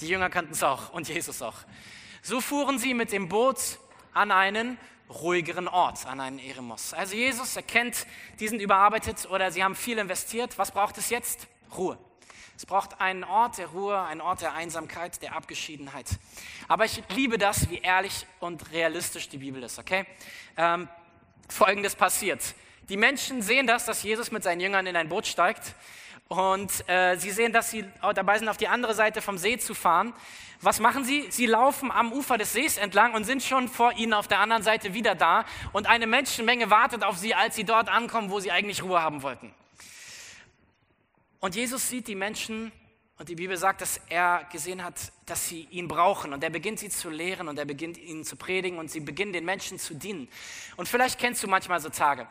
Die 0.00 0.08
Jünger 0.08 0.28
kannten 0.28 0.52
es 0.52 0.62
auch 0.62 0.92
und 0.92 1.08
Jesus 1.08 1.40
auch. 1.40 1.54
So 2.22 2.40
fuhren 2.40 2.78
sie 2.78 2.92
mit 2.92 3.12
dem 3.12 3.28
Boot 3.28 3.78
an 4.12 4.32
einen 4.32 4.78
ruhigeren 5.08 5.68
Ort, 5.68 6.04
an 6.06 6.20
einen 6.20 6.38
Eremos. 6.40 6.92
Also 6.92 7.14
Jesus 7.14 7.54
erkennt, 7.56 8.06
die 8.40 8.48
sind 8.48 8.60
überarbeitet 8.60 9.28
oder 9.30 9.50
sie 9.52 9.62
haben 9.62 9.76
viel 9.76 9.98
investiert. 9.98 10.58
Was 10.58 10.72
braucht 10.72 10.98
es 10.98 11.10
jetzt? 11.10 11.46
Ruhe. 11.76 11.96
Es 12.56 12.64
braucht 12.64 13.00
einen 13.00 13.22
Ort 13.22 13.58
der 13.58 13.66
Ruhe, 13.66 14.00
einen 14.00 14.22
Ort 14.22 14.40
der 14.40 14.54
Einsamkeit, 14.54 15.20
der 15.20 15.36
Abgeschiedenheit. 15.36 16.06
Aber 16.68 16.86
ich 16.86 17.02
liebe 17.10 17.36
das, 17.36 17.68
wie 17.68 17.78
ehrlich 17.78 18.26
und 18.40 18.72
realistisch 18.72 19.28
die 19.28 19.38
Bibel 19.38 19.62
ist, 19.62 19.78
okay? 19.78 20.06
Ähm, 20.56 20.88
Folgendes 21.48 21.94
passiert. 21.94 22.54
Die 22.88 22.96
Menschen 22.96 23.42
sehen 23.42 23.66
das, 23.66 23.84
dass 23.84 24.02
Jesus 24.02 24.30
mit 24.30 24.42
seinen 24.42 24.60
Jüngern 24.60 24.86
in 24.86 24.96
ein 24.96 25.08
Boot 25.08 25.26
steigt 25.26 25.74
und 26.28 26.88
äh, 26.88 27.16
sie 27.16 27.30
sehen, 27.30 27.52
dass 27.52 27.70
sie 27.70 27.84
dabei 28.14 28.38
sind, 28.38 28.48
auf 28.48 28.56
die 28.56 28.68
andere 28.68 28.94
Seite 28.94 29.20
vom 29.20 29.38
See 29.38 29.58
zu 29.58 29.74
fahren. 29.74 30.14
Was 30.62 30.80
machen 30.80 31.04
sie? 31.04 31.26
Sie 31.30 31.46
laufen 31.46 31.90
am 31.90 32.10
Ufer 32.12 32.38
des 32.38 32.54
Sees 32.54 32.78
entlang 32.78 33.12
und 33.12 33.24
sind 33.24 33.42
schon 33.42 33.68
vor 33.68 33.92
ihnen 33.92 34.14
auf 34.14 34.26
der 34.28 34.40
anderen 34.40 34.62
Seite 34.62 34.94
wieder 34.94 35.14
da. 35.14 35.44
Und 35.72 35.86
eine 35.86 36.06
Menschenmenge 36.06 36.70
wartet 36.70 37.04
auf 37.04 37.18
sie, 37.18 37.34
als 37.34 37.54
sie 37.54 37.64
dort 37.64 37.88
ankommen, 37.88 38.30
wo 38.30 38.40
sie 38.40 38.50
eigentlich 38.50 38.82
Ruhe 38.82 39.02
haben 39.02 39.22
wollten. 39.22 39.54
Und 41.40 41.54
Jesus 41.54 41.88
sieht 41.88 42.08
die 42.08 42.14
Menschen 42.14 42.72
und 43.18 43.28
die 43.28 43.34
Bibel 43.34 43.56
sagt, 43.56 43.80
dass 43.80 44.00
er 44.08 44.46
gesehen 44.52 44.84
hat, 44.84 45.12
dass 45.24 45.48
sie 45.48 45.68
ihn 45.70 45.88
brauchen. 45.88 46.32
Und 46.32 46.44
er 46.44 46.50
beginnt 46.50 46.78
sie 46.78 46.90
zu 46.90 47.08
lehren 47.08 47.48
und 47.48 47.58
er 47.58 47.64
beginnt 47.64 47.96
ihnen 47.98 48.24
zu 48.24 48.36
predigen 48.36 48.78
und 48.78 48.90
sie 48.90 49.00
beginnen 49.00 49.32
den 49.32 49.44
Menschen 49.44 49.78
zu 49.78 49.94
dienen. 49.94 50.28
Und 50.76 50.88
vielleicht 50.88 51.18
kennst 51.18 51.42
du 51.42 51.48
manchmal 51.48 51.80
so 51.80 51.88
Tage. 51.88 52.28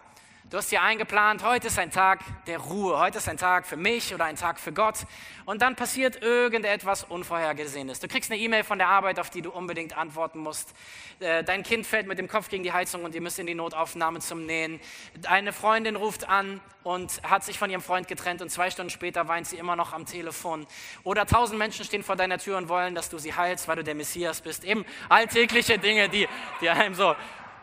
Du 0.52 0.58
hast 0.58 0.72
dir 0.72 0.84
eingeplant, 0.84 1.44
heute 1.44 1.66
ist 1.68 1.80
ein 1.80 1.90
Tag 1.90 2.20
der 2.46 2.60
Ruhe, 2.60 3.00
heute 3.00 3.18
ist 3.18 3.28
ein 3.28 3.38
Tag 3.38 3.66
für 3.66 3.78
mich 3.78 4.14
oder 4.14 4.26
ein 4.26 4.36
Tag 4.36 4.60
für 4.60 4.72
Gott. 4.72 5.08
Und 5.46 5.64
dann 5.64 5.76
passiert 5.76 6.22
irgendetwas 6.22 7.04
Unvorhergesehenes. 7.04 8.00
Du 8.00 8.08
kriegst 8.08 8.32
eine 8.32 8.40
E-Mail 8.40 8.64
von 8.64 8.78
der 8.78 8.88
Arbeit, 8.88 9.20
auf 9.20 9.32
die 9.32 9.42
du 9.42 9.50
unbedingt 9.50 9.98
antworten 9.98 10.38
musst. 10.38 10.76
Äh, 11.20 11.44
dein 11.44 11.64
Kind 11.64 11.88
fällt 11.88 12.06
mit 12.06 12.20
dem 12.20 12.28
Kopf 12.28 12.50
gegen 12.50 12.62
die 12.62 12.72
Heizung 12.72 13.04
und 13.04 13.16
ihr 13.16 13.22
müsst 13.22 13.40
in 13.40 13.48
die 13.48 13.56
Notaufnahme 13.56 14.20
zum 14.20 14.46
Nähen. 14.46 14.80
Deine 15.20 15.52
Freundin 15.52 15.96
ruft 15.96 16.30
an 16.30 16.62
und 16.84 17.24
hat 17.24 17.44
sich 17.44 17.58
von 17.58 17.72
ihrem 17.72 17.82
Freund 17.82 18.08
getrennt 18.08 18.44
und 18.44 18.50
zwei 18.50 18.70
Stunden 18.70 18.92
später 18.92 19.28
weint 19.28 19.48
sie 19.48 19.58
immer 19.58 19.76
noch 19.76 19.94
am 19.94 20.06
Telefon. 20.06 20.68
Oder 21.04 21.26
tausend 21.26 21.58
Menschen 21.58 21.86
stehen 21.86 22.04
vor 22.04 22.18
deiner 22.18 22.38
Tür 22.38 22.58
und 22.60 22.70
wollen, 22.70 22.94
dass 22.94 23.10
du 23.10 23.18
sie 23.18 23.34
heilst, 23.34 23.68
weil 23.68 23.78
du 23.78 23.84
der 23.84 23.96
Messias 23.96 24.42
bist. 24.42 24.64
Eben 24.64 24.86
alltägliche 25.10 25.80
Dinge, 25.80 26.08
die, 26.08 26.28
die 26.62 26.70
einem 26.70 26.94
so 26.94 27.16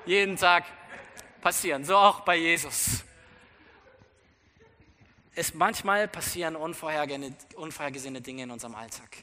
jeden 0.05 0.37
Tag 0.37 0.64
passieren, 1.42 1.85
so 1.85 1.96
auch 1.96 2.20
bei 2.20 2.37
Jesus. 2.37 3.05
Es 5.35 5.52
manchmal 5.52 6.09
passieren 6.09 6.57
unvorhergesehene 6.57 8.20
Dinge 8.20 8.44
in 8.44 8.50
unserem 8.50 8.74
Alltag. 8.74 9.16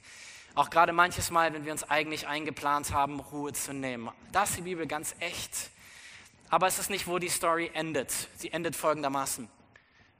Auch 0.55 0.69
gerade 0.69 0.91
manches 0.91 1.31
Mal, 1.31 1.53
wenn 1.53 1.65
wir 1.65 1.71
uns 1.71 1.83
eigentlich 1.83 2.27
eingeplant 2.27 2.91
haben, 2.91 3.19
Ruhe 3.19 3.53
zu 3.53 3.73
nehmen. 3.73 4.09
Da 4.31 4.43
ist 4.43 4.57
die 4.57 4.61
Bibel 4.61 4.87
ganz 4.87 5.15
echt. 5.19 5.69
Aber 6.49 6.67
es 6.67 6.79
ist 6.79 6.89
nicht, 6.89 7.07
wo 7.07 7.19
die 7.19 7.29
Story 7.29 7.69
endet. 7.73 8.11
Sie 8.37 8.51
endet 8.51 8.75
folgendermaßen. 8.75 9.47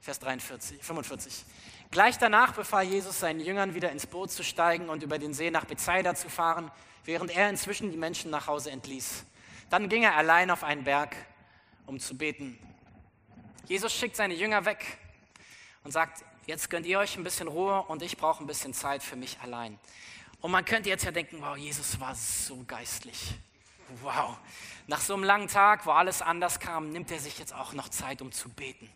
Vers 0.00 0.20
43, 0.20 0.82
45. 0.82 1.44
Gleich 1.90 2.18
danach 2.18 2.52
befahl 2.54 2.84
Jesus 2.84 3.18
seinen 3.18 3.40
Jüngern, 3.40 3.74
wieder 3.74 3.90
ins 3.90 4.06
Boot 4.06 4.30
zu 4.30 4.44
steigen 4.44 4.88
und 4.88 5.02
über 5.02 5.18
den 5.18 5.34
See 5.34 5.50
nach 5.50 5.64
Bethsaida 5.64 6.14
zu 6.14 6.30
fahren, 6.30 6.70
während 7.04 7.36
er 7.36 7.50
inzwischen 7.50 7.90
die 7.90 7.96
Menschen 7.96 8.30
nach 8.30 8.46
Hause 8.46 8.70
entließ. 8.70 9.24
Dann 9.70 9.88
ging 9.88 10.04
er 10.04 10.16
allein 10.16 10.52
auf 10.52 10.62
einen 10.62 10.84
Berg 10.84 11.16
um 11.90 11.98
zu 11.98 12.16
beten. 12.16 12.56
Jesus 13.66 13.92
schickt 13.92 14.14
seine 14.14 14.34
Jünger 14.34 14.64
weg 14.64 14.98
und 15.82 15.90
sagt, 15.90 16.24
jetzt 16.46 16.70
gönnt 16.70 16.86
ihr 16.86 17.00
euch 17.00 17.16
ein 17.16 17.24
bisschen 17.24 17.48
Ruhe 17.48 17.82
und 17.82 18.00
ich 18.02 18.16
brauche 18.16 18.44
ein 18.44 18.46
bisschen 18.46 18.72
Zeit 18.72 19.02
für 19.02 19.16
mich 19.16 19.38
allein. 19.40 19.76
Und 20.40 20.52
man 20.52 20.64
könnte 20.64 20.88
jetzt 20.88 21.04
ja 21.04 21.10
denken, 21.10 21.38
wow, 21.40 21.56
Jesus 21.56 21.98
war 21.98 22.14
so 22.14 22.62
geistlich. 22.66 23.34
Wow. 24.02 24.38
Nach 24.86 25.00
so 25.00 25.14
einem 25.14 25.24
langen 25.24 25.48
Tag, 25.48 25.84
wo 25.84 25.90
alles 25.90 26.22
anders 26.22 26.60
kam, 26.60 26.90
nimmt 26.90 27.10
er 27.10 27.18
sich 27.18 27.40
jetzt 27.40 27.52
auch 27.52 27.72
noch 27.72 27.88
Zeit, 27.88 28.22
um 28.22 28.30
zu 28.30 28.48
beten. 28.50 28.88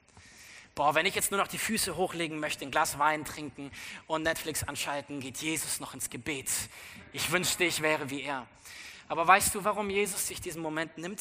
Boah, 0.76 0.94
wenn 0.94 1.04
ich 1.04 1.16
jetzt 1.16 1.32
nur 1.32 1.40
noch 1.40 1.48
die 1.48 1.58
Füße 1.58 1.96
hochlegen 1.96 2.38
möchte, 2.38 2.64
ein 2.64 2.70
Glas 2.70 2.98
Wein 3.00 3.24
trinken 3.24 3.72
und 4.06 4.22
Netflix 4.22 4.62
anschalten, 4.62 5.18
geht 5.18 5.38
Jesus 5.38 5.80
noch 5.80 5.94
ins 5.94 6.10
Gebet. 6.10 6.48
Ich 7.12 7.32
wünschte, 7.32 7.64
ich 7.64 7.82
wäre 7.82 8.08
wie 8.10 8.22
er. 8.22 8.46
Aber 9.08 9.26
weißt 9.26 9.52
du, 9.56 9.64
warum 9.64 9.90
Jesus 9.90 10.28
sich 10.28 10.40
diesen 10.40 10.62
Moment 10.62 10.96
nimmt? 10.96 11.20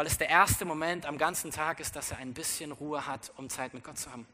Weil 0.00 0.06
es 0.06 0.16
der 0.16 0.30
erste 0.30 0.64
Moment 0.64 1.04
am 1.04 1.18
ganzen 1.18 1.50
Tag 1.50 1.78
ist, 1.78 1.94
dass 1.94 2.10
er 2.10 2.16
ein 2.16 2.32
bisschen 2.32 2.72
Ruhe 2.72 3.06
hat, 3.06 3.30
um 3.36 3.50
Zeit 3.50 3.74
mit 3.74 3.84
Gott 3.84 3.98
zu 3.98 4.10
haben. 4.10 4.26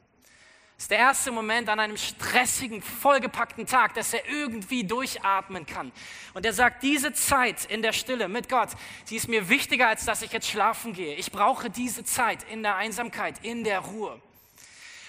Es 0.76 0.85
ist 0.85 0.92
der 0.92 0.98
erste 0.98 1.33
Moment 1.33 1.68
an 1.68 1.81
einem 1.81 1.96
stressigen, 1.96 2.81
vollgepackten 2.81 3.66
Tag, 3.66 3.94
dass 3.94 4.14
er 4.14 4.29
irgendwie 4.29 4.85
durchatmen 4.85 5.66
kann. 5.66 5.90
Und 6.35 6.46
er 6.46 6.52
sagt, 6.52 6.85
diese 6.85 7.12
Zeit 7.14 7.64
in 7.64 7.83
der 7.83 7.92
Stille 7.92 8.29
mit 8.29 8.48
Gott, 8.48 8.68
die 9.11 9.16
ist 9.16 9.26
mir 9.26 9.48
wichtiger, 9.48 9.88
als 9.88 10.05
dass 10.05 10.22
ich 10.22 10.31
jetzt 10.31 10.46
schlafen 10.46 10.92
gehe. 10.92 11.16
Ich 11.16 11.33
brauche 11.33 11.68
diese 11.68 12.05
Zeit 12.05 12.44
in 12.48 12.62
der 12.62 12.76
Einsamkeit, 12.76 13.44
in 13.44 13.64
der 13.64 13.81
Ruhe. 13.81 14.22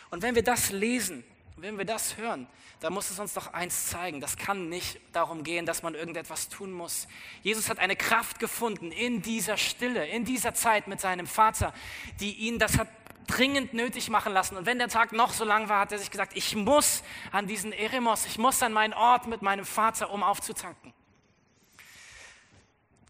Und 0.09 0.23
wenn 0.23 0.33
wir 0.33 0.43
das 0.43 0.71
lesen, 0.71 1.23
wenn 1.57 1.77
wir 1.77 1.85
das 1.85 2.17
hören, 2.17 2.47
da 2.79 2.89
muss 2.89 3.09
es 3.09 3.19
uns 3.19 3.33
doch 3.33 3.53
eins 3.53 3.87
zeigen. 3.87 4.21
Das 4.21 4.37
kann 4.37 4.69
nicht 4.69 4.99
darum 5.11 5.43
gehen, 5.43 5.65
dass 5.65 5.81
man 5.81 5.95
irgendetwas 5.95 6.49
tun 6.49 6.71
muss. 6.71 7.07
Jesus 7.41 7.69
hat 7.69 7.79
eine 7.79 7.95
Kraft 7.95 8.39
gefunden 8.39 8.91
in 8.91 9.21
dieser 9.21 9.57
Stille, 9.57 10.07
in 10.07 10.25
dieser 10.25 10.53
Zeit 10.53 10.87
mit 10.87 11.01
seinem 11.01 11.25
Vater, 11.25 11.73
die 12.19 12.33
ihn 12.33 12.59
das 12.59 12.77
hat 12.77 12.87
dringend 13.25 13.73
nötig 13.73 14.09
machen 14.09 14.31
lassen. 14.31 14.55
Und 14.55 14.65
wenn 14.65 14.77
der 14.77 14.87
Tag 14.87 15.11
noch 15.11 15.33
so 15.33 15.43
lang 15.43 15.67
war, 15.67 15.81
hat 15.81 15.91
er 15.91 15.99
sich 15.99 16.11
gesagt, 16.11 16.37
ich 16.37 16.55
muss 16.55 17.03
an 17.31 17.47
diesen 17.47 17.73
Eremos, 17.73 18.25
ich 18.25 18.37
muss 18.37 18.63
an 18.63 18.71
meinen 18.71 18.93
Ort 18.93 19.27
mit 19.27 19.41
meinem 19.41 19.65
Vater, 19.65 20.11
um 20.11 20.23
aufzutanken. 20.23 20.93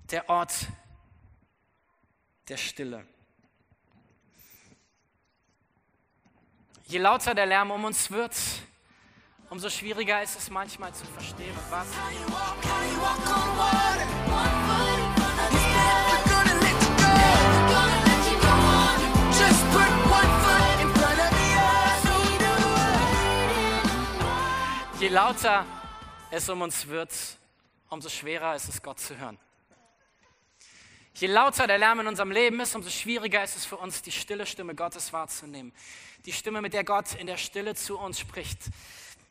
Der 0.10 0.30
Ort 0.30 0.54
der 2.48 2.58
Stille. 2.58 3.06
Je 6.90 7.00
lauter 7.00 7.36
der 7.36 7.46
Lärm 7.46 7.72
um 7.72 7.84
uns 7.84 8.10
wird, 8.12 8.34
umso 9.50 9.70
schwieriger 9.70 10.24
ist 10.24 10.38
es 10.38 10.50
manchmal 10.50 10.94
zu 10.94 11.06
verstehen, 11.06 11.54
was. 11.70 11.86
Je 24.98 25.10
lauter 25.10 25.66
es 26.32 26.48
um 26.48 26.62
uns 26.62 26.88
wird, 26.88 27.12
umso 27.90 28.08
schwerer 28.08 28.56
ist 28.56 28.70
es, 28.70 28.82
Gott 28.82 29.02
zu 29.02 29.18
hören. 29.18 29.38
Je 31.16 31.28
lauter 31.28 31.68
der 31.68 31.80
Lärm 31.80 32.00
in 32.00 32.08
unserem 32.08 32.32
Leben 32.32 32.62
ist, 32.62 32.74
umso 32.76 32.90
schwieriger 32.90 33.44
ist 33.44 33.58
es 33.58 33.66
für 33.66 33.76
uns, 33.76 34.02
die 34.02 34.12
stille 34.14 34.46
Stimme 34.46 34.74
Gottes 34.74 35.12
wahrzunehmen. 35.12 35.74
Die 36.28 36.34
Stimme, 36.34 36.62
mit 36.62 36.74
der 36.74 36.84
Gott 36.84 37.16
in 37.16 37.26
der 37.26 37.38
Stille 37.38 37.74
zu 37.74 37.98
uns 37.98 38.20
spricht. 38.20 38.60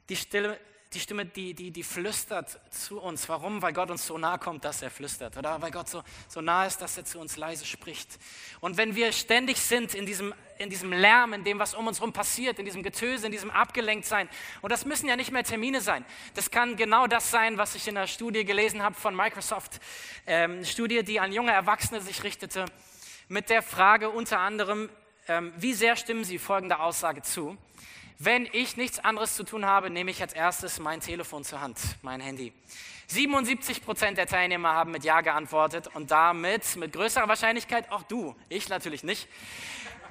Die 0.09 0.17
Stille, 0.17 0.59
die 0.95 0.99
Stimme, 0.99 1.27
die, 1.27 1.53
die, 1.53 1.71
die 1.71 1.83
flüstert 1.83 2.59
zu 2.73 2.99
uns. 3.03 3.29
Warum? 3.29 3.61
Weil 3.61 3.75
Gott 3.75 3.91
uns 3.91 4.07
so 4.07 4.17
nah 4.17 4.39
kommt, 4.39 4.65
dass 4.65 4.81
er 4.81 4.91
flüstert. 4.91 5.37
Oder 5.37 5.61
weil 5.61 5.71
Gott 5.71 5.91
so, 5.91 6.03
so 6.27 6.41
nah 6.41 6.65
ist, 6.65 6.79
dass 6.79 6.97
er 6.97 7.05
zu 7.05 7.19
uns 7.19 7.37
leise 7.37 7.67
spricht. 7.67 8.19
Und 8.61 8.79
wenn 8.79 8.95
wir 8.95 9.13
ständig 9.13 9.59
sind 9.59 9.95
in 9.95 10.07
diesem, 10.07 10.33
in 10.57 10.71
diesem 10.71 10.91
Lärm, 10.91 11.35
in 11.35 11.45
dem, 11.45 11.59
was 11.59 11.75
um 11.75 11.87
uns 11.87 11.99
herum 11.99 12.15
passiert, 12.15 12.59
in 12.59 12.65
diesem 12.65 12.83
Getöse, 12.83 13.27
in 13.27 13.33
diesem 13.33 13.51
Abgelenktsein, 13.51 14.27
und 14.63 14.73
das 14.73 14.87
müssen 14.87 15.07
ja 15.07 15.17
nicht 15.17 15.33
mehr 15.33 15.45
Termine 15.45 15.83
sein. 15.83 16.03
Das 16.33 16.51
kann 16.51 16.77
genau 16.77 17.07
das 17.07 17.31
sein, 17.31 17.59
was 17.59 17.75
ich 17.75 17.87
in 17.89 17.97
der 17.97 18.07
Studie 18.07 18.47
gelesen 18.47 18.83
habe 18.83 18.95
von 18.95 19.15
Microsoft. 19.15 19.81
Ähm, 20.27 20.65
Studie, 20.65 21.05
die 21.05 21.21
an 21.21 21.31
junge 21.31 21.53
Erwachsene 21.53 22.01
sich 22.01 22.23
richtete, 22.23 22.65
mit 23.29 23.51
der 23.51 23.61
Frage 23.61 24.09
unter 24.09 24.39
anderem, 24.39 24.89
ähm, 25.29 25.53
wie 25.57 25.75
sehr 25.75 25.97
stimmen 25.97 26.25
Sie 26.25 26.39
folgender 26.39 26.81
Aussage 26.81 27.23
zu? 27.23 27.57
Wenn 28.19 28.49
ich 28.53 28.77
nichts 28.77 28.99
anderes 28.99 29.35
zu 29.35 29.45
tun 29.45 29.67
habe, 29.67 29.91
nehme 29.91 30.11
ich 30.11 30.23
als 30.23 30.33
erstes 30.33 30.79
mein 30.79 31.01
Telefon 31.01 31.45
zur 31.45 31.61
Hand, 31.61 31.79
mein 32.03 32.21
Handy. 32.21 32.53
77 33.09 33.85
Prozent 33.85 34.19
der 34.19 34.27
Teilnehmer 34.27 34.73
haben 34.73 34.91
mit 34.91 35.05
Ja 35.05 35.21
geantwortet 35.21 35.89
und 35.95 36.11
damit 36.11 36.77
mit 36.77 36.93
größerer 36.93 37.29
Wahrscheinlichkeit 37.29 37.91
auch 37.93 38.03
du, 38.03 38.35
ich 38.49 38.69
natürlich 38.69 39.05
nicht. 39.05 39.29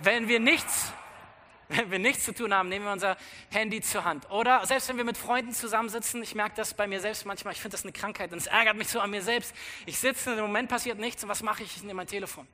Wenn 0.01 0.27
wir 0.27 0.39
nichts, 0.39 0.93
wenn 1.69 1.89
wir 1.89 1.99
nichts 1.99 2.25
zu 2.25 2.33
tun 2.33 2.53
haben, 2.53 2.69
nehmen 2.69 2.85
wir 2.85 2.91
unser 2.91 3.17
Handy 3.49 3.81
zur 3.81 4.05
Hand. 4.05 4.29
Oder 4.29 4.65
selbst 4.67 4.87
wenn 4.87 4.97
wir 4.97 5.03
mit 5.03 5.17
Freunden 5.17 5.51
zusammensitzen, 5.51 6.21
ich 6.21 6.35
merke 6.35 6.55
das 6.55 6.73
bei 6.73 6.87
mir 6.87 7.01
selbst 7.01 7.25
manchmal, 7.25 7.53
ich 7.53 7.59
finde 7.59 7.75
das 7.75 7.83
eine 7.83 7.91
Krankheit 7.91 8.31
und 8.31 8.37
es 8.37 8.47
ärgert 8.47 8.77
mich 8.77 8.87
so 8.87 8.99
an 8.99 9.09
mir 9.09 9.23
selbst. 9.23 9.53
Ich 9.85 9.97
sitze, 9.97 10.33
im 10.33 10.41
Moment 10.41 10.69
passiert 10.69 10.99
nichts 10.99 11.23
und 11.23 11.29
was 11.29 11.41
mache 11.41 11.63
ich? 11.63 11.75
Ich 11.75 11.81
nehme 11.81 11.95
mein 11.95 12.07
Telefon. 12.07 12.47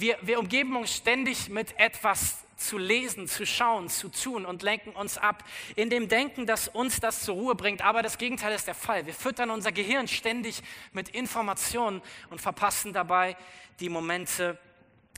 Wir, 0.00 0.16
wir 0.22 0.38
umgeben 0.38 0.76
uns 0.76 0.94
ständig 0.94 1.48
mit 1.48 1.76
etwas 1.76 2.44
zu 2.56 2.78
lesen, 2.78 3.26
zu 3.26 3.44
schauen, 3.44 3.88
zu 3.88 4.08
tun 4.08 4.46
und 4.46 4.62
lenken 4.62 4.90
uns 4.90 5.18
ab 5.18 5.42
in 5.74 5.90
dem 5.90 6.08
Denken, 6.08 6.46
dass 6.46 6.68
uns 6.68 7.00
das 7.00 7.24
zur 7.24 7.34
Ruhe 7.34 7.56
bringt. 7.56 7.82
Aber 7.82 8.00
das 8.00 8.16
Gegenteil 8.16 8.54
ist 8.54 8.68
der 8.68 8.76
Fall. 8.76 9.06
Wir 9.06 9.14
füttern 9.14 9.50
unser 9.50 9.72
Gehirn 9.72 10.06
ständig 10.06 10.62
mit 10.92 11.08
Informationen 11.08 12.00
und 12.30 12.40
verpassen 12.40 12.92
dabei 12.92 13.36
die 13.80 13.88
Momente 13.88 14.56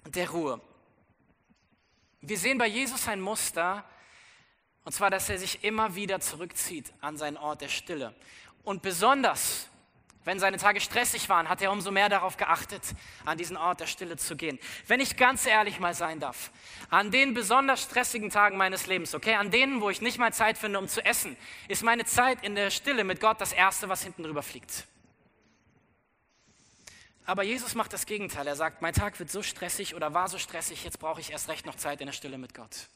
der 0.07 0.31
Ruhe. 0.31 0.63
Wir 2.23 2.39
sehen 2.39 2.57
bei 2.57 2.67
Jesus 2.67 3.07
ein 3.07 3.21
Muster, 3.21 3.85
und 4.85 4.93
zwar, 4.93 5.11
dass 5.11 5.29
er 5.29 5.39
sich 5.39 5.63
immer 5.63 5.95
wieder 5.95 6.21
zurückzieht 6.21 6.91
an 7.03 7.19
seinen 7.19 7.37
Ort 7.37 7.61
der 7.61 7.69
Stille. 7.69 8.15
Und 8.63 8.81
besonders 8.81 9.70
wenn 10.25 10.39
seine 10.39 10.59
Tage 10.59 10.81
stressig 10.81 11.29
waren, 11.29 11.49
hat 11.49 11.63
er 11.63 11.73
umso 11.73 11.91
mehr 11.91 12.09
darauf 12.09 12.37
geachtet, 12.37 12.83
an 13.25 13.39
diesen 13.39 13.57
Ort 13.57 13.81
der 13.81 13.87
Stille 13.87 14.17
zu 14.17 14.37
gehen. 14.37 14.59
Wenn 14.87 15.01
ich 15.01 15.17
ganz 15.17 15.47
ehrlich 15.47 15.81
mal 15.81 15.95
sein 15.95 16.21
darf, 16.21 16.51
an 16.91 17.11
den 17.11 17.33
besonders 17.33 17.83
stressigen 17.83 18.29
Tagen 18.29 18.57
meines 18.57 18.87
Lebens, 18.87 19.15
okay, 19.15 19.35
an 19.35 19.51
denen, 19.51 19.81
wo 19.81 19.89
ich 19.89 20.03
nicht 20.03 20.19
mal 20.19 20.33
Zeit 20.33 20.59
finde, 20.59 20.79
um 20.79 20.89
zu 20.89 21.05
essen, 21.05 21.37
ist 21.69 21.83
meine 21.83 22.05
Zeit 22.05 22.43
in 22.45 22.55
der 22.55 22.71
Stille 22.71 23.05
mit 23.05 23.21
Gott 23.21 23.41
das 23.41 23.53
Erste, 23.53 23.89
was 23.89 24.03
hinten 24.03 24.23
drüber 24.23 24.43
fliegt. 24.43 24.87
Aber 27.25 27.43
Jesus 27.43 27.75
macht 27.75 27.93
das 27.93 28.07
Gegenteil. 28.07 28.47
Er 28.47 28.57
sagt, 28.57 28.83
mein 28.83 28.93
Tag 28.93 29.19
wird 29.21 29.31
so 29.31 29.43
stressig 29.43 29.95
oder 29.95 30.13
war 30.13 30.29
so 30.29 30.37
stressig, 30.37 30.85
jetzt 30.85 30.99
brauche 30.99 31.21
ich 31.21 31.31
erst 31.31 31.49
recht 31.49 31.65
noch 31.65 31.77
Zeit 31.77 32.01
in 32.01 32.07
der 32.07 32.13
Stille 32.13 32.39
mit 32.39 32.55
Gott. 32.55 32.89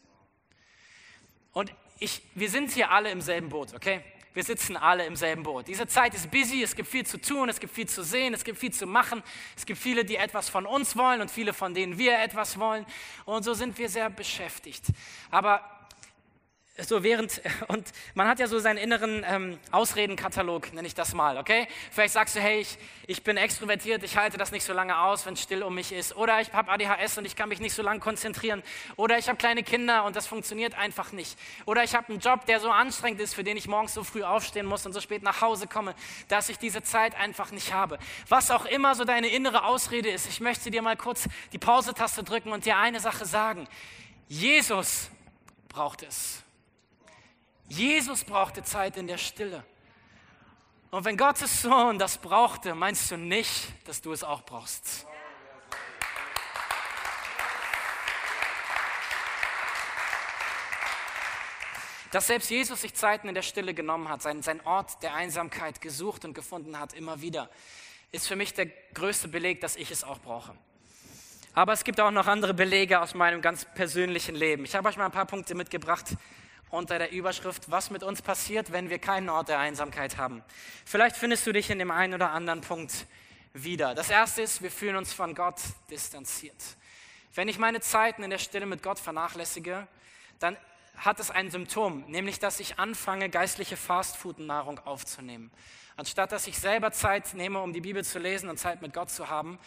Und 1.53 1.73
ich, 2.01 2.21
wir 2.35 2.51
sind 2.51 2.73
hier 2.73 2.91
alle 2.91 3.11
im 3.11 3.21
selben 3.21 3.49
Boot, 3.49 3.73
okay? 3.75 4.03
Wir 4.35 4.43
sitzen 4.43 4.77
alle 4.77 5.07
im 5.07 5.15
selben 5.15 5.45
Boot. 5.45 5.69
Diese 5.69 5.87
Zeit 5.87 6.13
ist 6.13 6.31
busy, 6.31 6.63
es 6.63 6.75
gibt 6.75 6.89
viel 6.89 7.07
zu 7.07 7.21
tun, 7.21 7.49
es 7.49 7.61
gibt 7.61 7.73
viel 7.73 7.89
zu 7.89 8.03
sehen, 8.03 8.35
es 8.35 8.43
gibt 8.43 8.59
viel 8.59 8.73
zu 8.73 8.85
machen. 8.85 9.23
Es 9.57 9.65
gibt 9.65 9.81
viele, 9.81 10.05
die 10.05 10.17
etwas 10.17 10.49
von 10.49 10.67
uns 10.67 10.97
wollen 10.97 11.21
und 11.21 11.31
viele, 11.31 11.53
von 11.53 11.73
denen 11.73 11.99
wir 11.99 12.19
etwas 12.19 12.59
wollen. 12.59 12.85
Und 13.25 13.45
so 13.45 13.55
sind 13.55 13.79
wir 13.79 13.89
sehr 13.89 14.11
beschäftigt. 14.11 14.87
Aber 15.31 15.74
so 16.79 17.05
während, 17.05 17.41
und 17.69 17.87
man 18.15 18.27
hat 18.27 18.41
ja 18.41 18.49
so 18.49 18.59
seinen 18.59 18.79
inneren 18.79 19.25
ähm, 19.27 19.59
Ausredenkatalog, 19.71 20.73
nenne 20.73 20.87
ich 20.87 20.95
das 20.95 21.15
mal, 21.15 21.39
okay? 21.39 21.69
Vielleicht 21.93 22.15
sagst 22.15 22.35
du, 22.35 22.41
hey, 22.41 22.61
ich, 22.61 22.79
ich 23.07 23.23
bin 23.23 23.37
extrovertiert, 23.37 24.03
ich 24.03 24.17
halte 24.17 24.39
das 24.39 24.51
nicht 24.51 24.65
so 24.65 24.73
lange 24.73 24.99
aus, 24.99 25.25
wenn 25.27 25.35
es 25.35 25.43
still 25.43 25.63
um 25.63 25.75
mich 25.75 25.93
ist. 25.93 26.17
Oder 26.17 26.41
ich 26.41 26.53
habe 26.53 26.73
ADHS 26.73 27.19
und 27.19 27.27
ich 27.27 27.37
kann 27.37 27.49
mich 27.49 27.61
nicht 27.61 27.75
so 27.75 27.83
lange 27.83 28.01
konzentrieren. 28.01 28.63
Oder 28.97 29.19
ich 29.19 29.29
habe 29.29 29.39
kleine 29.39 29.63
Kinder 29.63 30.05
und 30.05 30.17
das 30.17 30.27
funktioniert 30.27 30.77
einfach 30.77 31.13
nicht. 31.13 31.39
Oder 31.65 31.85
ich 31.85 31.95
habe 31.95 32.09
einen 32.09 32.19
Job, 32.19 32.45
der 32.47 32.59
so 32.59 32.71
anstrengend 32.71 33.21
ist, 33.21 33.35
für 33.35 33.45
den 33.45 33.57
ich 33.57 33.69
morgens 33.69 33.95
so 33.95 34.03
früh 34.03 34.25
aufstehen 34.25 34.67
muss 34.67 34.85
und 34.85 34.93
so 34.93 35.01
spät 35.01 35.23
nach 35.23 35.41
Hause 35.41 35.69
komme, 35.69 35.95
dass 36.29 36.49
ich 36.49 36.59
diese 36.59 36.83
Zeit 36.83 37.15
einfach 37.15 37.53
nicht 37.53 37.73
habe. 37.73 37.99
Was 38.29 38.51
auch 38.51 38.65
immer 38.65 38.95
so 38.95 39.05
deine 39.05 39.29
innere 39.29 39.65
Ausrede 39.65 40.11
ist, 40.11 40.29
ich 40.29 40.41
möchte 40.41 40.71
dir 40.71 40.83
mal 40.83 40.97
kurz 40.97 41.29
die 41.53 41.59
Pause-Taste 41.59 42.25
drücken 42.25 42.51
und 42.51 42.65
dir 42.65 42.79
eine 42.79 42.99
Sache 42.99 43.27
sagen. 43.27 43.69
Jesus 44.27 45.11
braucht 45.69 46.03
es. 46.03 46.44
Jesus 47.69 48.25
brauchte 48.25 48.63
Zeit 48.63 48.97
in 48.97 49.07
der 49.07 49.19
Stille. 49.19 49.65
Und 50.91 51.05
wenn 51.05 51.17
Gottes 51.17 51.63
Sohn 51.63 51.99
das 51.99 52.19
brauchte, 52.19 52.75
meinst 52.75 53.11
du 53.11 53.17
nicht, 53.17 53.73
dass 53.89 54.01
du 54.01 54.13
es 54.13 54.23
auch 54.23 54.43
brauchst? 54.43 55.07
Dass 62.13 62.29
selbst 62.29 62.49
Jesus 62.49 62.83
sich 62.83 62.95
Zeiten 62.95 63.27
in 63.27 63.35
der 63.35 63.43
Stille 63.43 63.75
genommen 63.75 64.09
hat, 64.09 64.23
seinen, 64.23 64.43
seinen 64.43 64.61
Ort 64.61 65.03
der 65.03 65.15
Einsamkeit 65.15 65.81
gesucht 65.81 66.25
und 66.25 66.33
gefunden 66.33 66.79
hat, 66.79 66.93
immer 66.93 67.21
wieder, 67.21 67.51
ist 68.13 68.29
für 68.29 68.37
mich 68.37 68.55
der 68.55 68.67
größte 68.67 69.27
Beleg, 69.27 69.61
dass 69.61 69.75
ich 69.75 69.91
es 69.91 70.05
auch 70.05 70.21
brauche. 70.21 70.55
Aber 71.55 71.73
es 71.73 71.83
gibt 71.83 72.01
auch 72.01 72.13
noch 72.13 72.29
andere 72.29 72.55
Belege 72.55 73.01
aus 73.01 73.15
meinem 73.15 73.43
ganz 73.43 73.65
persönlichen 73.65 74.37
Leben. 74.37 74.65
Ich 74.65 74.77
habe 74.77 74.89
euch 74.89 74.97
mal 74.97 75.07
ein 75.07 75.11
paar 75.11 75.27
Punkte 75.27 75.57
mitgebracht, 75.57 76.17
unter 76.75 76.99
der 76.99 77.13
Überschrift, 77.13 77.71
was 77.71 77.91
mit 77.91 78.03
uns 78.03 78.21
passiert, 78.21 78.73
wenn 78.73 78.91
wir 78.91 78.99
keinen 78.99 79.29
Ort 79.29 79.49
der 79.49 79.59
Einsamkeit 79.59 80.17
haben. 80.17 80.43
Vielleicht 80.85 81.17
findest 81.17 81.47
du 81.47 81.53
dich 81.53 81.71
in 81.71 81.79
dem 81.79 81.91
einen 81.91 82.15
oder 82.15 82.31
anderen 82.31 82.61
Punkt 82.61 83.07
wieder. 83.53 83.95
Das 83.95 84.11
erste 84.11 84.43
ist, 84.43 84.63
wir 84.63 84.71
fühlen 84.71 84.97
uns 84.97 85.13
von 85.13 85.35
Gott 85.35 85.61
distanziert. 85.91 86.57
Wenn 87.35 87.49
ich 87.49 87.59
meine 87.59 87.81
Zeiten 87.81 88.23
in 88.23 88.31
der 88.31 88.39
Stille 88.39 88.67
mit 88.67 88.83
Gott 88.83 88.99
vernachlässige, 88.99 89.87
dann 90.39 90.57
hat 90.97 91.19
es 91.19 91.31
ein 91.31 91.51
Symptom, 91.51 92.05
nämlich 92.09 92.39
dass 92.39 92.61
ich 92.61 92.79
anfange, 92.79 93.29
geistliche 93.29 93.77
Fastfood-Nahrung 93.77 94.79
aufzunehmen. 94.81 95.51
Anstatt 95.97 96.33
dass 96.33 96.47
ich 96.47 96.59
selber 96.59 96.93
Zeit 96.93 97.35
nehme, 97.35 97.61
um 97.61 97.73
die 97.73 97.81
Bibel 97.81 98.05
zu 98.05 98.19
lesen 98.19 98.49
und 98.49 98.59
Zeit 98.59 98.83
mit 98.83 98.93
Gott 98.93 99.11
zu 99.11 99.29
haben, 99.29 99.59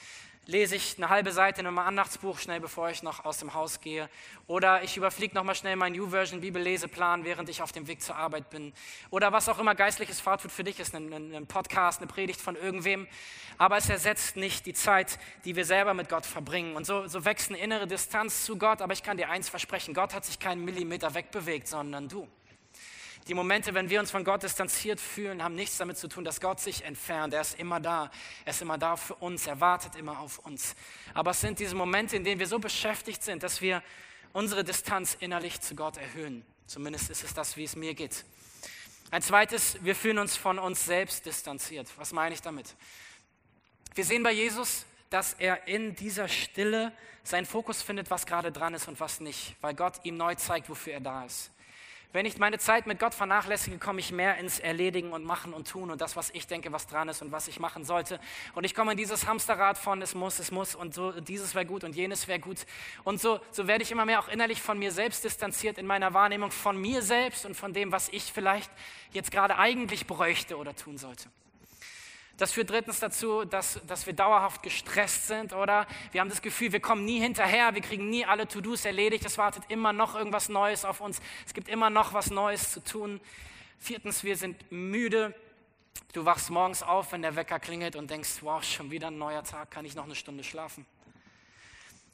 lese 0.47 0.75
ich 0.75 0.97
eine 0.97 1.09
halbe 1.09 1.31
Seite 1.31 1.61
in 1.61 1.67
einem 1.67 1.77
Andachtsbuch 1.77 2.39
schnell, 2.39 2.59
bevor 2.59 2.89
ich 2.89 3.03
noch 3.03 3.25
aus 3.25 3.37
dem 3.37 3.53
Haus 3.53 3.81
gehe. 3.81 4.09
Oder 4.47 4.81
ich 4.81 4.95
überfliege 4.95 5.35
nochmal 5.35 5.55
schnell 5.55 5.75
meinen 5.75 5.99
U-Version 5.99 6.41
Bibelleseplan, 6.41 7.25
während 7.25 7.49
ich 7.49 7.61
auf 7.61 7.73
dem 7.73 7.87
Weg 7.87 8.01
zur 8.01 8.15
Arbeit 8.15 8.49
bin. 8.49 8.73
Oder 9.09 9.33
was 9.33 9.49
auch 9.49 9.59
immer 9.59 9.75
geistliches 9.75 10.21
Fahrtut 10.21 10.51
für 10.51 10.63
dich 10.63 10.79
ist, 10.79 10.95
ein, 10.95 11.11
ein 11.13 11.47
Podcast, 11.47 11.99
eine 11.99 12.07
Predigt 12.07 12.39
von 12.39 12.55
irgendwem. 12.55 13.07
Aber 13.57 13.77
es 13.77 13.89
ersetzt 13.89 14.37
nicht 14.37 14.65
die 14.65 14.73
Zeit, 14.73 15.19
die 15.43 15.55
wir 15.55 15.65
selber 15.65 15.93
mit 15.93 16.07
Gott 16.09 16.25
verbringen. 16.25 16.75
Und 16.75 16.85
so, 16.85 17.07
so 17.07 17.25
wächst 17.25 17.49
eine 17.49 17.59
innere 17.59 17.85
Distanz 17.85 18.45
zu 18.45 18.57
Gott. 18.57 18.81
Aber 18.81 18.93
ich 18.93 19.03
kann 19.03 19.17
dir 19.17 19.29
eins 19.29 19.49
versprechen, 19.49 19.93
Gott 19.93 20.13
hat 20.13 20.25
sich 20.25 20.39
keinen 20.39 20.63
Millimeter 20.63 21.13
wegbewegt, 21.13 21.67
sondern 21.67 22.07
du. 22.07 22.27
Die 23.27 23.33
Momente, 23.33 23.73
wenn 23.73 23.89
wir 23.89 23.99
uns 23.99 24.09
von 24.09 24.23
Gott 24.23 24.43
distanziert 24.43 25.01
fühlen, 25.01 25.43
haben 25.43 25.55
nichts 25.55 25.77
damit 25.77 25.97
zu 25.97 26.07
tun, 26.07 26.23
dass 26.23 26.39
Gott 26.39 26.61
sich 26.61 26.85
entfernt. 26.85 27.33
Er 27.33 27.41
ist 27.41 27.59
immer 27.59 27.81
da. 27.81 28.09
Er 28.45 28.51
ist 28.51 28.61
immer 28.61 28.77
da 28.77 28.95
für 28.95 29.15
uns. 29.15 29.47
Er 29.47 29.59
wartet 29.59 29.95
immer 29.95 30.19
auf 30.19 30.39
uns. 30.39 30.75
Aber 31.13 31.31
es 31.31 31.41
sind 31.41 31.59
diese 31.59 31.75
Momente, 31.75 32.15
in 32.15 32.23
denen 32.23 32.39
wir 32.39 32.47
so 32.47 32.57
beschäftigt 32.57 33.21
sind, 33.21 33.43
dass 33.43 33.59
wir 33.59 33.83
unsere 34.31 34.63
Distanz 34.63 35.17
innerlich 35.19 35.59
zu 35.59 35.75
Gott 35.75 35.97
erhöhen. 35.97 36.45
Zumindest 36.67 37.09
ist 37.09 37.23
es 37.25 37.33
das, 37.33 37.57
wie 37.57 37.65
es 37.65 37.75
mir 37.75 37.93
geht. 37.95 38.23
Ein 39.11 39.21
zweites, 39.21 39.83
wir 39.83 39.95
fühlen 39.95 40.19
uns 40.19 40.37
von 40.37 40.57
uns 40.57 40.85
selbst 40.85 41.25
distanziert. 41.25 41.89
Was 41.97 42.13
meine 42.13 42.33
ich 42.33 42.41
damit? 42.41 42.75
Wir 43.93 44.05
sehen 44.05 44.23
bei 44.23 44.31
Jesus, 44.31 44.85
dass 45.09 45.33
er 45.33 45.67
in 45.67 45.95
dieser 45.95 46.29
Stille 46.29 46.93
seinen 47.23 47.45
Fokus 47.45 47.81
findet, 47.81 48.09
was 48.09 48.25
gerade 48.25 48.53
dran 48.53 48.73
ist 48.73 48.87
und 48.87 49.01
was 49.01 49.19
nicht, 49.19 49.55
weil 49.59 49.73
Gott 49.73 49.99
ihm 50.03 50.15
neu 50.15 50.35
zeigt, 50.35 50.69
wofür 50.69 50.93
er 50.93 51.01
da 51.01 51.25
ist. 51.25 51.51
Wenn 52.13 52.25
ich 52.25 52.37
meine 52.37 52.57
Zeit 52.57 52.87
mit 52.87 52.99
Gott 52.99 53.13
vernachlässige, 53.13 53.77
komme 53.77 53.99
ich 53.99 54.11
mehr 54.11 54.37
ins 54.37 54.59
Erledigen 54.59 55.11
und 55.11 55.25
Machen 55.25 55.53
und 55.53 55.69
Tun 55.69 55.91
und 55.91 55.99
das, 55.99 56.15
was 56.15 56.29
ich 56.31 56.47
denke, 56.47 56.71
was 56.71 56.87
dran 56.87 57.09
ist 57.09 57.21
und 57.21 57.33
was 57.33 57.49
ich 57.49 57.59
machen 57.59 57.83
sollte. 57.83 58.19
Und 58.55 58.63
ich 58.63 58.73
komme 58.73 58.93
in 58.93 58.97
dieses 58.97 59.27
Hamsterrad 59.27 59.77
von 59.77 60.01
es 60.01 60.15
muss, 60.15 60.39
es 60.39 60.49
muss 60.49 60.73
und 60.73 60.93
so, 60.93 61.11
dieses 61.19 61.53
wäre 61.53 61.65
gut 61.65 61.83
und 61.83 61.95
jenes 61.95 62.27
wäre 62.29 62.39
gut. 62.39 62.65
Und 63.03 63.19
so, 63.19 63.41
so 63.51 63.67
werde 63.67 63.83
ich 63.83 63.91
immer 63.91 64.05
mehr 64.05 64.19
auch 64.19 64.29
innerlich 64.29 64.61
von 64.61 64.79
mir 64.79 64.91
selbst 64.91 65.25
distanziert 65.25 65.77
in 65.77 65.85
meiner 65.85 66.13
Wahrnehmung 66.13 66.51
von 66.51 66.79
mir 66.79 67.01
selbst 67.01 67.45
und 67.45 67.55
von 67.55 67.73
dem, 67.73 67.91
was 67.91 68.07
ich 68.09 68.31
vielleicht 68.31 68.71
jetzt 69.11 69.31
gerade 69.31 69.57
eigentlich 69.57 70.07
bräuchte 70.07 70.57
oder 70.57 70.75
tun 70.75 70.97
sollte. 70.97 71.29
Das 72.37 72.51
führt 72.51 72.69
drittens 72.69 72.99
dazu, 72.99 73.45
dass, 73.45 73.81
dass 73.87 74.05
wir 74.05 74.13
dauerhaft 74.13 74.61
gestresst 74.61 75.27
sind, 75.27 75.53
oder? 75.53 75.87
Wir 76.11 76.21
haben 76.21 76.29
das 76.29 76.43
Gefühl, 76.43 76.71
wir 76.71 76.79
kommen 76.79 77.03
nie 77.03 77.19
hinterher, 77.19 77.73
wir 77.73 77.81
kriegen 77.81 78.09
nie 78.09 78.25
alle 78.25 78.47
To-Dos 78.47 78.85
erledigt, 78.85 79.25
es 79.25 79.39
wartet 79.39 79.63
immer 79.69 79.91
noch 79.91 80.15
irgendwas 80.15 80.47
Neues 80.47 80.85
auf 80.85 81.01
uns, 81.01 81.19
es 81.47 81.55
gibt 81.55 81.67
immer 81.67 81.89
noch 81.89 82.13
was 82.13 82.29
Neues 82.29 82.71
zu 82.71 82.83
tun. 82.83 83.19
Viertens, 83.79 84.23
wir 84.23 84.37
sind 84.37 84.71
müde. 84.71 85.33
Du 86.13 86.25
wachst 86.25 86.51
morgens 86.51 86.83
auf, 86.83 87.11
wenn 87.11 87.23
der 87.23 87.35
Wecker 87.35 87.59
klingelt 87.59 87.95
und 87.95 88.09
denkst, 88.11 88.37
wow, 88.41 88.63
schon 88.63 88.91
wieder 88.91 89.07
ein 89.07 89.17
neuer 89.17 89.43
Tag, 89.43 89.71
kann 89.71 89.85
ich 89.85 89.95
noch 89.95 90.05
eine 90.05 90.15
Stunde 90.15 90.43
schlafen? 90.43 90.85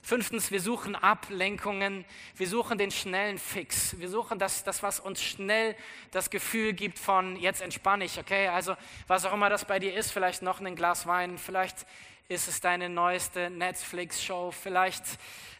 Fünftens, 0.06 0.52
wir 0.52 0.60
suchen 0.60 0.98
Ablenkungen, 0.98 2.04
wir 2.36 2.50
suchen 2.50 2.78
den 2.78 2.92
schnellen 2.92 3.38
Fix. 3.38 3.98
Wir 4.00 4.10
suchen 4.10 4.38
das, 4.38 4.66
das, 4.66 4.84
was 4.84 5.00
uns 5.00 5.24
schnell 5.24 5.78
das 6.12 6.30
Gefühl 6.30 6.74
gibt 6.74 7.00
von, 7.00 7.38
jetzt 7.38 7.62
entspanne 7.62 8.04
ich, 8.04 8.20
okay? 8.20 8.50
Also, 8.50 8.76
was 9.08 9.24
auch 9.24 9.32
immer 9.32 9.50
das 9.50 9.64
bei 9.64 9.80
dir 9.80 9.96
ist, 9.96 10.12
vielleicht 10.12 10.42
noch 10.42 10.60
ein 10.60 10.76
Glas 10.76 11.08
Wein, 11.08 11.38
vielleicht 11.38 11.86
ist 12.28 12.50
es 12.50 12.60
deine 12.60 12.90
neueste 12.90 13.50
Netflix-Show, 13.50 14.52
vielleicht 14.52 15.06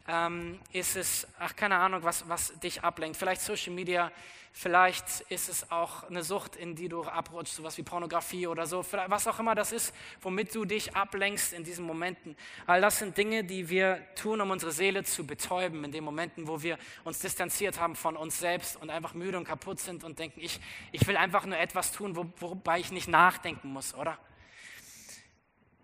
ähm, 0.10 0.60
ist 0.74 0.98
es, 0.98 1.26
ach, 1.40 1.56
keine 1.56 1.78
Ahnung, 1.78 2.04
was, 2.04 2.28
was 2.28 2.60
dich 2.60 2.84
ablenkt, 2.84 3.16
vielleicht 3.16 3.40
Social 3.40 3.72
Media, 3.72 4.12
Vielleicht 4.56 5.22
ist 5.30 5.50
es 5.50 5.72
auch 5.72 6.04
eine 6.04 6.24
Sucht, 6.24 6.56
in 6.56 6.76
die 6.76 6.88
du 6.88 7.04
abrutschst, 7.04 7.56
sowas 7.56 7.76
wie 7.80 7.82
Pornografie 7.82 8.46
oder 8.46 8.68
so. 8.68 8.86
Was 9.08 9.28
auch 9.28 9.40
immer 9.40 9.56
das 9.56 9.72
ist, 9.72 9.96
womit 10.22 10.54
du 10.54 10.64
dich 10.64 10.96
ablenkst 10.96 11.54
in 11.54 11.64
diesen 11.64 11.84
Momenten. 11.86 12.38
All 12.68 12.80
das 12.80 13.00
sind 13.00 13.18
Dinge, 13.18 13.44
die 13.44 13.68
wir 13.70 14.00
tun, 14.14 14.40
um 14.42 14.52
unsere 14.52 14.72
Seele 14.72 15.04
zu 15.04 15.26
betäuben, 15.26 15.84
in 15.84 15.92
den 15.92 16.04
Momenten, 16.04 16.48
wo 16.48 16.62
wir 16.62 16.78
uns 17.04 17.18
distanziert 17.18 17.80
haben 17.80 17.96
von 17.96 18.16
uns 18.16 18.38
selbst 18.38 18.80
und 18.80 18.92
einfach 18.92 19.16
müde 19.16 19.40
und 19.40 19.46
kaputt 19.46 19.80
sind 19.80 20.04
und 20.04 20.20
denken, 20.20 20.40
ich, 20.40 20.60
ich 20.92 21.08
will 21.08 21.18
einfach 21.18 21.48
nur 21.48 21.58
etwas 21.58 21.92
tun, 21.92 22.16
wo, 22.16 22.32
wobei 22.40 22.80
ich 22.80 22.92
nicht 22.92 23.08
nachdenken 23.08 23.70
muss, 23.70 23.96
oder? 23.96 24.20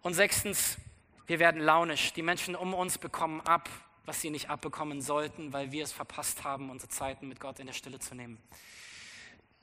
Und 0.04 0.14
sechstens, 0.14 0.78
wir 1.26 1.40
werden 1.40 1.60
launisch. 1.60 2.14
Die 2.14 2.22
Menschen 2.22 2.56
um 2.56 2.76
uns 2.76 3.00
bekommen 3.00 3.42
ab, 3.42 3.68
was 4.10 4.22
sie 4.22 4.32
nicht 4.32 4.50
abbekommen 4.50 5.04
sollten, 5.04 5.54
weil 5.54 5.72
wir 5.72 5.84
es 5.84 5.91
verpasst 5.91 6.43
haben, 6.43 6.72
unsere 6.72 6.89
Zeiten 6.89 7.28
mit 7.28 7.39
Gott 7.39 7.60
in 7.60 7.67
der 7.67 7.74
Stille 7.74 8.00
zu 8.00 8.15
nehmen. 8.15 8.39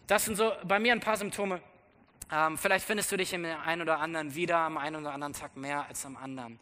Das 0.06 0.24
sind 0.24 0.36
so 0.36 0.52
bei 0.62 0.78
mir 0.78 0.92
ein 0.92 1.00
paar 1.00 1.16
Symptome. 1.16 1.60
Ähm, 2.30 2.56
vielleicht 2.56 2.86
findest 2.86 3.10
du 3.10 3.16
dich 3.16 3.32
im 3.32 3.44
einen 3.44 3.82
oder 3.82 3.98
anderen 3.98 4.36
wieder, 4.36 4.58
am 4.58 4.78
einen 4.78 4.94
oder 4.94 5.12
anderen 5.12 5.32
Tag 5.32 5.56
mehr 5.56 5.86
als 5.86 6.06
am 6.06 6.16
anderen. 6.16 6.60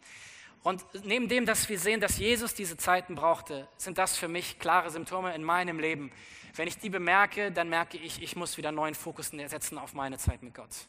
Und 0.63 0.83
neben 1.03 1.29
dem, 1.29 1.45
dass 1.45 1.69
wir 1.69 1.77
sehen, 1.77 2.01
dass 2.01 2.17
Jesus 2.17 2.55
diese 2.55 2.75
Zeiten 2.75 3.13
brauchte, 3.13 3.67
sind 3.77 3.99
das 3.99 4.17
für 4.17 4.29
mich 4.29 4.57
klare 4.57 4.89
Symptome 4.89 5.35
in 5.35 5.43
meinem 5.43 5.77
Leben. 5.77 6.11
Wenn 6.55 6.67
ich 6.67 6.79
die 6.79 6.89
bemerke, 6.89 7.51
dann 7.51 7.69
merke 7.69 7.99
ich, 7.99 8.19
ich 8.19 8.35
muss 8.35 8.57
wieder 8.57 8.71
neuen 8.71 8.95
Fokus 8.95 9.27
setzen 9.27 9.77
auf 9.77 9.93
meine 9.93 10.17
Zeit 10.17 10.41
mit 10.41 10.55
Gott. 10.55 10.87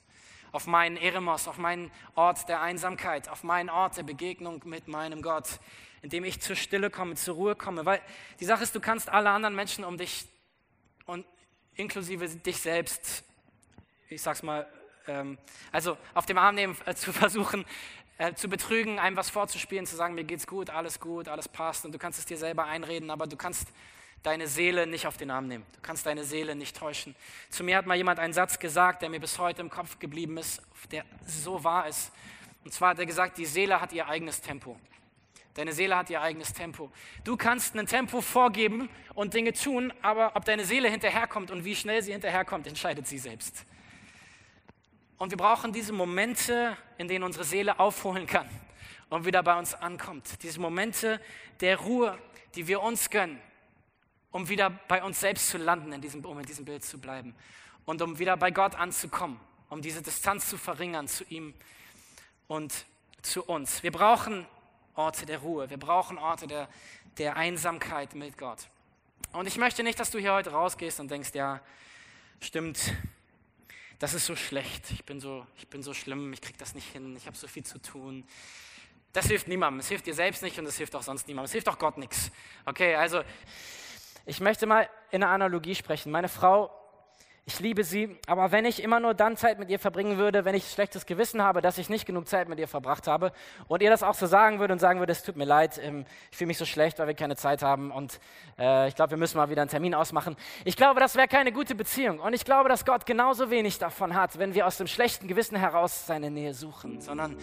Auf 0.51 0.67
meinen 0.67 0.97
Eremos, 0.97 1.47
auf 1.47 1.59
meinen 1.59 1.91
Ort 2.15 2.49
der 2.49 2.63
Einsamkeit, 2.63 3.29
auf 3.29 3.45
meinen 3.45 3.69
Ort 3.69 3.99
der 3.99 4.03
Begegnung 4.03 4.63
mit 4.65 4.89
meinem 4.89 5.21
Gott 5.21 5.61
indem 6.07 6.23
ich 6.23 6.41
zur 6.41 6.55
Stille 6.55 6.89
komme, 6.89 7.17
zur 7.17 7.35
Ruhe 7.35 7.57
komme. 7.57 7.85
Weil 7.85 8.01
die 8.39 8.45
Sache 8.45 8.63
ist, 8.63 8.73
du 8.77 8.79
kannst 8.79 9.09
alle 9.09 9.29
anderen 9.31 9.57
Menschen 9.57 9.83
um 9.83 9.99
dich 9.99 10.29
und 11.05 11.27
inklusive 11.75 12.29
dich 12.29 12.59
selbst, 12.59 13.25
ich 14.09 14.23
sag's 14.23 14.45
mal, 14.45 14.69
ähm, 15.09 15.37
also 15.73 15.99
auf 16.15 16.25
dem 16.25 16.39
Arm 16.39 16.55
nehmen, 16.55 16.77
äh, 16.87 16.95
zu 16.95 17.13
versuchen, 17.13 17.65
äh, 18.19 18.35
zu 18.35 18.49
betrügen, 18.49 19.01
einem 19.01 19.17
was 19.17 19.31
vorzuspielen, 19.31 19.85
zu 19.85 19.97
sagen, 19.97 20.15
mir 20.15 20.23
geht's 20.23 20.47
gut, 20.47 20.71
alles 20.71 21.01
gut, 21.01 21.27
alles 21.27 21.49
passt 21.49 21.85
und 21.85 21.91
du 21.91 21.99
kannst 21.99 22.21
es 22.21 22.25
dir 22.25 22.39
selber 22.39 22.67
einreden, 22.67 23.11
aber 23.11 23.27
du 23.27 23.37
kannst 23.37 23.67
deine 24.23 24.47
Seele 24.47 24.87
nicht 24.87 25.09
auf 25.09 25.17
den 25.17 25.33
Arm 25.33 25.49
nehmen. 25.49 25.67
Du 25.75 25.81
kannst 25.83 26.07
deine 26.07 26.23
Seele 26.23 26.55
nicht 26.55 26.77
täuschen. 26.77 27.17
Zu 27.51 27.65
mir 27.65 27.77
hat 27.77 27.87
mal 27.87 27.97
jemand 27.97 28.21
einen 28.21 28.33
Satz 28.33 28.61
gesagt, 28.61 29.03
der 29.03 29.11
mir 29.11 29.19
bis 29.19 29.41
heute 29.41 29.61
im 29.61 29.71
Kopf 29.71 29.99
geblieben 29.99 30.39
ist, 30.39 30.63
der 30.93 31.05
so 31.27 31.65
wahr 31.65 31.89
ist. 31.89 32.13
Und 32.65 32.73
zwar 32.73 32.91
hat 32.91 33.01
er 33.01 33.07
gesagt, 33.07 33.39
die 33.39 33.45
Seele 33.45 33.81
hat 33.81 33.93
ihr 33.93 34.07
eigenes 34.07 34.41
Tempo. 34.41 34.79
Deine 35.57 35.73
Seele 35.73 35.97
hat 35.97 36.11
ihr 36.11 36.21
eigenes 36.21 36.53
Tempo. 36.53 36.91
Du 37.25 37.39
kannst 37.39 37.75
ein 37.75 37.87
Tempo 37.87 38.21
vorgeben 38.21 38.91
und 39.15 39.33
Dinge 39.33 39.55
tun, 39.55 39.91
aber 40.03 40.37
ob 40.37 40.45
deine 40.45 40.67
Seele 40.67 40.91
hinterherkommt 40.91 41.51
und 41.51 41.65
wie 41.65 41.75
schnell 41.75 42.03
sie 42.03 42.13
hinterherkommt, 42.13 42.67
entscheidet 42.67 43.07
sie 43.07 43.17
selbst. 43.17 43.65
Und 45.17 45.31
wir 45.31 45.39
brauchen 45.39 45.73
diese 45.73 45.95
Momente, 45.95 46.77
in 46.99 47.09
denen 47.09 47.25
unsere 47.25 47.45
Seele 47.45 47.81
aufholen 47.81 48.27
kann 48.27 48.47
und 49.09 49.25
wieder 49.25 49.43
bei 49.43 49.59
uns 49.59 49.73
ankommt. 49.73 50.43
Diese 50.43 50.61
Momente 50.61 51.23
der 51.61 51.79
Ruhe, 51.79 52.19
die 52.55 52.69
wir 52.69 52.83
uns 52.83 53.09
gönnen, 53.09 53.41
um 54.33 54.51
wieder 54.51 54.69
bei 54.69 55.03
uns 55.03 55.21
selbst 55.21 55.49
zu 55.49 55.57
landen, 55.57 55.91
in 55.91 56.03
diesem, 56.03 56.23
um 56.23 56.39
in 56.39 56.45
diesem 56.45 56.67
Bild 56.67 56.85
zu 56.85 57.01
bleiben. 57.01 57.35
Und 57.87 58.03
um 58.03 58.19
wieder 58.19 58.37
bei 58.37 58.51
Gott 58.51 58.75
anzukommen, 58.75 59.41
um 59.71 59.81
diese 59.81 60.03
Distanz 60.03 60.51
zu 60.51 60.59
verringern 60.59 61.09
zu 61.09 61.25
ihm 61.31 61.55
und 62.47 62.85
zu 63.23 63.43
uns. 63.43 63.83
Wir 63.83 63.91
brauchen 63.91 64.47
Orte 64.97 65.27
der 65.27 65.39
Ruhe. 65.39 65.71
Wir 65.71 65.77
brauchen 65.77 66.19
Orte 66.19 66.47
der, 66.47 66.69
der 67.19 67.37
Einsamkeit 67.37 68.15
mit 68.15 68.37
Gott. 68.37 68.69
Und 69.33 69.47
ich 69.47 69.59
möchte 69.59 69.83
nicht, 69.83 70.01
dass 70.01 70.11
du 70.11 70.19
hier 70.19 70.33
heute 70.33 70.51
rausgehst 70.51 71.01
und 71.01 71.11
denkst, 71.11 71.31
ja, 71.35 71.61
stimmt, 72.41 72.95
das 73.99 74.15
ist 74.15 74.27
so 74.27 74.37
schlecht, 74.37 74.91
ich 74.91 75.05
bin 75.05 75.21
so, 75.21 75.47
ich 75.57 75.69
bin 75.69 75.83
so 75.83 75.95
schlimm, 75.95 76.33
ich 76.33 76.41
kriege 76.41 76.59
das 76.59 76.75
nicht 76.75 76.91
hin, 76.93 77.17
ich 77.17 77.27
habe 77.27 77.37
so 77.37 77.47
viel 77.47 77.65
zu 77.65 77.81
tun. 77.81 78.27
Das 79.13 79.27
hilft 79.27 79.49
niemandem, 79.49 79.81
es 79.81 79.89
hilft 79.89 80.07
dir 80.07 80.15
selbst 80.15 80.43
nicht 80.43 80.59
und 80.59 80.67
es 80.67 80.77
hilft 80.77 80.95
auch 80.95 81.03
sonst 81.03 81.27
niemandem, 81.29 81.47
es 81.47 81.53
hilft 81.53 81.69
auch 81.69 81.79
Gott 81.79 81.97
nichts. 81.97 82.31
Okay, 82.67 82.95
also 82.95 83.23
ich 84.27 84.41
möchte 84.41 84.67
mal 84.67 84.89
in 85.11 85.23
einer 85.23 85.33
Analogie 85.33 85.75
sprechen. 85.75 86.11
Meine 86.11 86.29
Frau 86.29 86.71
ich 87.49 87.61
liebe 87.61 87.85
sie, 87.85 88.19
aber 88.27 88.51
wenn 88.51 88.65
ich 88.65 88.83
immer 88.83 88.99
nur 88.99 89.15
dann 89.15 89.37
Zeit 89.37 89.61
mit 89.61 89.71
ihr 89.71 89.79
verbringen 89.79 90.19
würde, 90.19 90.45
wenn 90.45 90.57
ich 90.57 90.69
schlechtes 90.69 91.07
Gewissen 91.07 91.41
habe, 91.41 91.63
dass 91.63 91.79
ich 91.79 91.89
nicht 91.89 92.05
genug 92.05 92.27
Zeit 92.27 92.49
mit 92.49 92.59
ihr 92.59 92.67
verbracht 92.67 93.07
habe 93.07 93.31
und 93.69 93.85
ihr 93.85 93.89
das 93.89 94.03
auch 94.03 94.15
so 94.15 94.27
sagen 94.27 94.59
würde 94.59 94.73
und 94.73 94.81
sagen 94.81 94.99
würde, 94.99 95.13
es 95.13 95.23
tut 95.23 95.37
mir 95.37 95.45
leid, 95.45 95.79
ähm, 95.81 96.07
ich 96.33 96.39
fühle 96.39 96.49
mich 96.49 96.59
so 96.59 96.65
schlecht, 96.65 96.99
weil 96.99 97.07
wir 97.07 97.15
keine 97.15 97.37
Zeit 97.37 97.63
haben 97.63 97.93
und 97.93 98.19
äh, 98.59 98.89
ich 98.89 98.97
glaube, 98.97 99.13
wir 99.13 99.17
müssen 99.17 99.37
mal 99.39 99.49
wieder 99.49 99.63
einen 99.63 99.71
Termin 99.71 99.95
ausmachen. 99.95 100.35
Ich 100.65 100.77
glaube, 100.77 100.99
das 100.99 101.15
wäre 101.15 101.29
keine 101.29 101.53
gute 101.53 101.77
Beziehung 101.77 102.19
und 102.19 102.33
ich 102.33 102.45
glaube, 102.45 102.69
dass 102.69 102.85
Gott 102.85 103.07
genauso 103.07 103.49
wenig 103.49 103.79
davon 103.79 104.17
hat, 104.17 104.41
wenn 104.41 104.55
wir 104.55 104.67
aus 104.67 104.79
dem 104.79 104.89
schlechten 104.89 105.29
Gewissen 105.29 105.57
heraus 105.57 106.05
seine 106.05 106.33
Nähe 106.33 106.53
suchen, 106.53 107.01
sondern 107.01 107.37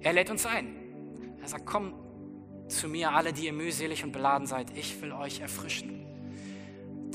er 0.00 0.14
lädt 0.14 0.30
uns 0.30 0.46
ein. 0.46 1.36
Er 1.42 1.48
sagt, 1.48 1.66
komm 1.66 1.92
zu 2.68 2.88
mir, 2.88 3.12
alle, 3.12 3.34
die 3.34 3.44
ihr 3.44 3.52
mühselig 3.52 4.02
und 4.02 4.12
beladen 4.12 4.46
seid, 4.46 4.70
ich 4.74 5.02
will 5.02 5.12
euch 5.12 5.40
erfrischen. 5.40 6.07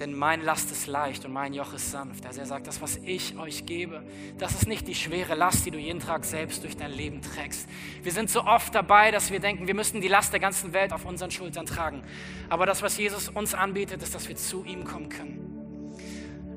Denn 0.03 0.17
mein 0.17 0.41
Last 0.41 0.69
ist 0.69 0.87
leicht 0.87 1.23
und 1.23 1.31
mein 1.31 1.53
Joch 1.53 1.73
ist 1.73 1.89
sanft. 1.91 2.25
Also 2.25 2.41
er 2.41 2.45
sagt, 2.45 2.67
das, 2.67 2.81
was 2.81 2.97
ich 3.05 3.37
euch 3.37 3.65
gebe, 3.65 4.03
das 4.37 4.53
ist 4.53 4.67
nicht 4.67 4.85
die 4.85 4.95
schwere 4.95 5.33
Last, 5.33 5.65
die 5.65 5.71
du 5.71 5.77
jeden 5.77 6.01
Tag 6.01 6.25
selbst 6.25 6.61
durch 6.63 6.75
dein 6.75 6.91
Leben 6.91 7.21
trägst. 7.21 7.69
Wir 8.01 8.11
sind 8.11 8.29
so 8.29 8.43
oft 8.43 8.75
dabei, 8.75 9.11
dass 9.11 9.31
wir 9.31 9.39
denken, 9.39 9.65
wir 9.65 9.73
müssen 9.73 10.01
die 10.01 10.09
Last 10.09 10.33
der 10.33 10.41
ganzen 10.41 10.73
Welt 10.73 10.91
auf 10.91 11.05
unseren 11.05 11.31
Schultern 11.31 11.65
tragen. 11.65 12.03
Aber 12.49 12.65
das, 12.65 12.81
was 12.81 12.97
Jesus 12.97 13.29
uns 13.29 13.53
anbietet, 13.53 14.03
ist, 14.03 14.13
dass 14.13 14.27
wir 14.27 14.35
zu 14.35 14.65
ihm 14.65 14.83
kommen 14.83 15.07
können. 15.07 15.93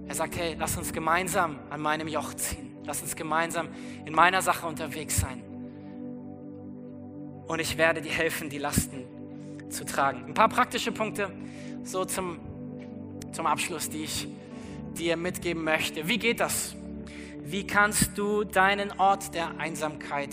Er 0.09 0.17
sagt, 0.17 0.37
hey, 0.37 0.57
lass 0.59 0.77
uns 0.77 0.93
gemeinsam 0.93 1.61
an 1.71 1.81
meinem 1.81 2.09
Joch 2.09 2.35
ziehen. 2.35 2.77
Lass 2.85 3.01
uns 3.01 3.15
gemeinsam 3.15 3.69
in 4.07 4.13
meiner 4.13 4.43
Sache 4.43 4.67
unterwegs 4.67 5.21
sein. 5.21 5.45
Und 7.47 7.61
ich 7.61 7.79
werde 7.79 8.03
dir 8.03 8.11
helfen, 8.11 8.51
die 8.51 8.59
Lasten 8.59 9.05
zu 9.71 9.85
tragen. 9.85 10.25
Ein 10.25 10.35
paar 10.35 10.49
praktische 10.49 10.91
Punkte 10.91 11.31
so 11.85 12.05
zum 12.05 12.41
zum 13.37 13.47
Abschluss, 13.47 13.91
die 13.91 14.05
ich 14.05 14.27
dir 14.99 15.19
mitgeben 15.19 15.63
möchte. 15.63 16.09
Wie 16.09 16.19
geht 16.19 16.41
das? 16.41 16.75
Wie 17.45 17.67
kannst 17.67 18.17
du 18.17 18.45
deinen 18.45 18.99
Ort 18.99 19.35
der 19.35 19.59
Einsamkeit 19.59 20.31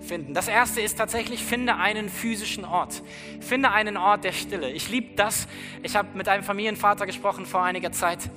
finden? 0.00 0.34
Das 0.34 0.46
erste 0.46 0.80
ist 0.80 0.96
tatsächlich, 0.96 1.42
finde 1.42 1.74
einen 1.74 2.08
physischen 2.08 2.64
Ort. 2.64 3.02
Finde 3.40 3.72
einen 3.72 3.96
Ort 3.96 4.22
der 4.22 4.30
Stille. 4.30 4.70
Ich 4.70 4.88
liebe 4.88 5.16
das. 5.16 5.48
Ich 5.82 5.96
habe 5.96 6.16
mit 6.16 6.28
einem 6.28 6.44
Familienvater 6.44 7.06
gesprochen 7.06 7.44
vor 7.44 7.64
einiger 7.64 7.90
Zeit. 7.90 8.30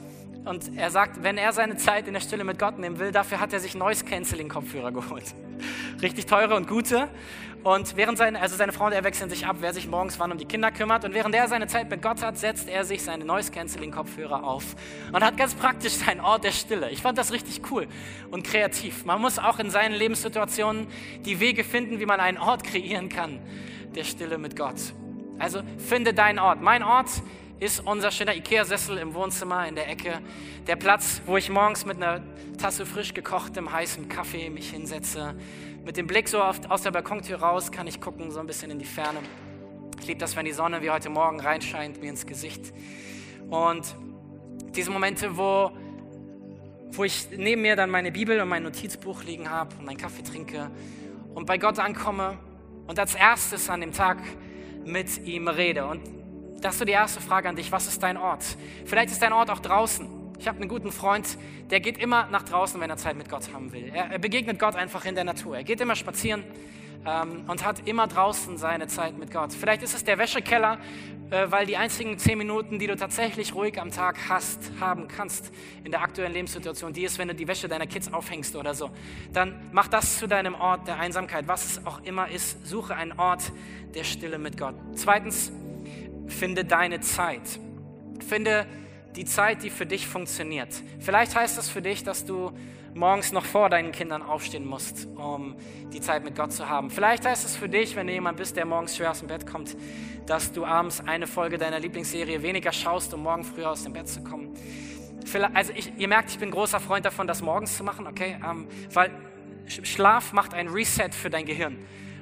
Und 0.46 0.76
er 0.78 0.90
sagt, 0.90 1.22
wenn 1.22 1.38
er 1.38 1.54
seine 1.54 1.78
Zeit 1.78 2.08
in 2.08 2.14
der 2.14 2.22
Stille 2.22 2.44
mit 2.44 2.58
Gott 2.58 2.80
nehmen 2.80 2.98
will, 2.98 3.12
dafür 3.12 3.40
hat 3.40 3.54
er 3.54 3.60
sich 3.60 3.76
Noise 3.76 4.04
Canceling 4.04 4.50
Kopfhörer 4.50 4.92
geholt. 4.92 5.26
Richtig 6.02 6.26
teure 6.26 6.56
und 6.56 6.68
gute. 6.68 7.08
Und 7.68 7.98
während 7.98 8.18
seine, 8.18 8.40
also 8.40 8.56
seine 8.56 8.72
Frau 8.72 8.86
und 8.86 8.94
er 8.94 9.04
wechseln 9.04 9.30
sich 9.30 9.46
ab, 9.46 9.58
wer 9.60 9.74
sich 9.74 9.90
morgens 9.90 10.18
wann 10.20 10.32
um 10.32 10.38
die 10.38 10.46
Kinder 10.46 10.72
kümmert. 10.72 11.04
Und 11.04 11.14
während 11.14 11.36
er 11.36 11.50
seine 11.50 11.68
Zeit 11.68 11.90
mit 11.90 12.02
Gott 12.02 12.24
hat, 12.24 12.38
setzt 12.38 12.70
er 12.70 12.86
sich 12.86 13.04
seine 13.04 13.26
Noise 13.26 13.52
Canceling 13.52 13.92
Kopfhörer 13.92 14.46
auf 14.46 14.64
und 15.12 15.22
hat 15.22 15.36
ganz 15.36 15.54
praktisch 15.54 15.92
seinen 15.92 16.22
Ort 16.22 16.46
der 16.46 16.54
Stille. 16.54 16.90
Ich 16.92 17.02
fand 17.02 17.18
das 17.18 17.34
richtig 17.34 17.70
cool 17.70 17.90
und 18.32 18.46
kreativ. 18.46 19.04
Man 19.04 19.20
muss 19.20 19.38
auch 19.38 19.60
in 19.60 19.70
seinen 19.70 19.96
Lebenssituationen 19.96 20.88
die 21.26 21.42
Wege 21.42 21.66
finden, 21.66 22.00
wie 22.00 22.06
man 22.06 22.22
einen 22.22 22.38
Ort 22.38 22.64
kreieren 22.64 23.10
kann 23.10 23.42
der 23.94 24.06
Stille 24.06 24.38
mit 24.38 24.56
Gott. 24.56 24.94
Also 25.38 25.62
finde 25.78 26.14
deinen 26.14 26.40
Ort. 26.40 26.62
Mein 26.62 26.84
Ort 26.84 27.10
ist 27.60 27.86
unser 27.86 28.12
schöner 28.12 28.36
Ikea-Sessel 28.36 28.98
im 28.98 29.14
Wohnzimmer 29.14 29.68
in 29.68 29.76
der 29.76 29.90
Ecke. 29.90 30.22
Der 30.68 30.78
Platz, 30.78 31.22
wo 31.26 31.36
ich 31.36 31.50
morgens 31.50 31.86
mit 31.86 31.98
einer 31.98 32.22
Tasse 32.58 32.86
frisch 32.86 33.14
gekochtem 33.14 33.74
heißem 33.74 34.08
Kaffee 34.08 34.50
mich 34.50 34.70
hinsetze. 34.70 35.36
Mit 35.88 35.96
dem 35.96 36.06
Blick 36.06 36.28
so 36.28 36.44
oft 36.44 36.70
aus 36.70 36.82
der 36.82 36.92
Balkontür 36.92 37.38
raus 37.38 37.72
kann 37.72 37.88
ich 37.88 38.02
gucken, 38.02 38.30
so 38.30 38.42
ein 38.42 38.46
bisschen 38.46 38.70
in 38.72 38.78
die 38.78 38.84
Ferne. 38.84 39.20
Ich 40.02 40.06
liebe 40.06 40.20
das, 40.20 40.36
wenn 40.36 40.44
die 40.44 40.52
Sonne 40.52 40.82
wie 40.82 40.90
heute 40.90 41.10
Morgen 41.10 41.40
reinscheint 41.40 42.02
mir 42.02 42.10
ins 42.10 42.26
Gesicht. 42.26 42.74
Und 43.50 43.96
diese 44.76 44.92
Momente, 44.92 45.38
wo, 45.38 45.72
wo 46.92 47.06
ich 47.06 47.30
neben 47.32 47.62
mir 47.62 47.78
dann 47.78 47.90
meine 47.90 48.12
Bibel 48.12 48.42
und 48.42 48.50
mein 48.50 48.64
Notizbuch 48.64 49.24
liegen 49.24 49.50
habe 49.50 49.78
und 49.80 49.86
meinen 49.86 49.96
Kaffee 49.96 50.24
trinke 50.24 50.70
und 51.34 51.46
bei 51.46 51.58
Gott 51.58 51.80
ankomme 51.80 52.38
und 52.86 53.00
als 53.00 53.16
erstes 53.16 53.70
an 53.70 53.80
dem 53.80 53.94
Tag 53.94 54.18
mit 54.84 55.26
ihm 55.26 55.48
rede. 55.48 55.86
Und 55.86 56.02
das 56.60 56.74
ist 56.74 56.80
so 56.80 56.86
die 56.86 56.92
erste 56.92 57.22
Frage 57.22 57.48
an 57.48 57.56
dich. 57.56 57.72
Was 57.72 57.88
ist 57.88 58.04
dein 58.04 58.18
Ort? 58.18 58.44
Vielleicht 58.84 59.12
ist 59.12 59.22
dein 59.22 59.32
Ort 59.32 59.50
auch 59.50 59.60
draußen. 59.60 60.17
Ich 60.40 60.48
habe 60.48 60.60
einen 60.60 60.70
guten 60.70 60.92
Freund, 60.92 61.38
der 61.72 61.80
geht 61.80 61.98
immer 61.98 62.28
nach 62.28 62.44
draußen, 62.44 62.80
wenn 62.80 62.90
er 62.90 62.98
Zeit 62.98 63.18
mit 63.18 63.28
Gott 63.30 63.52
haben 63.54 63.72
will. 63.74 63.90
Er, 63.94 64.12
er 64.12 64.20
begegnet 64.20 64.60
Gott 64.60 64.76
einfach 64.76 65.04
in 65.06 65.16
der 65.16 65.24
Natur. 65.24 65.58
Er 65.58 65.64
geht 65.64 65.82
immer 65.82 65.96
spazieren 65.96 66.44
ähm, 67.06 67.46
und 67.48 67.66
hat 67.66 67.88
immer 67.88 68.06
draußen 68.08 68.58
seine 68.58 68.88
Zeit 68.88 69.18
mit 69.18 69.32
Gott. 69.32 69.52
Vielleicht 69.52 69.82
ist 69.82 69.96
es 69.96 70.04
der 70.04 70.20
Wäschekeller, 70.20 70.78
äh, 71.32 71.48
weil 71.50 71.66
die 71.66 71.76
einzigen 71.76 72.20
zehn 72.20 72.38
Minuten, 72.38 72.78
die 72.78 72.86
du 72.86 72.96
tatsächlich 72.96 73.56
ruhig 73.56 73.82
am 73.82 73.90
Tag 73.90 74.30
hast, 74.30 74.72
haben 74.80 75.08
kannst 75.08 75.52
in 75.84 75.92
der 75.92 76.02
aktuellen 76.04 76.34
Lebenssituation, 76.34 76.94
die 76.94 77.04
ist, 77.04 77.18
wenn 77.18 77.30
du 77.30 77.36
die 77.36 77.48
Wäsche 77.48 77.68
deiner 77.68 77.88
Kids 77.88 78.14
aufhängst 78.14 78.56
oder 78.56 78.76
so. 78.76 78.92
Dann 79.34 79.70
mach 79.72 79.88
das 79.88 80.20
zu 80.20 80.28
deinem 80.28 80.54
Ort 80.54 80.88
der 80.88 81.00
Einsamkeit, 81.00 81.48
was 81.48 81.66
es 81.66 81.86
auch 81.86 82.04
immer 82.04 82.30
ist. 82.30 82.66
Suche 82.66 82.96
einen 82.96 83.14
Ort 83.14 83.52
der 83.96 84.04
Stille 84.04 84.38
mit 84.38 84.56
Gott. 84.58 84.76
Zweitens, 84.94 85.52
finde 86.28 86.64
deine 86.64 87.00
Zeit. 87.00 87.60
Finde 88.28 88.68
die 89.18 89.26
Zeit, 89.26 89.64
die 89.64 89.70
für 89.70 89.86
dich 89.86 90.08
funktioniert. 90.08 90.70
Vielleicht 91.00 91.36
heißt 91.36 91.58
das 91.58 91.70
für 91.70 91.82
dich, 91.82 92.04
dass 92.04 92.24
du 92.24 92.52
morgens 92.94 93.32
noch 93.32 93.46
vor 93.46 93.70
deinen 93.70 93.92
Kindern 93.92 94.22
aufstehen 94.22 94.66
musst, 94.66 95.08
um 95.16 95.56
die 95.92 96.02
Zeit 96.02 96.24
mit 96.24 96.36
Gott 96.36 96.54
zu 96.54 96.70
haben. 96.70 96.90
Vielleicht 96.90 97.26
heißt 97.26 97.46
es 97.46 97.56
für 97.56 97.68
dich, 97.68 97.96
wenn 97.96 98.08
du 98.08 98.14
jemand 98.14 98.38
bist, 98.38 98.56
der 98.56 98.66
morgens 98.66 98.96
schwer 98.96 99.12
aus 99.12 99.20
dem 99.20 99.28
Bett 99.28 99.46
kommt, 99.46 99.76
dass 100.26 100.52
du 100.52 100.66
abends 100.66 101.02
eine 101.06 101.28
Folge 101.28 101.58
deiner 101.58 101.80
Lieblingsserie 101.80 102.42
weniger 102.42 102.72
schaust, 102.72 103.14
um 103.14 103.24
morgen 103.24 103.44
früher 103.44 103.72
aus 103.72 103.84
dem 103.84 103.94
Bett 103.94 104.08
zu 104.08 104.24
kommen. 104.24 104.54
Also 105.54 105.74
ich, 105.76 105.92
ihr 105.98 106.08
merkt, 106.08 106.30
ich 106.32 106.40
bin 106.40 106.52
großer 106.52 106.80
Freund 106.80 107.06
davon, 107.06 107.28
das 107.28 107.42
morgens 107.42 107.76
zu 107.76 107.84
machen, 107.84 108.08
okay? 108.08 108.38
Ähm, 108.44 108.68
weil 108.94 109.12
Schlaf 109.66 110.32
macht 110.32 110.54
ein 110.54 110.68
Reset 110.70 111.10
für 111.12 111.30
dein 111.30 111.46
Gehirn. 111.46 111.78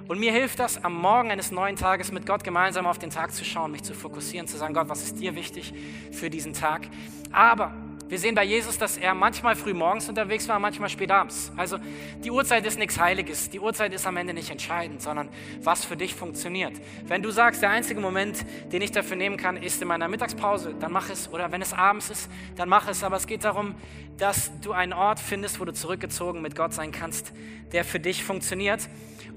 Und 0.08 0.20
mir 0.20 0.32
hilft 0.32 0.60
das, 0.60 0.84
am 0.84 0.94
Morgen 0.94 1.32
eines 1.32 1.52
neuen 1.52 1.76
Tages 1.76 2.12
mit 2.12 2.28
Gott 2.28 2.44
gemeinsam 2.44 2.86
auf 2.86 3.00
den 3.00 3.10
Tag 3.10 3.34
zu 3.34 3.44
schauen, 3.44 3.72
mich 3.72 3.84
zu 3.84 3.96
fokussieren, 3.96 4.48
zu 4.48 4.58
sagen, 4.58 4.76
Gott, 4.76 4.88
was 4.88 5.04
ist 5.04 5.20
dir 5.20 5.36
wichtig 5.36 5.74
für 6.12 6.30
diesen 6.30 6.54
Tag? 6.54 6.88
Aber 7.32 7.74
wir 8.08 8.20
sehen 8.20 8.36
bei 8.36 8.44
Jesus, 8.44 8.78
dass 8.78 8.98
er 8.98 9.16
manchmal 9.16 9.56
früh 9.56 9.74
morgens 9.74 10.08
unterwegs 10.08 10.48
war, 10.48 10.60
manchmal 10.60 10.90
spät 10.90 11.10
abends. 11.10 11.52
Also 11.58 11.80
die 12.24 12.30
Uhrzeit 12.30 12.64
ist 12.68 12.78
nichts 12.78 13.00
Heiliges. 13.00 13.50
Die 13.50 13.60
Uhrzeit 13.60 13.94
ist 13.94 14.06
am 14.06 14.16
Ende 14.18 14.34
nicht 14.34 14.52
entscheidend, 14.52 15.02
sondern 15.02 15.30
was 15.64 15.86
für 15.86 15.98
dich 15.98 16.14
funktioniert. 16.14 16.74
Wenn 17.08 17.24
du 17.24 17.32
sagst, 17.32 17.64
der 17.64 17.72
einzige 17.72 18.00
Moment, 18.00 18.46
den 18.72 18.84
ich 18.84 18.92
dafür 18.92 19.18
nehmen 19.18 19.38
kann, 19.38 19.58
ist 19.58 19.82
in 19.82 19.88
meiner 19.88 20.08
Mittagspause, 20.08 20.76
dann 20.80 20.92
mach 20.92 21.10
es. 21.10 21.32
Oder 21.34 21.52
wenn 21.52 21.64
es 21.64 21.74
abends 21.74 22.12
ist, 22.12 22.30
dann 22.56 22.70
mach 22.70 22.88
es. 22.88 23.04
Aber 23.04 23.16
es 23.16 23.26
geht 23.26 23.44
darum, 23.44 23.74
dass 24.18 24.52
du 24.62 24.72
einen 24.72 24.94
Ort 24.94 25.20
findest, 25.20 25.60
wo 25.60 25.66
du 25.66 25.74
zurückgezogen 25.74 26.44
mit 26.44 26.56
Gott 26.56 26.74
sein 26.74 26.92
kannst, 26.92 27.34
der 27.72 27.84
für 27.84 28.00
dich 28.00 28.24
funktioniert. 28.24 28.88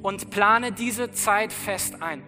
Und 0.02 0.28
plane 0.28 0.72
diese 0.72 1.10
Zeit 1.10 1.54
fest 1.54 2.02
ein. 2.02 2.22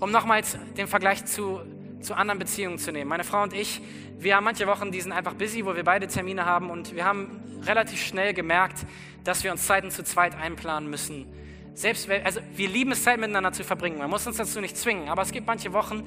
Um 0.00 0.10
nochmals 0.10 0.58
den 0.76 0.88
Vergleich 0.88 1.24
zu, 1.24 1.60
zu 2.06 2.14
anderen 2.14 2.38
Beziehungen 2.38 2.78
zu 2.78 2.92
nehmen. 2.92 3.08
Meine 3.08 3.24
Frau 3.24 3.42
und 3.42 3.52
ich, 3.52 3.82
wir 4.18 4.36
haben 4.36 4.44
manche 4.44 4.66
Wochen, 4.68 4.92
die 4.92 5.00
sind 5.00 5.10
einfach 5.10 5.34
busy, 5.34 5.66
wo 5.66 5.74
wir 5.74 5.82
beide 5.82 6.06
Termine 6.06 6.46
haben 6.46 6.70
und 6.70 6.94
wir 6.94 7.04
haben 7.04 7.42
relativ 7.66 8.00
schnell 8.00 8.32
gemerkt, 8.32 8.86
dass 9.24 9.42
wir 9.42 9.50
uns 9.50 9.66
Zeiten 9.66 9.90
zu 9.90 10.04
zweit 10.04 10.36
einplanen 10.36 10.88
müssen. 10.88 11.26
Selbst, 11.74 12.08
also 12.08 12.40
wir 12.54 12.68
lieben 12.68 12.92
es, 12.92 13.02
Zeit 13.02 13.18
miteinander 13.18 13.52
zu 13.52 13.64
verbringen. 13.64 13.98
Man 13.98 14.08
muss 14.08 14.26
uns 14.26 14.36
dazu 14.36 14.60
nicht 14.60 14.76
zwingen, 14.76 15.08
aber 15.08 15.22
es 15.22 15.32
gibt 15.32 15.48
manche 15.48 15.72
Wochen, 15.72 16.04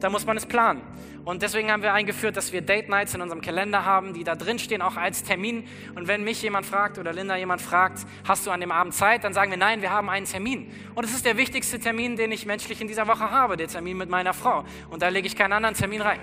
da 0.00 0.10
muss 0.10 0.26
man 0.26 0.36
es 0.36 0.46
planen. 0.46 0.82
Und 1.24 1.42
deswegen 1.42 1.70
haben 1.70 1.82
wir 1.82 1.92
eingeführt, 1.92 2.36
dass 2.36 2.52
wir 2.52 2.62
Date 2.62 2.88
Nights 2.88 3.14
in 3.14 3.20
unserem 3.20 3.42
Kalender 3.42 3.84
haben, 3.84 4.14
die 4.14 4.24
da 4.24 4.34
drin 4.34 4.58
stehen, 4.58 4.80
auch 4.80 4.96
als 4.96 5.22
Termin. 5.22 5.64
Und 5.94 6.08
wenn 6.08 6.24
mich 6.24 6.40
jemand 6.40 6.64
fragt 6.64 6.98
oder 6.98 7.12
Linda 7.12 7.36
jemand 7.36 7.60
fragt, 7.60 8.06
hast 8.26 8.46
du 8.46 8.50
an 8.50 8.60
dem 8.60 8.72
Abend 8.72 8.94
Zeit, 8.94 9.24
dann 9.24 9.34
sagen 9.34 9.50
wir, 9.50 9.58
nein, 9.58 9.82
wir 9.82 9.90
haben 9.90 10.08
einen 10.08 10.26
Termin. 10.26 10.72
Und 10.94 11.04
es 11.04 11.12
ist 11.12 11.26
der 11.26 11.36
wichtigste 11.36 11.78
Termin, 11.78 12.16
den 12.16 12.32
ich 12.32 12.46
menschlich 12.46 12.80
in 12.80 12.88
dieser 12.88 13.06
Woche 13.06 13.30
habe, 13.30 13.56
der 13.56 13.68
Termin 13.68 13.98
mit 13.98 14.08
meiner 14.08 14.32
Frau. 14.32 14.64
Und 14.88 15.02
da 15.02 15.08
lege 15.08 15.26
ich 15.26 15.36
keinen 15.36 15.52
anderen 15.52 15.74
Termin 15.74 16.00
rein. 16.00 16.20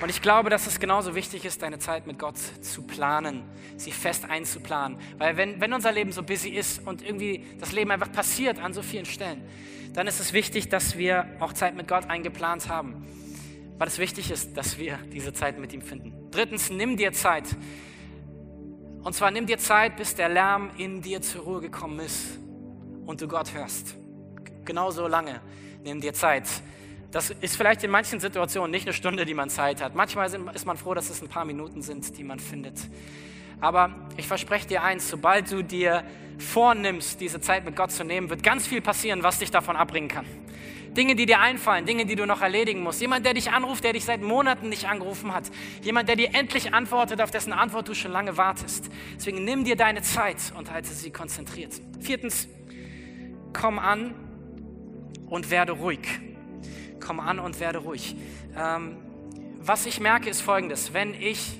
Und 0.00 0.10
ich 0.10 0.20
glaube, 0.20 0.50
dass 0.50 0.66
es 0.66 0.78
genauso 0.78 1.14
wichtig 1.14 1.46
ist, 1.46 1.62
deine 1.62 1.78
Zeit 1.78 2.06
mit 2.06 2.18
Gott 2.18 2.36
zu 2.36 2.82
planen, 2.82 3.42
sie 3.78 3.92
fest 3.92 4.28
einzuplanen. 4.28 4.98
Weil 5.16 5.38
wenn, 5.38 5.60
wenn 5.60 5.72
unser 5.72 5.90
Leben 5.90 6.12
so 6.12 6.22
busy 6.22 6.50
ist 6.50 6.86
und 6.86 7.02
irgendwie 7.02 7.46
das 7.58 7.72
Leben 7.72 7.90
einfach 7.90 8.12
passiert 8.12 8.58
an 8.58 8.74
so 8.74 8.82
vielen 8.82 9.06
Stellen, 9.06 9.42
dann 9.94 10.06
ist 10.06 10.20
es 10.20 10.34
wichtig, 10.34 10.68
dass 10.68 10.98
wir 10.98 11.26
auch 11.40 11.54
Zeit 11.54 11.74
mit 11.74 11.88
Gott 11.88 12.10
eingeplant 12.10 12.68
haben. 12.68 13.06
Weil 13.78 13.88
es 13.88 13.98
wichtig 13.98 14.30
ist, 14.30 14.56
dass 14.56 14.76
wir 14.78 14.98
diese 15.12 15.32
Zeit 15.32 15.58
mit 15.58 15.72
ihm 15.72 15.80
finden. 15.80 16.12
Drittens, 16.30 16.68
nimm 16.68 16.98
dir 16.98 17.12
Zeit. 17.12 17.44
Und 19.02 19.14
zwar 19.14 19.30
nimm 19.30 19.46
dir 19.46 19.58
Zeit, 19.58 19.96
bis 19.96 20.14
der 20.14 20.28
Lärm 20.28 20.70
in 20.76 21.00
dir 21.00 21.22
zur 21.22 21.42
Ruhe 21.44 21.60
gekommen 21.62 22.00
ist 22.00 22.38
und 23.06 23.22
du 23.22 23.28
Gott 23.28 23.54
hörst. 23.54 23.94
Genauso 24.66 25.06
lange 25.06 25.40
nimm 25.82 26.00
dir 26.00 26.12
Zeit. 26.12 26.44
Das 27.10 27.30
ist 27.30 27.56
vielleicht 27.56 27.84
in 27.84 27.90
manchen 27.90 28.20
Situationen 28.20 28.70
nicht 28.70 28.86
eine 28.86 28.92
Stunde, 28.92 29.24
die 29.24 29.34
man 29.34 29.48
Zeit 29.48 29.82
hat. 29.82 29.94
Manchmal 29.94 30.28
ist 30.54 30.66
man 30.66 30.76
froh, 30.76 30.94
dass 30.94 31.08
es 31.08 31.22
ein 31.22 31.28
paar 31.28 31.44
Minuten 31.44 31.82
sind, 31.82 32.16
die 32.18 32.24
man 32.24 32.40
findet. 32.40 32.78
Aber 33.60 33.94
ich 34.16 34.26
verspreche 34.26 34.66
dir 34.66 34.82
eins, 34.82 35.08
sobald 35.08 35.50
du 35.50 35.62
dir 35.62 36.04
vornimmst, 36.38 37.20
diese 37.20 37.40
Zeit 37.40 37.64
mit 37.64 37.76
Gott 37.76 37.90
zu 37.90 38.04
nehmen, 38.04 38.28
wird 38.28 38.42
ganz 38.42 38.66
viel 38.66 38.82
passieren, 38.82 39.22
was 39.22 39.38
dich 39.38 39.50
davon 39.50 39.76
abbringen 39.76 40.08
kann. 40.08 40.26
Dinge, 40.96 41.14
die 41.14 41.26
dir 41.26 41.40
einfallen, 41.40 41.84
Dinge, 41.84 42.06
die 42.06 42.16
du 42.16 42.26
noch 42.26 42.40
erledigen 42.40 42.82
musst. 42.82 43.00
Jemand, 43.00 43.24
der 43.24 43.34
dich 43.34 43.50
anruft, 43.50 43.84
der 43.84 43.92
dich 43.92 44.04
seit 44.04 44.22
Monaten 44.22 44.68
nicht 44.68 44.88
angerufen 44.88 45.32
hat. 45.32 45.44
Jemand, 45.82 46.08
der 46.08 46.16
dir 46.16 46.34
endlich 46.34 46.72
antwortet, 46.72 47.20
auf 47.20 47.30
dessen 47.30 47.52
Antwort 47.52 47.88
du 47.88 47.94
schon 47.94 48.12
lange 48.12 48.36
wartest. 48.36 48.90
Deswegen 49.16 49.44
nimm 49.44 49.64
dir 49.64 49.76
deine 49.76 50.02
Zeit 50.02 50.38
und 50.56 50.70
halte 50.70 50.88
sie 50.88 51.10
konzentriert. 51.10 51.80
Viertens, 52.00 52.48
komm 53.52 53.78
an 53.78 54.14
und 55.28 55.50
werde 55.50 55.72
ruhig 55.72 56.00
komm 57.00 57.20
an 57.20 57.38
und 57.38 57.60
werde 57.60 57.78
ruhig. 57.78 58.16
Ähm, 58.56 58.96
was 59.60 59.86
ich 59.86 60.00
merke, 60.00 60.30
ist 60.30 60.40
folgendes. 60.40 60.92
Wenn 60.92 61.14
ich 61.14 61.58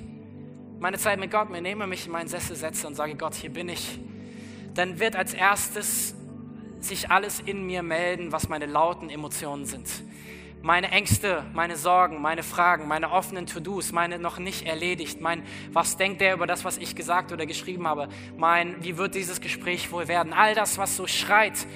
meine 0.78 0.98
Zeit 0.98 1.18
mit 1.18 1.30
Gott 1.30 1.50
mir 1.50 1.60
nehme, 1.60 1.86
mich 1.86 2.06
in 2.06 2.12
meinen 2.12 2.28
Sessel 2.28 2.56
setze 2.56 2.86
und 2.86 2.94
sage, 2.94 3.14
Gott, 3.16 3.34
hier 3.34 3.50
bin 3.50 3.68
ich, 3.68 3.98
dann 4.74 5.00
wird 5.00 5.16
als 5.16 5.34
erstes 5.34 6.14
sich 6.80 7.10
alles 7.10 7.40
in 7.40 7.66
mir 7.66 7.82
melden, 7.82 8.32
was 8.32 8.48
meine 8.48 8.66
lauten 8.66 9.10
Emotionen 9.10 9.64
sind. 9.64 9.88
Meine 10.62 10.90
Ängste, 10.90 11.44
meine 11.52 11.76
Sorgen, 11.76 12.20
meine 12.20 12.42
Fragen, 12.42 12.88
meine 12.88 13.10
offenen 13.10 13.46
To-Dos, 13.46 13.92
meine 13.92 14.18
noch 14.18 14.38
nicht 14.38 14.66
erledigt, 14.66 15.20
mein, 15.20 15.42
was 15.72 15.96
denkt 15.96 16.20
der 16.20 16.34
über 16.34 16.46
das, 16.46 16.64
was 16.64 16.76
ich 16.76 16.96
gesagt 16.96 17.32
oder 17.32 17.46
geschrieben 17.46 17.86
habe, 17.86 18.08
mein, 18.36 18.82
wie 18.82 18.96
wird 18.96 19.14
dieses 19.14 19.40
Gespräch 19.40 19.92
wohl 19.92 20.08
werden, 20.08 20.32
all 20.32 20.54
das, 20.54 20.76
was 20.78 20.96
so 20.96 21.06
schreit 21.06 21.66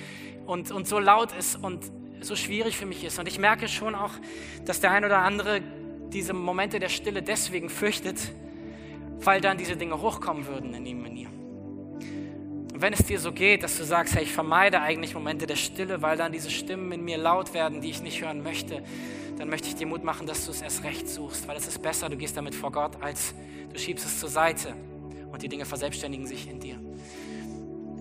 und, 0.47 0.71
und 0.71 0.89
so 0.89 0.99
laut 0.99 1.33
ist 1.33 1.57
und 1.57 1.91
so 2.21 2.37
schwierig 2.37 2.77
für 2.77 2.87
mich 2.87 3.05
ist. 3.05 3.19
Und 3.19 3.29
ich 3.29 3.39
merke 3.39 3.69
schon 3.69 3.95
auch, 3.95 4.13
dass 4.65 4.81
der 4.81 4.91
ein 4.91 5.05
oder 5.05 5.19
andere 5.19 5.61
diese 6.13 6.33
Momente 6.33 6.79
der 6.79 6.89
Stille 6.89 7.23
deswegen 7.23 7.69
fürchtet, 7.69 8.19
weil 9.21 9.41
dann 9.41 9.59
diese 9.59 9.77
Dinge 9.77 10.01
hochkommen 10.01 10.47
würden 10.47 10.75
in 10.75 10.87
ihm, 10.87 11.05
in 11.05 11.17
ihr. 11.17 11.29
Und 11.29 12.83
wenn 12.83 12.93
es 12.93 13.05
dir 13.05 13.21
so 13.21 13.33
geht, 13.33 13.63
dass 13.63 13.77
du 13.77 13.85
sagst, 13.85 14.15
hey, 14.15 14.23
ich 14.23 14.33
vermeide 14.33 14.81
eigentlich 14.81 15.15
Momente 15.15 15.47
der 15.47 15.57
Stille, 15.57 16.03
weil 16.03 16.17
dann 16.17 16.33
diese 16.33 16.51
Stimmen 16.51 16.91
in 16.93 17.05
mir 17.05 17.19
laut 17.19 17.53
werden, 17.55 17.81
die 17.81 17.91
ich 17.91 18.03
nicht 18.03 18.23
hören 18.23 18.43
möchte, 18.43 18.83
dann 19.39 19.49
möchte 19.49 19.69
ich 19.69 19.75
dir 19.75 19.87
Mut 19.87 20.05
machen, 20.05 20.27
dass 20.27 20.45
du 20.47 20.51
es 20.51 20.63
erst 20.63 20.85
recht 20.85 21.09
suchst, 21.09 21.49
weil 21.49 21.57
es 21.57 21.67
ist 21.67 21.83
besser, 21.83 22.09
du 22.09 22.17
gehst 22.17 22.37
damit 22.37 22.55
vor 22.55 22.73
Gott, 22.73 23.03
als 23.03 23.35
du 23.73 23.79
schiebst 23.79 24.05
es 24.05 24.21
zur 24.21 24.29
Seite 24.29 24.75
und 25.31 25.43
die 25.43 25.49
Dinge 25.49 25.65
verselbstständigen 25.65 26.27
sich 26.27 26.49
in 26.49 26.61
dir. 26.61 26.81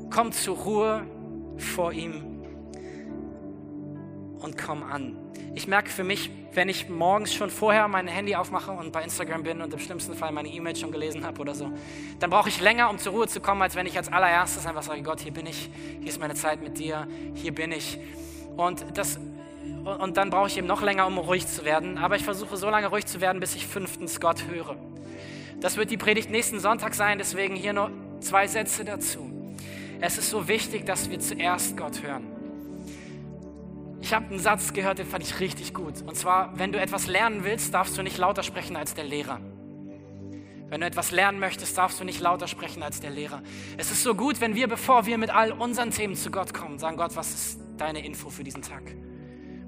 Komm 0.10 0.32
zur 0.32 0.58
Ruhe 0.58 1.06
vor 1.58 1.94
ihm 1.94 2.39
und 4.40 4.58
komm 4.58 4.84
an. 4.84 5.18
Ich 5.56 5.68
merke 5.68 5.90
für 5.90 6.04
mich, 6.04 6.32
wenn 6.54 6.70
ich 6.70 6.90
morgens 6.90 7.34
schon 7.34 7.50
vorher 7.50 7.88
mein 7.88 8.08
Handy 8.08 8.36
aufmache 8.36 8.72
und 8.72 8.92
bei 8.92 9.04
Instagram 9.04 9.44
bin 9.44 9.62
und 9.62 9.74
im 9.74 9.80
schlimmsten 9.80 10.14
Fall 10.14 10.32
meine 10.32 10.50
e 10.50 10.60
mails 10.60 10.80
schon 10.80 10.92
gelesen 10.92 11.26
habe 11.26 11.40
oder 11.42 11.56
so, 11.56 11.72
dann 12.20 12.30
brauche 12.30 12.50
ich 12.50 12.60
länger, 12.62 12.90
um 12.90 12.98
zur 12.98 13.14
Ruhe 13.14 13.28
zu 13.28 13.40
kommen, 13.40 13.62
als 13.62 13.76
wenn 13.76 13.86
ich 13.86 13.98
als 13.98 14.12
allererstes 14.12 14.66
einfach 14.66 14.84
sage, 14.84 15.02
Gott, 15.04 15.20
hier 15.22 15.34
bin 15.34 15.46
ich, 15.46 15.70
hier 16.00 16.08
ist 16.08 16.20
meine 16.20 16.36
Zeit 16.36 16.62
mit 16.62 16.78
dir, 16.78 17.08
hier 17.36 17.54
bin 17.54 17.72
ich. 17.72 18.00
Und, 18.58 18.86
das, 18.94 19.20
und 20.00 20.18
dann 20.18 20.30
brauche 20.30 20.48
ich 20.48 20.58
eben 20.58 20.68
noch 20.68 20.82
länger, 20.82 21.08
um 21.08 21.18
ruhig 21.18 21.48
zu 21.48 21.66
werden. 21.66 21.98
Aber 21.98 22.16
ich 22.16 22.24
versuche 22.24 22.58
so 22.58 22.70
lange 22.70 22.88
ruhig 22.88 23.06
zu 23.06 23.22
werden, 23.22 23.40
bis 23.40 23.56
ich 23.56 23.68
fünftens 23.68 24.20
Gott 24.20 24.46
höre. 24.50 24.76
Das 25.60 25.78
wird 25.78 25.92
die 25.92 25.98
Predigt 25.98 26.30
nächsten 26.30 26.60
Sonntag 26.60 26.94
sein, 26.96 27.18
deswegen 27.18 27.56
hier 27.56 27.74
nur 27.74 27.92
zwei 28.22 28.48
Sätze 28.48 28.86
dazu. 28.86 29.30
Es 30.02 30.18
ist 30.18 30.30
so 30.30 30.48
wichtig, 30.48 30.86
dass 30.86 31.10
wir 31.10 31.20
zuerst 31.20 31.76
Gott 31.76 32.02
hören. 32.02 32.39
Ich 34.02 34.14
habe 34.14 34.28
einen 34.28 34.40
Satz 34.40 34.74
gehört, 34.74 35.00
den 35.00 35.06
fand 35.06 35.24
ich 35.24 35.40
richtig 35.40 35.74
gut. 35.74 36.02
Und 36.06 36.16
zwar, 36.16 36.58
wenn 36.58 36.72
du 36.72 36.80
etwas 36.80 37.08
lernen 37.08 37.44
willst, 37.44 37.74
darfst 37.74 37.98
du 37.98 38.02
nicht 38.02 38.18
lauter 38.18 38.44
sprechen 38.44 38.76
als 38.76 38.94
der 38.94 39.04
Lehrer. 39.04 39.40
Wenn 40.70 40.82
du 40.82 40.88
etwas 40.88 41.12
lernen 41.12 41.40
möchtest, 41.40 41.78
darfst 41.78 42.00
du 42.00 42.04
nicht 42.04 42.20
lauter 42.22 42.48
sprechen 42.48 42.84
als 42.84 43.00
der 43.00 43.10
Lehrer. 43.10 43.42
Es 43.78 43.92
ist 43.92 44.04
so 44.04 44.14
gut, 44.14 44.40
wenn 44.40 44.56
wir, 44.56 44.68
bevor 44.68 45.06
wir 45.06 45.18
mit 45.18 45.32
all 45.32 45.52
unseren 45.52 45.92
Themen 45.92 46.16
zu 46.16 46.30
Gott 46.30 46.54
kommen, 46.54 46.78
sagen, 46.78 46.96
Gott, 46.96 47.16
was 47.16 47.34
ist 47.34 47.60
deine 47.78 48.06
Info 48.06 48.30
für 48.30 48.44
diesen 48.44 48.62
Tag? 48.62 48.84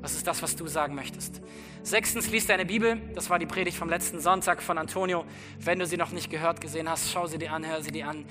Was 0.02 0.14
ist 0.14 0.26
das, 0.26 0.42
was 0.42 0.56
du 0.56 0.66
sagen 0.68 0.96
möchtest? 0.96 1.42
Sechstens, 1.84 2.30
liest 2.30 2.50
deine 2.50 2.66
Bibel. 2.66 3.00
Das 3.14 3.30
war 3.30 3.38
die 3.38 3.46
Predigt 3.46 3.78
vom 3.78 3.90
letzten 3.90 4.20
Sonntag 4.20 4.62
von 4.62 4.78
Antonio. 4.78 5.26
Wenn 5.60 5.78
du 5.78 5.86
sie 5.86 5.98
noch 5.98 6.12
nicht 6.12 6.30
gehört, 6.30 6.62
gesehen 6.62 6.90
hast, 6.90 7.12
schau 7.12 7.28
sie 7.28 7.38
dir 7.38 7.52
an, 7.52 7.68
hör 7.68 7.82
sie 7.84 7.92
dir 7.92 8.08
an. 8.08 8.26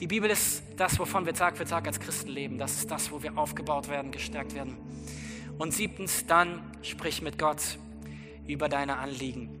Die 0.00 0.06
Bibel 0.06 0.30
ist 0.30 0.62
das, 0.76 0.98
wovon 0.98 1.24
wir 1.24 1.32
Tag 1.32 1.56
für 1.56 1.64
Tag 1.64 1.86
als 1.86 1.98
Christen 1.98 2.30
leben. 2.30 2.58
Das 2.58 2.74
ist 2.76 2.90
das, 2.90 3.10
wo 3.10 3.22
wir 3.22 3.38
aufgebaut 3.38 3.88
werden, 3.88 4.10
gestärkt 4.10 4.54
werden. 4.54 4.76
Und 5.58 5.72
siebtens, 5.72 6.26
dann 6.26 6.60
sprich 6.82 7.22
mit 7.22 7.38
Gott. 7.38 7.78
über 8.46 8.68
deine 8.68 8.98
Anliegen. 8.98 9.58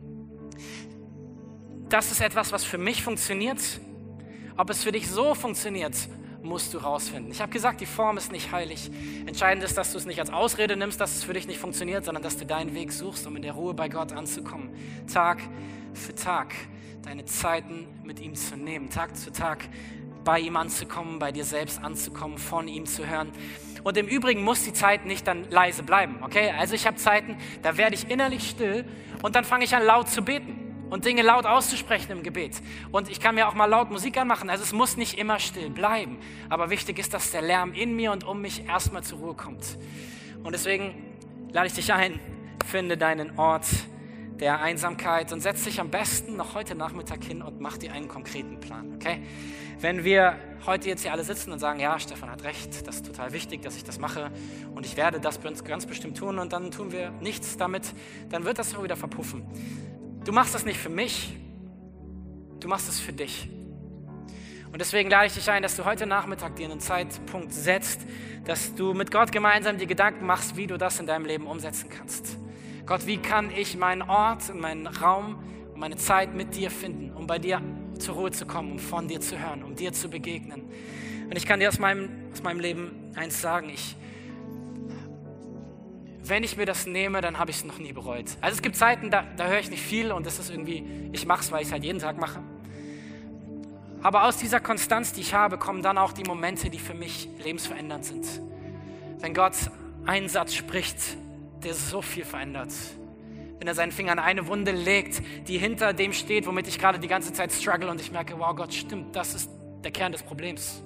Das 1.88 2.10
ist 2.12 2.20
etwas, 2.20 2.52
was 2.52 2.64
für 2.64 2.78
mich 2.78 3.02
funktioniert. 3.02 3.60
Ob 4.56 4.70
es 4.70 4.84
für 4.84 4.92
dich 4.92 5.08
so 5.08 5.34
funktioniert, 5.34 5.94
musst 6.42 6.74
du 6.74 6.78
rausfinden. 6.78 7.32
Ich 7.32 7.40
habe 7.40 7.50
gesagt, 7.50 7.80
die 7.80 7.86
Form 7.86 8.18
ist 8.18 8.30
nicht 8.30 8.52
heilig. 8.52 8.90
Entscheidend 9.26 9.64
ist, 9.64 9.76
dass 9.78 9.92
du 9.92 9.98
es 9.98 10.04
nicht 10.04 10.20
als 10.20 10.30
Ausrede 10.30 10.76
nimmst, 10.76 11.00
dass 11.00 11.16
es 11.16 11.24
für 11.24 11.32
dich 11.32 11.46
nicht 11.46 11.58
funktioniert, 11.58 12.04
sondern 12.04 12.22
dass 12.22 12.36
du 12.36 12.44
deinen 12.44 12.74
Weg 12.74 12.92
suchst, 12.92 13.26
um 13.26 13.36
in 13.36 13.42
der 13.42 13.52
Ruhe 13.52 13.74
bei 13.74 13.88
Gott 13.88 14.12
anzukommen. 14.12 14.70
Tag 15.12 15.40
für 15.94 16.14
Tag 16.14 16.54
deine 17.02 17.24
Zeiten 17.24 17.86
mit 18.04 18.20
ihm 18.20 18.34
zu 18.34 18.56
nehmen. 18.56 18.90
Tag 18.90 19.16
zu 19.16 19.32
Tag 19.32 19.68
bei 20.24 20.40
ihm 20.40 20.56
anzukommen, 20.56 21.18
bei 21.18 21.32
dir 21.32 21.44
selbst 21.44 21.82
anzukommen, 21.82 22.38
von 22.38 22.68
ihm 22.68 22.86
zu 22.86 23.06
hören. 23.06 23.30
Und 23.84 23.96
im 23.98 24.08
Übrigen 24.08 24.42
muss 24.42 24.64
die 24.64 24.72
Zeit 24.72 25.04
nicht 25.04 25.26
dann 25.26 25.48
leise 25.50 25.82
bleiben, 25.82 26.16
okay? 26.22 26.52
Also 26.58 26.74
ich 26.74 26.86
habe 26.86 26.96
Zeiten, 26.96 27.36
da 27.62 27.76
werde 27.76 27.94
ich 27.94 28.10
innerlich 28.10 28.48
still 28.48 28.84
und 29.22 29.36
dann 29.36 29.44
fange 29.44 29.64
ich 29.64 29.76
an 29.76 29.84
laut 29.84 30.08
zu 30.08 30.22
beten 30.22 30.86
und 30.90 31.04
Dinge 31.04 31.22
laut 31.22 31.44
auszusprechen 31.44 32.12
im 32.12 32.22
Gebet. 32.22 32.62
Und 32.92 33.10
ich 33.10 33.20
kann 33.20 33.34
mir 33.34 33.46
auch 33.46 33.54
mal 33.54 33.66
laut 33.66 33.90
Musik 33.90 34.16
anmachen. 34.16 34.48
Also 34.48 34.64
es 34.64 34.72
muss 34.72 34.96
nicht 34.96 35.18
immer 35.18 35.38
still 35.38 35.68
bleiben. 35.68 36.18
Aber 36.48 36.70
wichtig 36.70 36.98
ist, 36.98 37.12
dass 37.12 37.30
der 37.30 37.42
Lärm 37.42 37.72
in 37.74 37.94
mir 37.94 38.12
und 38.12 38.24
um 38.24 38.40
mich 38.40 38.66
erstmal 38.66 39.02
zur 39.02 39.18
Ruhe 39.18 39.34
kommt. 39.34 39.76
Und 40.42 40.52
deswegen 40.52 40.94
lade 41.52 41.66
ich 41.66 41.74
dich 41.74 41.92
ein, 41.92 42.20
finde 42.66 42.96
deinen 42.96 43.38
Ort 43.38 43.66
der 44.40 44.60
Einsamkeit 44.60 45.32
und 45.32 45.40
setz 45.40 45.64
dich 45.64 45.80
am 45.80 45.90
besten 45.90 46.36
noch 46.36 46.54
heute 46.54 46.74
Nachmittag 46.74 47.22
hin 47.24 47.42
und 47.42 47.60
mach 47.60 47.76
dir 47.76 47.92
einen 47.92 48.08
konkreten 48.08 48.60
Plan, 48.60 48.94
okay? 48.94 49.22
Wenn 49.84 50.02
wir 50.02 50.38
heute 50.64 50.88
jetzt 50.88 51.02
hier 51.02 51.12
alle 51.12 51.24
sitzen 51.24 51.52
und 51.52 51.58
sagen, 51.58 51.78
ja, 51.78 51.98
Stefan 51.98 52.30
hat 52.30 52.42
recht, 52.42 52.88
das 52.88 52.96
ist 52.96 53.06
total 53.06 53.34
wichtig, 53.34 53.60
dass 53.60 53.76
ich 53.76 53.84
das 53.84 53.98
mache 53.98 54.30
und 54.74 54.86
ich 54.86 54.96
werde 54.96 55.20
das 55.20 55.40
ganz 55.42 55.84
bestimmt 55.84 56.16
tun 56.16 56.38
und 56.38 56.54
dann 56.54 56.70
tun 56.70 56.90
wir 56.90 57.10
nichts 57.20 57.58
damit, 57.58 57.92
dann 58.30 58.46
wird 58.46 58.58
das 58.58 58.74
auch 58.74 58.82
wieder 58.82 58.96
verpuffen. 58.96 59.44
Du 60.24 60.32
machst 60.32 60.54
das 60.54 60.64
nicht 60.64 60.78
für 60.78 60.88
mich, 60.88 61.36
du 62.60 62.66
machst 62.66 62.88
es 62.88 62.98
für 62.98 63.12
dich. 63.12 63.50
Und 64.72 64.80
deswegen 64.80 65.10
lade 65.10 65.26
ich 65.26 65.34
dich 65.34 65.50
ein, 65.50 65.62
dass 65.62 65.76
du 65.76 65.84
heute 65.84 66.06
Nachmittag 66.06 66.56
dir 66.56 66.64
einen 66.64 66.80
Zeitpunkt 66.80 67.52
setzt, 67.52 68.00
dass 68.46 68.74
du 68.74 68.94
mit 68.94 69.10
Gott 69.10 69.32
gemeinsam 69.32 69.76
die 69.76 69.86
Gedanken 69.86 70.24
machst, 70.24 70.56
wie 70.56 70.66
du 70.66 70.78
das 70.78 70.98
in 70.98 71.04
deinem 71.04 71.26
Leben 71.26 71.46
umsetzen 71.46 71.90
kannst. 71.90 72.38
Gott, 72.86 73.06
wie 73.06 73.18
kann 73.18 73.50
ich 73.50 73.76
meinen 73.76 74.00
Ort 74.00 74.48
und 74.48 74.60
meinen 74.60 74.86
Raum 74.86 75.44
und 75.74 75.78
meine 75.78 75.96
Zeit 75.96 76.34
mit 76.34 76.56
dir 76.56 76.70
finden, 76.70 77.14
um 77.14 77.26
bei 77.26 77.38
dir 77.38 77.60
zur 77.98 78.14
Ruhe 78.14 78.30
zu 78.30 78.46
kommen, 78.46 78.72
um 78.72 78.78
von 78.78 79.08
dir 79.08 79.20
zu 79.20 79.38
hören, 79.38 79.62
um 79.62 79.74
dir 79.74 79.92
zu 79.92 80.08
begegnen. 80.08 80.62
Und 81.24 81.36
ich 81.36 81.46
kann 81.46 81.60
dir 81.60 81.68
aus 81.68 81.78
meinem, 81.78 82.08
aus 82.32 82.42
meinem 82.42 82.60
Leben 82.60 83.12
eins 83.14 83.40
sagen, 83.40 83.70
ich, 83.70 83.96
wenn 86.22 86.42
ich 86.42 86.56
mir 86.56 86.66
das 86.66 86.86
nehme, 86.86 87.20
dann 87.20 87.38
habe 87.38 87.50
ich 87.50 87.58
es 87.58 87.64
noch 87.64 87.78
nie 87.78 87.92
bereut. 87.92 88.26
Also 88.40 88.56
es 88.56 88.62
gibt 88.62 88.76
Zeiten, 88.76 89.10
da, 89.10 89.24
da 89.36 89.46
höre 89.46 89.58
ich 89.58 89.70
nicht 89.70 89.82
viel 89.82 90.12
und 90.12 90.26
das 90.26 90.38
ist 90.38 90.50
irgendwie, 90.50 90.84
ich 91.12 91.26
mache 91.26 91.40
es, 91.40 91.52
weil 91.52 91.62
ich 91.62 91.68
es 91.68 91.72
halt 91.72 91.84
jeden 91.84 91.98
Tag 91.98 92.18
mache. 92.18 92.42
Aber 94.02 94.24
aus 94.24 94.36
dieser 94.36 94.60
Konstanz, 94.60 95.12
die 95.12 95.22
ich 95.22 95.32
habe, 95.32 95.56
kommen 95.56 95.82
dann 95.82 95.96
auch 95.96 96.12
die 96.12 96.24
Momente, 96.24 96.68
die 96.68 96.78
für 96.78 96.94
mich 96.94 97.28
lebensverändernd 97.42 98.04
sind. 98.04 98.26
Wenn 99.20 99.32
Gott 99.32 99.54
einen 100.04 100.28
Satz 100.28 100.54
spricht, 100.54 100.98
der 101.62 101.72
so 101.72 102.02
viel 102.02 102.24
verändert. 102.24 102.72
Wenn 103.58 103.68
er 103.68 103.74
seinen 103.74 103.92
Finger 103.92 104.12
an 104.12 104.18
eine 104.18 104.46
Wunde 104.46 104.72
legt, 104.72 105.22
die 105.48 105.58
hinter 105.58 105.92
dem 105.92 106.12
steht, 106.12 106.46
womit 106.46 106.68
ich 106.68 106.78
gerade 106.78 106.98
die 106.98 107.08
ganze 107.08 107.32
Zeit 107.32 107.52
struggle 107.52 107.90
und 107.90 108.00
ich 108.00 108.12
merke, 108.12 108.38
wow, 108.38 108.54
Gott 108.54 108.74
stimmt, 108.74 109.14
das 109.14 109.34
ist 109.34 109.50
der 109.82 109.90
Kern 109.90 110.12
des 110.12 110.22
Problems 110.22 110.82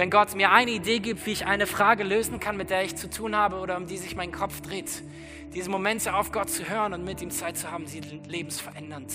wenn 0.00 0.08
Gott 0.10 0.34
mir 0.34 0.50
eine 0.50 0.70
Idee 0.70 0.98
gibt, 0.98 1.26
wie 1.26 1.32
ich 1.32 1.44
eine 1.44 1.66
Frage 1.66 2.04
lösen 2.04 2.40
kann, 2.40 2.56
mit 2.56 2.70
der 2.70 2.84
ich 2.84 2.96
zu 2.96 3.10
tun 3.10 3.36
habe 3.36 3.56
oder 3.56 3.76
um 3.76 3.86
die 3.86 3.98
sich 3.98 4.16
mein 4.16 4.32
Kopf 4.32 4.62
dreht. 4.62 5.02
Diese 5.54 5.68
Momente 5.68 6.14
auf 6.14 6.32
Gott 6.32 6.48
zu 6.48 6.68
hören 6.68 6.94
und 6.94 7.04
mit 7.04 7.20
ihm 7.20 7.30
Zeit 7.30 7.58
zu 7.58 7.70
haben, 7.70 7.86
sind 7.86 8.26
lebensverändernd. 8.26 9.12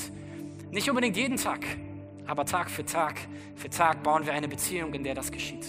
Nicht 0.72 0.88
unbedingt 0.88 1.18
jeden 1.18 1.38
Tag, 1.38 1.66
aber 2.28 2.46
Tag 2.46 2.70
für 2.70 2.86
Tag 2.86 3.16
für 3.56 3.70
Tag 3.70 4.04
bauen 4.04 4.26
wir 4.28 4.34
eine 4.34 4.48
Beziehung, 4.48 4.94
in 4.94 5.04
der 5.04 5.16
das 5.16 5.32
geschieht. 5.32 5.66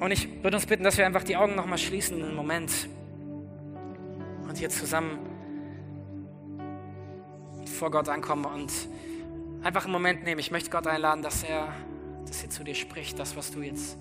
Und 0.00 0.10
ich 0.10 0.42
würde 0.42 0.56
uns 0.56 0.66
bitten, 0.66 0.82
dass 0.82 0.96
wir 0.96 1.06
einfach 1.06 1.22
die 1.22 1.36
Augen 1.36 1.54
nochmal 1.54 1.78
schließen, 1.78 2.20
einen 2.20 2.34
Moment 2.34 2.72
und 4.54 4.58
hier 4.58 4.70
zusammen 4.70 5.18
vor 7.66 7.90
Gott 7.90 8.08
ankommen 8.08 8.44
und 8.44 8.70
einfach 9.64 9.82
einen 9.82 9.92
Moment 9.92 10.22
nehmen. 10.22 10.38
Ich 10.38 10.52
möchte 10.52 10.70
Gott 10.70 10.86
einladen, 10.86 11.22
dass 11.22 11.42
er 11.42 11.74
dass 12.24 12.44
er 12.44 12.50
zu 12.50 12.62
dir 12.62 12.76
spricht, 12.76 13.18
das, 13.18 13.36
was 13.36 13.50
du 13.50 13.62
jetzt 13.62 13.98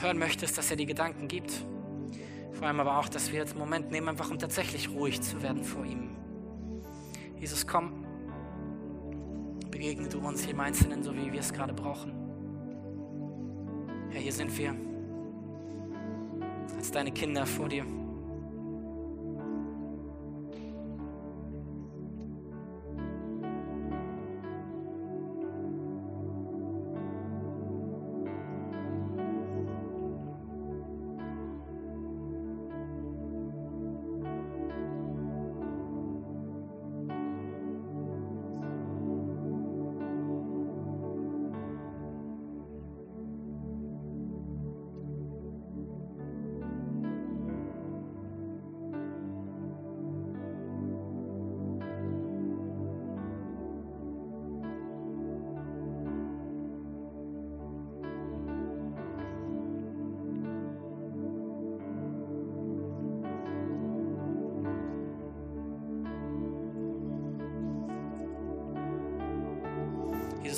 hören 0.00 0.18
möchtest, 0.18 0.58
dass 0.58 0.68
er 0.72 0.76
die 0.76 0.86
Gedanken 0.86 1.28
gibt. 1.28 1.64
Vor 2.54 2.66
allem 2.66 2.80
aber 2.80 2.98
auch, 2.98 3.08
dass 3.08 3.30
wir 3.30 3.38
jetzt 3.38 3.52
einen 3.52 3.60
Moment 3.60 3.92
nehmen, 3.92 4.08
einfach 4.08 4.32
um 4.32 4.38
tatsächlich 4.40 4.90
ruhig 4.90 5.20
zu 5.22 5.40
werden 5.42 5.62
vor 5.62 5.84
ihm. 5.84 6.10
Jesus, 7.38 7.64
komm, 7.68 8.04
begegne 9.70 10.08
du 10.08 10.18
uns 10.18 10.44
jedem 10.44 10.58
Einzelnen, 10.58 11.04
so 11.04 11.14
wie 11.14 11.32
wir 11.32 11.38
es 11.38 11.52
gerade 11.52 11.72
brauchen. 11.72 12.12
Herr, 14.10 14.20
hier 14.20 14.32
sind 14.32 14.58
wir 14.58 14.74
als 16.76 16.90
deine 16.90 17.12
Kinder 17.12 17.46
vor 17.46 17.68
dir. 17.68 17.86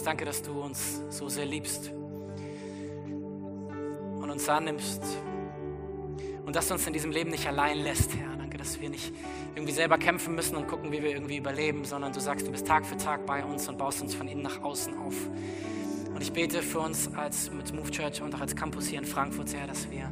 Danke, 0.04 0.24
dass 0.24 0.42
du 0.42 0.60
uns 0.60 1.00
so 1.10 1.28
sehr 1.28 1.46
liebst 1.46 1.92
und 4.20 4.30
uns 4.30 4.48
annimmst 4.48 5.02
und 6.44 6.56
dass 6.56 6.68
du 6.68 6.74
uns 6.74 6.86
in 6.86 6.92
diesem 6.92 7.12
Leben 7.12 7.30
nicht 7.30 7.46
allein 7.46 7.78
lässt, 7.78 8.14
Herr. 8.16 8.36
Danke, 8.36 8.58
dass 8.58 8.80
wir 8.80 8.90
nicht 8.90 9.14
irgendwie 9.54 9.72
selber 9.72 9.98
kämpfen 9.98 10.34
müssen 10.34 10.56
und 10.56 10.66
gucken, 10.66 10.90
wie 10.90 11.02
wir 11.02 11.10
irgendwie 11.10 11.36
überleben, 11.36 11.84
sondern 11.84 12.12
du 12.12 12.20
sagst, 12.20 12.48
du 12.48 12.50
bist 12.50 12.66
Tag 12.66 12.84
für 12.84 12.96
Tag 12.96 13.26
bei 13.26 13.44
uns 13.44 13.68
und 13.68 13.78
baust 13.78 14.02
uns 14.02 14.14
von 14.14 14.26
innen 14.26 14.42
nach 14.42 14.60
außen 14.62 14.98
auf. 14.98 15.14
Und 16.12 16.20
ich 16.20 16.32
bete 16.32 16.62
für 16.62 16.80
uns 16.80 17.08
als 17.14 17.52
mit 17.52 17.72
Move 17.72 17.90
Church 17.90 18.20
und 18.22 18.34
auch 18.34 18.40
als 18.40 18.56
Campus 18.56 18.88
hier 18.88 18.98
in 18.98 19.04
Frankfurt, 19.06 19.54
Herr, 19.54 19.68
dass 19.68 19.88
wir 19.90 20.10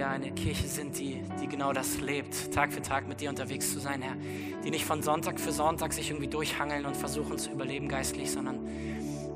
wir 0.00 0.08
eine 0.08 0.32
Kirche 0.32 0.66
sind, 0.66 0.98
die, 0.98 1.22
die 1.42 1.46
genau 1.46 1.74
das 1.74 2.00
lebt, 2.00 2.54
Tag 2.54 2.72
für 2.72 2.80
Tag 2.80 3.06
mit 3.06 3.20
dir 3.20 3.28
unterwegs 3.28 3.70
zu 3.70 3.80
sein, 3.80 4.00
Herr. 4.00 4.16
Die 4.64 4.70
nicht 4.70 4.86
von 4.86 5.02
Sonntag 5.02 5.38
für 5.38 5.52
Sonntag 5.52 5.92
sich 5.92 6.08
irgendwie 6.08 6.26
durchhangeln 6.26 6.86
und 6.86 6.96
versuchen 6.96 7.36
zu 7.36 7.50
überleben 7.50 7.86
geistlich, 7.86 8.30
sondern 8.30 8.66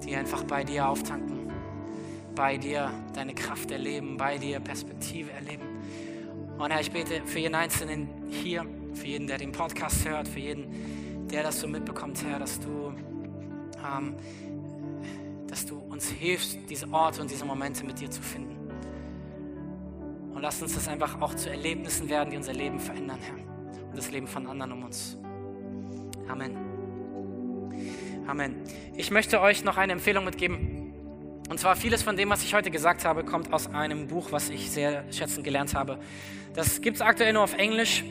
die 0.07 0.17
einfach 0.17 0.43
bei 0.45 0.65
dir 0.65 0.89
auftanken, 0.89 1.53
bei 2.35 2.57
dir 2.57 2.91
deine 3.13 3.35
Kraft 3.35 3.73
erleben, 3.73 4.17
bei 4.17 4.39
dir 4.39 4.59
Perspektive 4.59 5.33
erleben. 5.33 5.65
Und 6.57 6.71
Herr, 6.71 6.81
ich 6.81 6.91
bete 6.91 7.21
für 7.27 7.41
jeden 7.41 7.57
Einzelnen 7.57 8.09
hier, 8.31 8.65
für 8.95 9.07
jeden, 9.07 9.27
der 9.27 9.37
den 9.37 9.53
Podcast 9.53 10.09
hört, 10.09 10.27
für 10.27 10.41
jeden, 10.41 11.29
der 11.29 11.43
das 11.43 11.61
so 11.61 11.69
mitbekommt, 11.69 12.25
Herr, 12.25 12.39
dass 12.39 12.59
du, 12.59 12.95
ähm, 13.87 14.17
dass 15.47 15.67
du 15.67 15.77
uns 15.77 16.09
hilfst, 16.09 16.59
diese 16.71 16.91
Orte 16.91 17.21
und 17.21 17.31
diese 17.31 17.45
Momente 17.45 17.85
mit 17.85 18.01
dir 18.01 18.11
zu 18.11 18.23
finden. 18.23 18.54
Und 20.35 20.43
lass 20.43 20.61
uns 20.61 20.75
das 20.75 20.89
einfach 20.89 21.21
auch 21.21 21.35
zu 21.35 21.49
Erlebnissen 21.49 22.09
werden, 22.09 22.31
die 22.31 22.37
unser 22.37 22.53
Leben 22.53 22.81
verändern, 22.81 23.19
Herr. 23.21 23.87
Und 23.87 23.97
das 23.97 24.11
Leben 24.11 24.27
von 24.27 24.47
anderen 24.47 24.73
um 24.73 24.83
uns. 24.85 25.17
Amen. 26.29 26.57
Amen. 28.27 28.57
Ich 28.97 29.11
möchte 29.11 29.41
euch 29.41 29.65
noch 29.65 29.77
eine 29.77 29.93
Empfehlung 29.93 30.25
mitgeben. 30.25 30.93
Und 31.49 31.61
zwar 31.61 31.77
vieles 31.77 32.03
von 32.03 32.17
dem, 32.17 32.31
was 32.31 32.43
ich 32.43 32.55
heute 32.55 32.71
gesagt 32.71 33.05
habe, 33.05 33.23
kommt 33.23 33.53
aus 33.53 33.73
einem 33.73 34.09
Buch, 34.09 34.33
was 34.33 34.49
ich 34.49 34.71
sehr 34.71 35.05
schätzen 35.13 35.43
gelernt 35.43 35.75
habe. 35.75 35.99
Das 36.55 36.81
gibt 36.81 36.97
es 36.97 37.03
aktuell 37.03 37.35
nur 37.35 37.43
auf 37.43 37.55
Englisch 37.55 38.03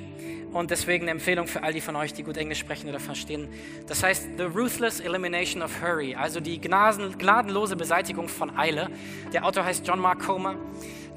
und 0.53 0.69
deswegen 0.69 1.05
eine 1.05 1.11
Empfehlung 1.11 1.47
für 1.47 1.63
all 1.63 1.73
die 1.73 1.81
von 1.81 1.95
euch, 1.95 2.13
die 2.13 2.21
gut 2.21 2.37
Englisch 2.37 2.59
sprechen 2.59 2.87
oder 2.89 2.99
verstehen. 2.99 3.49
Das 3.87 4.03
heißt 4.03 4.29
The 4.37 4.43
Ruthless 4.43 4.99
Elimination 4.99 5.63
of 5.63 5.81
Hurry, 5.81 6.13
also 6.13 6.39
die 6.39 6.61
gnadenlose 6.61 7.75
Beseitigung 7.75 8.27
von 8.27 8.55
Eile. 8.55 8.89
Der 9.33 9.45
Autor 9.45 9.65
heißt 9.65 9.85
John 9.87 9.99
Mark 9.99 10.19
Comer. 10.19 10.55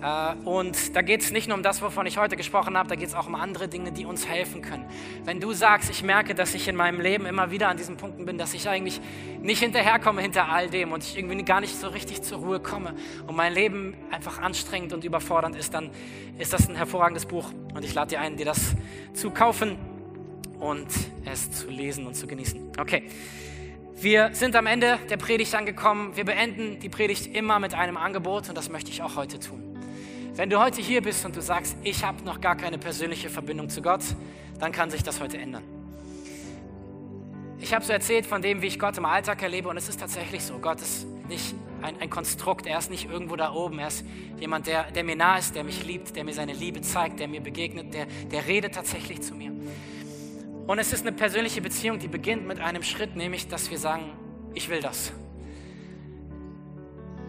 Äh, 0.02 0.34
und 0.44 0.94
da 0.94 1.02
geht 1.02 1.22
es 1.22 1.30
nicht 1.30 1.48
nur 1.48 1.56
um 1.56 1.62
das, 1.62 1.80
wovon 1.82 2.06
ich 2.06 2.18
heute 2.18 2.36
gesprochen 2.36 2.76
habe, 2.76 2.88
da 2.88 2.94
geht 2.94 3.08
es 3.08 3.14
auch 3.14 3.26
um 3.26 3.34
andere 3.34 3.68
Dinge, 3.68 3.92
die 3.92 4.04
uns 4.04 4.26
helfen 4.26 4.62
können. 4.62 4.84
Wenn 5.24 5.40
du 5.40 5.52
sagst, 5.52 5.90
ich 5.90 6.02
merke, 6.02 6.34
dass 6.34 6.54
ich 6.54 6.68
in 6.68 6.76
meinem 6.76 7.00
Leben 7.00 7.26
immer 7.26 7.50
wieder 7.50 7.68
an 7.68 7.76
diesen 7.76 7.96
Punkten 7.96 8.26
bin, 8.26 8.38
dass 8.38 8.54
ich 8.54 8.68
eigentlich 8.68 9.00
nicht 9.40 9.60
hinterherkomme 9.60 10.20
hinter 10.20 10.48
all 10.50 10.68
dem 10.68 10.92
und 10.92 11.02
ich 11.02 11.16
irgendwie 11.16 11.42
gar 11.44 11.60
nicht 11.60 11.76
so 11.76 11.88
richtig 11.88 12.22
zur 12.22 12.38
Ruhe 12.38 12.60
komme 12.60 12.94
und 13.26 13.36
mein 13.36 13.52
Leben 13.52 13.94
einfach 14.10 14.40
anstrengend 14.40 14.92
und 14.92 15.04
überfordernd 15.04 15.56
ist, 15.56 15.72
dann 15.74 15.90
ist 16.38 16.52
das 16.52 16.68
ein 16.68 16.76
hervorragendes 16.76 17.26
Buch 17.26 17.52
und 17.74 17.84
ich 17.84 17.94
lade 17.94 18.10
dir 18.10 18.20
ein, 18.20 18.36
dir 18.36 18.46
das 18.46 18.74
zu 19.14 19.30
kaufen 19.30 19.78
und 20.58 20.88
es 21.24 21.50
zu 21.50 21.68
lesen 21.68 22.06
und 22.06 22.14
zu 22.14 22.26
genießen. 22.26 22.72
Okay. 22.78 23.04
Wir 23.98 24.34
sind 24.34 24.54
am 24.56 24.66
Ende 24.66 24.98
der 25.08 25.16
Predigt 25.16 25.54
angekommen. 25.54 26.14
Wir 26.16 26.26
beenden 26.26 26.78
die 26.80 26.90
Predigt 26.90 27.34
immer 27.34 27.58
mit 27.58 27.72
einem 27.72 27.96
Angebot 27.96 28.50
und 28.50 28.54
das 28.54 28.68
möchte 28.68 28.90
ich 28.90 29.02
auch 29.02 29.16
heute 29.16 29.40
tun. 29.40 29.65
Wenn 30.36 30.50
du 30.50 30.60
heute 30.60 30.82
hier 30.82 31.00
bist 31.00 31.24
und 31.24 31.34
du 31.34 31.40
sagst, 31.40 31.78
ich 31.82 32.04
habe 32.04 32.22
noch 32.22 32.42
gar 32.42 32.56
keine 32.56 32.76
persönliche 32.76 33.30
Verbindung 33.30 33.70
zu 33.70 33.80
Gott, 33.80 34.02
dann 34.60 34.70
kann 34.70 34.90
sich 34.90 35.02
das 35.02 35.18
heute 35.18 35.38
ändern. 35.38 35.64
Ich 37.58 37.72
habe 37.72 37.82
so 37.82 37.92
erzählt 37.94 38.26
von 38.26 38.42
dem, 38.42 38.60
wie 38.60 38.66
ich 38.66 38.78
Gott 38.78 38.98
im 38.98 39.06
Alltag 39.06 39.42
erlebe 39.42 39.70
und 39.70 39.78
es 39.78 39.88
ist 39.88 39.98
tatsächlich 39.98 40.44
so. 40.44 40.58
Gott 40.58 40.82
ist 40.82 41.06
nicht 41.26 41.54
ein, 41.80 41.98
ein 42.00 42.10
Konstrukt, 42.10 42.66
er 42.66 42.78
ist 42.78 42.90
nicht 42.90 43.08
irgendwo 43.08 43.36
da 43.36 43.54
oben, 43.54 43.78
er 43.78 43.88
ist 43.88 44.04
jemand, 44.38 44.66
der, 44.66 44.90
der 44.90 45.04
mir 45.04 45.16
nah 45.16 45.38
ist, 45.38 45.54
der 45.54 45.64
mich 45.64 45.86
liebt, 45.86 46.14
der 46.14 46.24
mir 46.24 46.34
seine 46.34 46.52
Liebe 46.52 46.82
zeigt, 46.82 47.18
der 47.18 47.28
mir 47.28 47.40
begegnet, 47.40 47.94
der, 47.94 48.04
der 48.30 48.46
redet 48.46 48.74
tatsächlich 48.74 49.22
zu 49.22 49.34
mir. 49.34 49.52
Und 50.66 50.78
es 50.78 50.92
ist 50.92 51.06
eine 51.06 51.16
persönliche 51.16 51.62
Beziehung, 51.62 51.98
die 51.98 52.08
beginnt 52.08 52.46
mit 52.46 52.60
einem 52.60 52.82
Schritt, 52.82 53.16
nämlich, 53.16 53.48
dass 53.48 53.70
wir 53.70 53.78
sagen, 53.78 54.12
ich 54.52 54.68
will 54.68 54.82
das. 54.82 55.12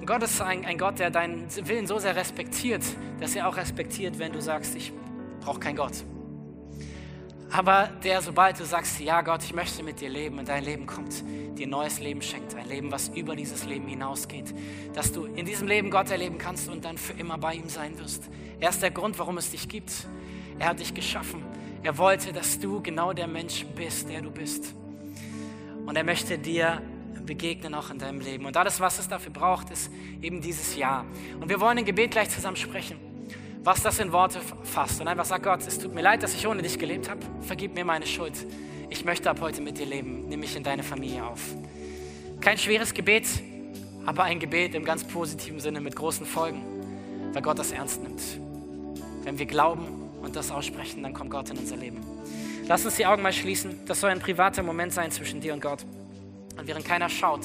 Gott 0.08 0.24
ist 0.24 0.42
ein, 0.42 0.64
ein 0.64 0.78
Gott, 0.78 1.00
der 1.00 1.10
deinen 1.10 1.50
Willen 1.68 1.86
so 1.86 2.00
sehr 2.00 2.16
respektiert, 2.16 2.82
dass 3.20 3.36
er 3.36 3.46
auch 3.46 3.58
respektiert, 3.58 4.18
wenn 4.20 4.32
du 4.32 4.42
sagst, 4.42 4.74
ich 4.74 4.94
brauche 5.42 5.60
keinen 5.60 5.76
Gott. 5.76 5.92
Aber 7.52 7.90
der, 8.06 8.22
sobald 8.22 8.58
du 8.58 8.64
sagst, 8.64 9.02
ja 9.02 9.22
Gott, 9.22 9.44
ich 9.44 9.54
möchte 9.54 9.84
mit 9.84 10.00
dir 10.00 10.08
leben 10.08 10.40
und 10.40 10.48
dein 10.48 10.64
Leben 10.64 10.86
kommt, 10.86 11.26
dir 11.58 11.68
neues 11.68 12.00
Leben 12.00 12.22
schenkt, 12.22 12.56
ein 12.56 12.70
Leben, 12.70 12.90
was 12.90 13.10
über 13.10 13.36
dieses 13.36 13.66
Leben 13.66 13.86
hinausgeht, 13.90 14.56
dass 14.94 15.12
du 15.12 15.26
in 15.26 15.46
diesem 15.46 15.68
Leben 15.68 15.92
Gott 15.92 16.10
erleben 16.10 16.38
kannst 16.38 16.70
und 16.70 16.86
dann 16.86 16.98
für 16.98 17.14
immer 17.14 17.38
bei 17.38 17.56
ihm 17.56 17.68
sein 17.68 18.00
wirst. 18.00 18.30
Er 18.62 18.70
ist 18.70 18.82
der 18.82 18.92
Grund, 18.92 19.20
warum 19.20 19.38
es 19.38 19.52
dich 19.52 19.68
gibt. 19.68 19.92
Er 20.58 20.70
hat 20.70 20.80
dich 20.80 20.94
geschaffen. 20.94 21.44
Er 21.84 21.98
wollte, 21.98 22.32
dass 22.32 22.60
du 22.60 22.82
genau 22.82 23.12
der 23.12 23.28
Mensch 23.28 23.66
bist, 23.76 24.08
der 24.08 24.22
du 24.22 24.32
bist. 24.32 24.74
Und 25.86 25.98
er 25.98 26.06
möchte 26.06 26.38
dir 26.38 26.82
begegnen 27.28 27.76
auch 27.76 27.92
in 27.92 28.00
deinem 28.00 28.20
Leben. 28.20 28.46
Und 28.46 28.58
alles, 28.58 28.80
was 28.80 28.98
es 28.98 29.08
dafür 29.08 29.32
braucht, 29.32 29.70
ist 29.70 29.92
eben 30.24 30.42
dieses 30.42 30.76
Ja. 30.76 31.06
Und 31.40 31.50
wir 31.50 31.60
wollen 31.60 31.78
ein 31.78 31.86
Gebet 31.86 32.12
gleich 32.12 32.32
zusammen 32.32 32.58
sprechen, 32.58 32.98
was 33.64 33.84
das 33.84 34.00
in 34.00 34.12
Worte 34.12 34.42
fasst. 34.64 35.00
Und 35.00 35.08
einfach 35.08 35.26
sag 35.26 35.44
Gott, 35.44 35.62
es 35.68 35.78
tut 35.78 35.94
mir 35.94 36.02
leid, 36.02 36.24
dass 36.24 36.34
ich 36.34 36.48
ohne 36.48 36.64
dich 36.64 36.80
gelebt 36.80 37.08
habe. 37.08 37.20
Vergib 37.42 37.76
mir 37.76 37.86
meine 37.86 38.08
Schuld. 38.08 38.34
Ich 38.90 39.06
möchte 39.06 39.30
ab 39.30 39.42
heute 39.42 39.62
mit 39.62 39.78
dir 39.78 39.86
leben. 39.86 40.28
Nimm 40.28 40.40
mich 40.40 40.56
in 40.56 40.64
deine 40.64 40.82
Familie 40.82 41.24
auf. 41.24 41.42
Kein 42.42 42.58
schweres 42.58 42.94
Gebet, 42.94 43.28
aber 44.06 44.24
ein 44.24 44.40
Gebet 44.40 44.74
im 44.74 44.86
ganz 44.86 45.04
positiven 45.04 45.60
Sinne 45.60 45.82
mit 45.82 45.96
großen 45.96 46.26
Folgen, 46.26 46.64
weil 47.34 47.42
Gott 47.42 47.60
das 47.60 47.72
ernst 47.72 48.02
nimmt. 48.02 48.22
Wenn 49.24 49.38
wir 49.38 49.46
glauben 49.46 49.86
und 50.22 50.36
das 50.36 50.50
aussprechen, 50.50 51.04
dann 51.04 51.14
kommt 51.14 51.30
Gott 51.30 51.50
in 51.50 51.58
unser 51.58 51.76
Leben. 51.76 52.00
Lass 52.68 52.86
uns 52.86 52.96
die 52.96 53.06
Augen 53.06 53.22
mal 53.22 53.34
schließen. 53.34 53.80
Das 53.86 54.00
soll 54.00 54.12
ein 54.12 54.20
privater 54.20 54.64
Moment 54.64 54.94
sein 54.94 55.12
zwischen 55.12 55.42
dir 55.42 55.54
und 55.54 55.62
Gott. 55.62 55.86
Und 56.58 56.68
während 56.68 56.86
keiner 56.86 57.10
schaut, 57.10 57.42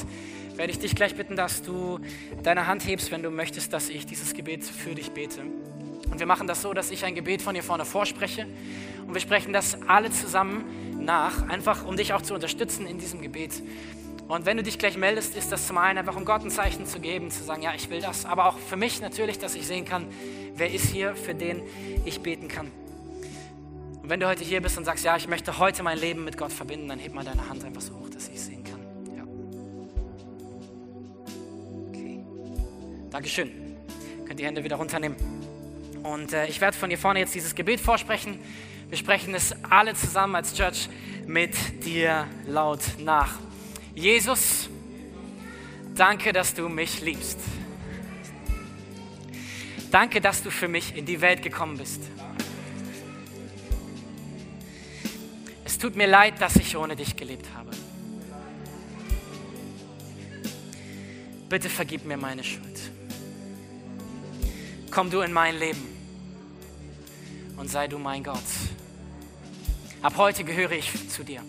werde 0.56 0.72
ich 0.72 0.78
dich 0.78 0.94
gleich 0.94 1.14
bitten, 1.14 1.36
dass 1.36 1.62
du 1.62 1.98
deine 2.42 2.66
Hand 2.66 2.86
hebst, 2.86 3.10
wenn 3.10 3.22
du 3.22 3.30
möchtest, 3.30 3.72
dass 3.72 3.88
ich 3.88 4.06
dieses 4.06 4.34
Gebet 4.34 4.64
für 4.64 4.94
dich 4.94 5.12
bete. 5.12 5.40
Und 5.40 6.18
wir 6.18 6.26
machen 6.26 6.46
das 6.46 6.62
so, 6.62 6.74
dass 6.74 6.90
ich 6.90 7.04
ein 7.04 7.14
Gebet 7.14 7.40
von 7.40 7.54
hier 7.54 7.64
vorne 7.64 7.84
vorspreche. 7.84 8.46
Und 9.06 9.14
wir 9.14 9.20
sprechen 9.20 9.52
das 9.52 9.78
alle 9.88 10.10
zusammen 10.10 10.64
nach, 11.04 11.48
einfach 11.48 11.84
um 11.86 11.96
dich 11.96 12.12
auch 12.12 12.22
zu 12.22 12.34
unterstützen 12.34 12.86
in 12.86 12.98
diesem 12.98 13.22
Gebet. 13.22 13.62
Und 14.28 14.46
wenn 14.46 14.56
du 14.56 14.62
dich 14.62 14.78
gleich 14.78 14.96
meldest, 14.96 15.36
ist 15.36 15.52
das 15.52 15.66
zum 15.66 15.78
einen 15.78 15.98
einfach, 15.98 16.16
um 16.16 16.24
Gott 16.24 16.42
ein 16.42 16.50
Zeichen 16.50 16.86
zu 16.86 17.00
geben, 17.00 17.30
zu 17.30 17.42
sagen, 17.42 17.62
ja, 17.62 17.74
ich 17.74 17.90
will 17.90 18.00
das. 18.00 18.24
Aber 18.24 18.46
auch 18.46 18.58
für 18.58 18.76
mich 18.76 19.00
natürlich, 19.00 19.38
dass 19.38 19.54
ich 19.54 19.66
sehen 19.66 19.84
kann, 19.84 20.06
wer 20.54 20.72
ist 20.72 20.86
hier, 20.86 21.16
für 21.16 21.34
den 21.34 21.62
ich 22.04 22.20
beten 22.20 22.48
kann. 22.48 22.70
Und 24.02 24.08
wenn 24.08 24.20
du 24.20 24.26
heute 24.26 24.44
hier 24.44 24.60
bist 24.60 24.78
und 24.78 24.84
sagst, 24.84 25.04
ja, 25.04 25.16
ich 25.16 25.28
möchte 25.28 25.58
heute 25.58 25.82
mein 25.82 25.98
Leben 25.98 26.24
mit 26.24 26.36
Gott 26.36 26.52
verbinden, 26.52 26.88
dann 26.88 26.98
heb 26.98 27.14
mal 27.14 27.24
deine 27.24 27.48
Hand 27.48 27.64
einfach 27.64 27.82
so 27.82 27.94
hoch, 27.94 28.08
dass 28.10 28.28
ich 28.28 28.40
sehen 28.40 28.61
Dankeschön. 33.12 33.50
Könnt 34.26 34.40
die 34.40 34.46
Hände 34.46 34.64
wieder 34.64 34.76
runternehmen. 34.76 35.18
Und 36.02 36.32
äh, 36.32 36.46
ich 36.46 36.62
werde 36.62 36.74
von 36.74 36.88
hier 36.88 36.98
vorne 36.98 37.18
jetzt 37.18 37.34
dieses 37.34 37.54
Gebet 37.54 37.78
vorsprechen. 37.78 38.38
Wir 38.88 38.96
sprechen 38.96 39.34
es 39.34 39.54
alle 39.68 39.94
zusammen 39.94 40.34
als 40.34 40.54
Church 40.54 40.88
mit 41.26 41.84
dir 41.84 42.26
laut 42.46 42.80
nach. 43.00 43.38
Jesus, 43.94 44.70
danke, 45.94 46.32
dass 46.32 46.54
du 46.54 46.70
mich 46.70 47.02
liebst. 47.02 47.38
Danke, 49.90 50.22
dass 50.22 50.42
du 50.42 50.50
für 50.50 50.68
mich 50.68 50.96
in 50.96 51.04
die 51.04 51.20
Welt 51.20 51.42
gekommen 51.42 51.76
bist. 51.76 52.00
Es 55.66 55.76
tut 55.76 55.96
mir 55.96 56.06
leid, 56.06 56.40
dass 56.40 56.56
ich 56.56 56.78
ohne 56.78 56.96
dich 56.96 57.14
gelebt 57.14 57.46
habe. 57.54 57.72
Bitte 61.50 61.68
vergib 61.68 62.06
mir 62.06 62.16
meine 62.16 62.42
Schuld 62.42 62.71
komm 64.92 65.10
du 65.10 65.20
in 65.20 65.32
mein 65.32 65.58
Leben 65.58 65.82
und 67.56 67.68
sei 67.70 67.88
du 67.88 67.98
mein 67.98 68.22
Gott. 68.22 68.38
Ab 70.02 70.14
heute 70.16 70.44
gehöre 70.44 70.72
ich 70.72 71.08
zu 71.08 71.24
dir. 71.24 71.42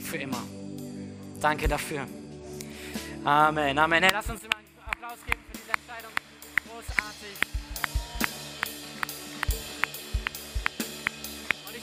Für 0.00 0.16
immer. 0.16 0.42
Danke 1.40 1.68
dafür. 1.68 2.06
Amen. 3.24 3.78
Amen. 3.78 4.02
Hey, 4.02 4.12
lass 4.12 4.30
uns 4.30 4.42
immer 4.42 4.56
einen 4.56 4.66
Applaus 4.86 5.18
geben 5.26 5.40
für 5.50 5.58
diese 5.58 5.72
Entscheidung. 5.72 6.12
Großartig. 6.66 7.57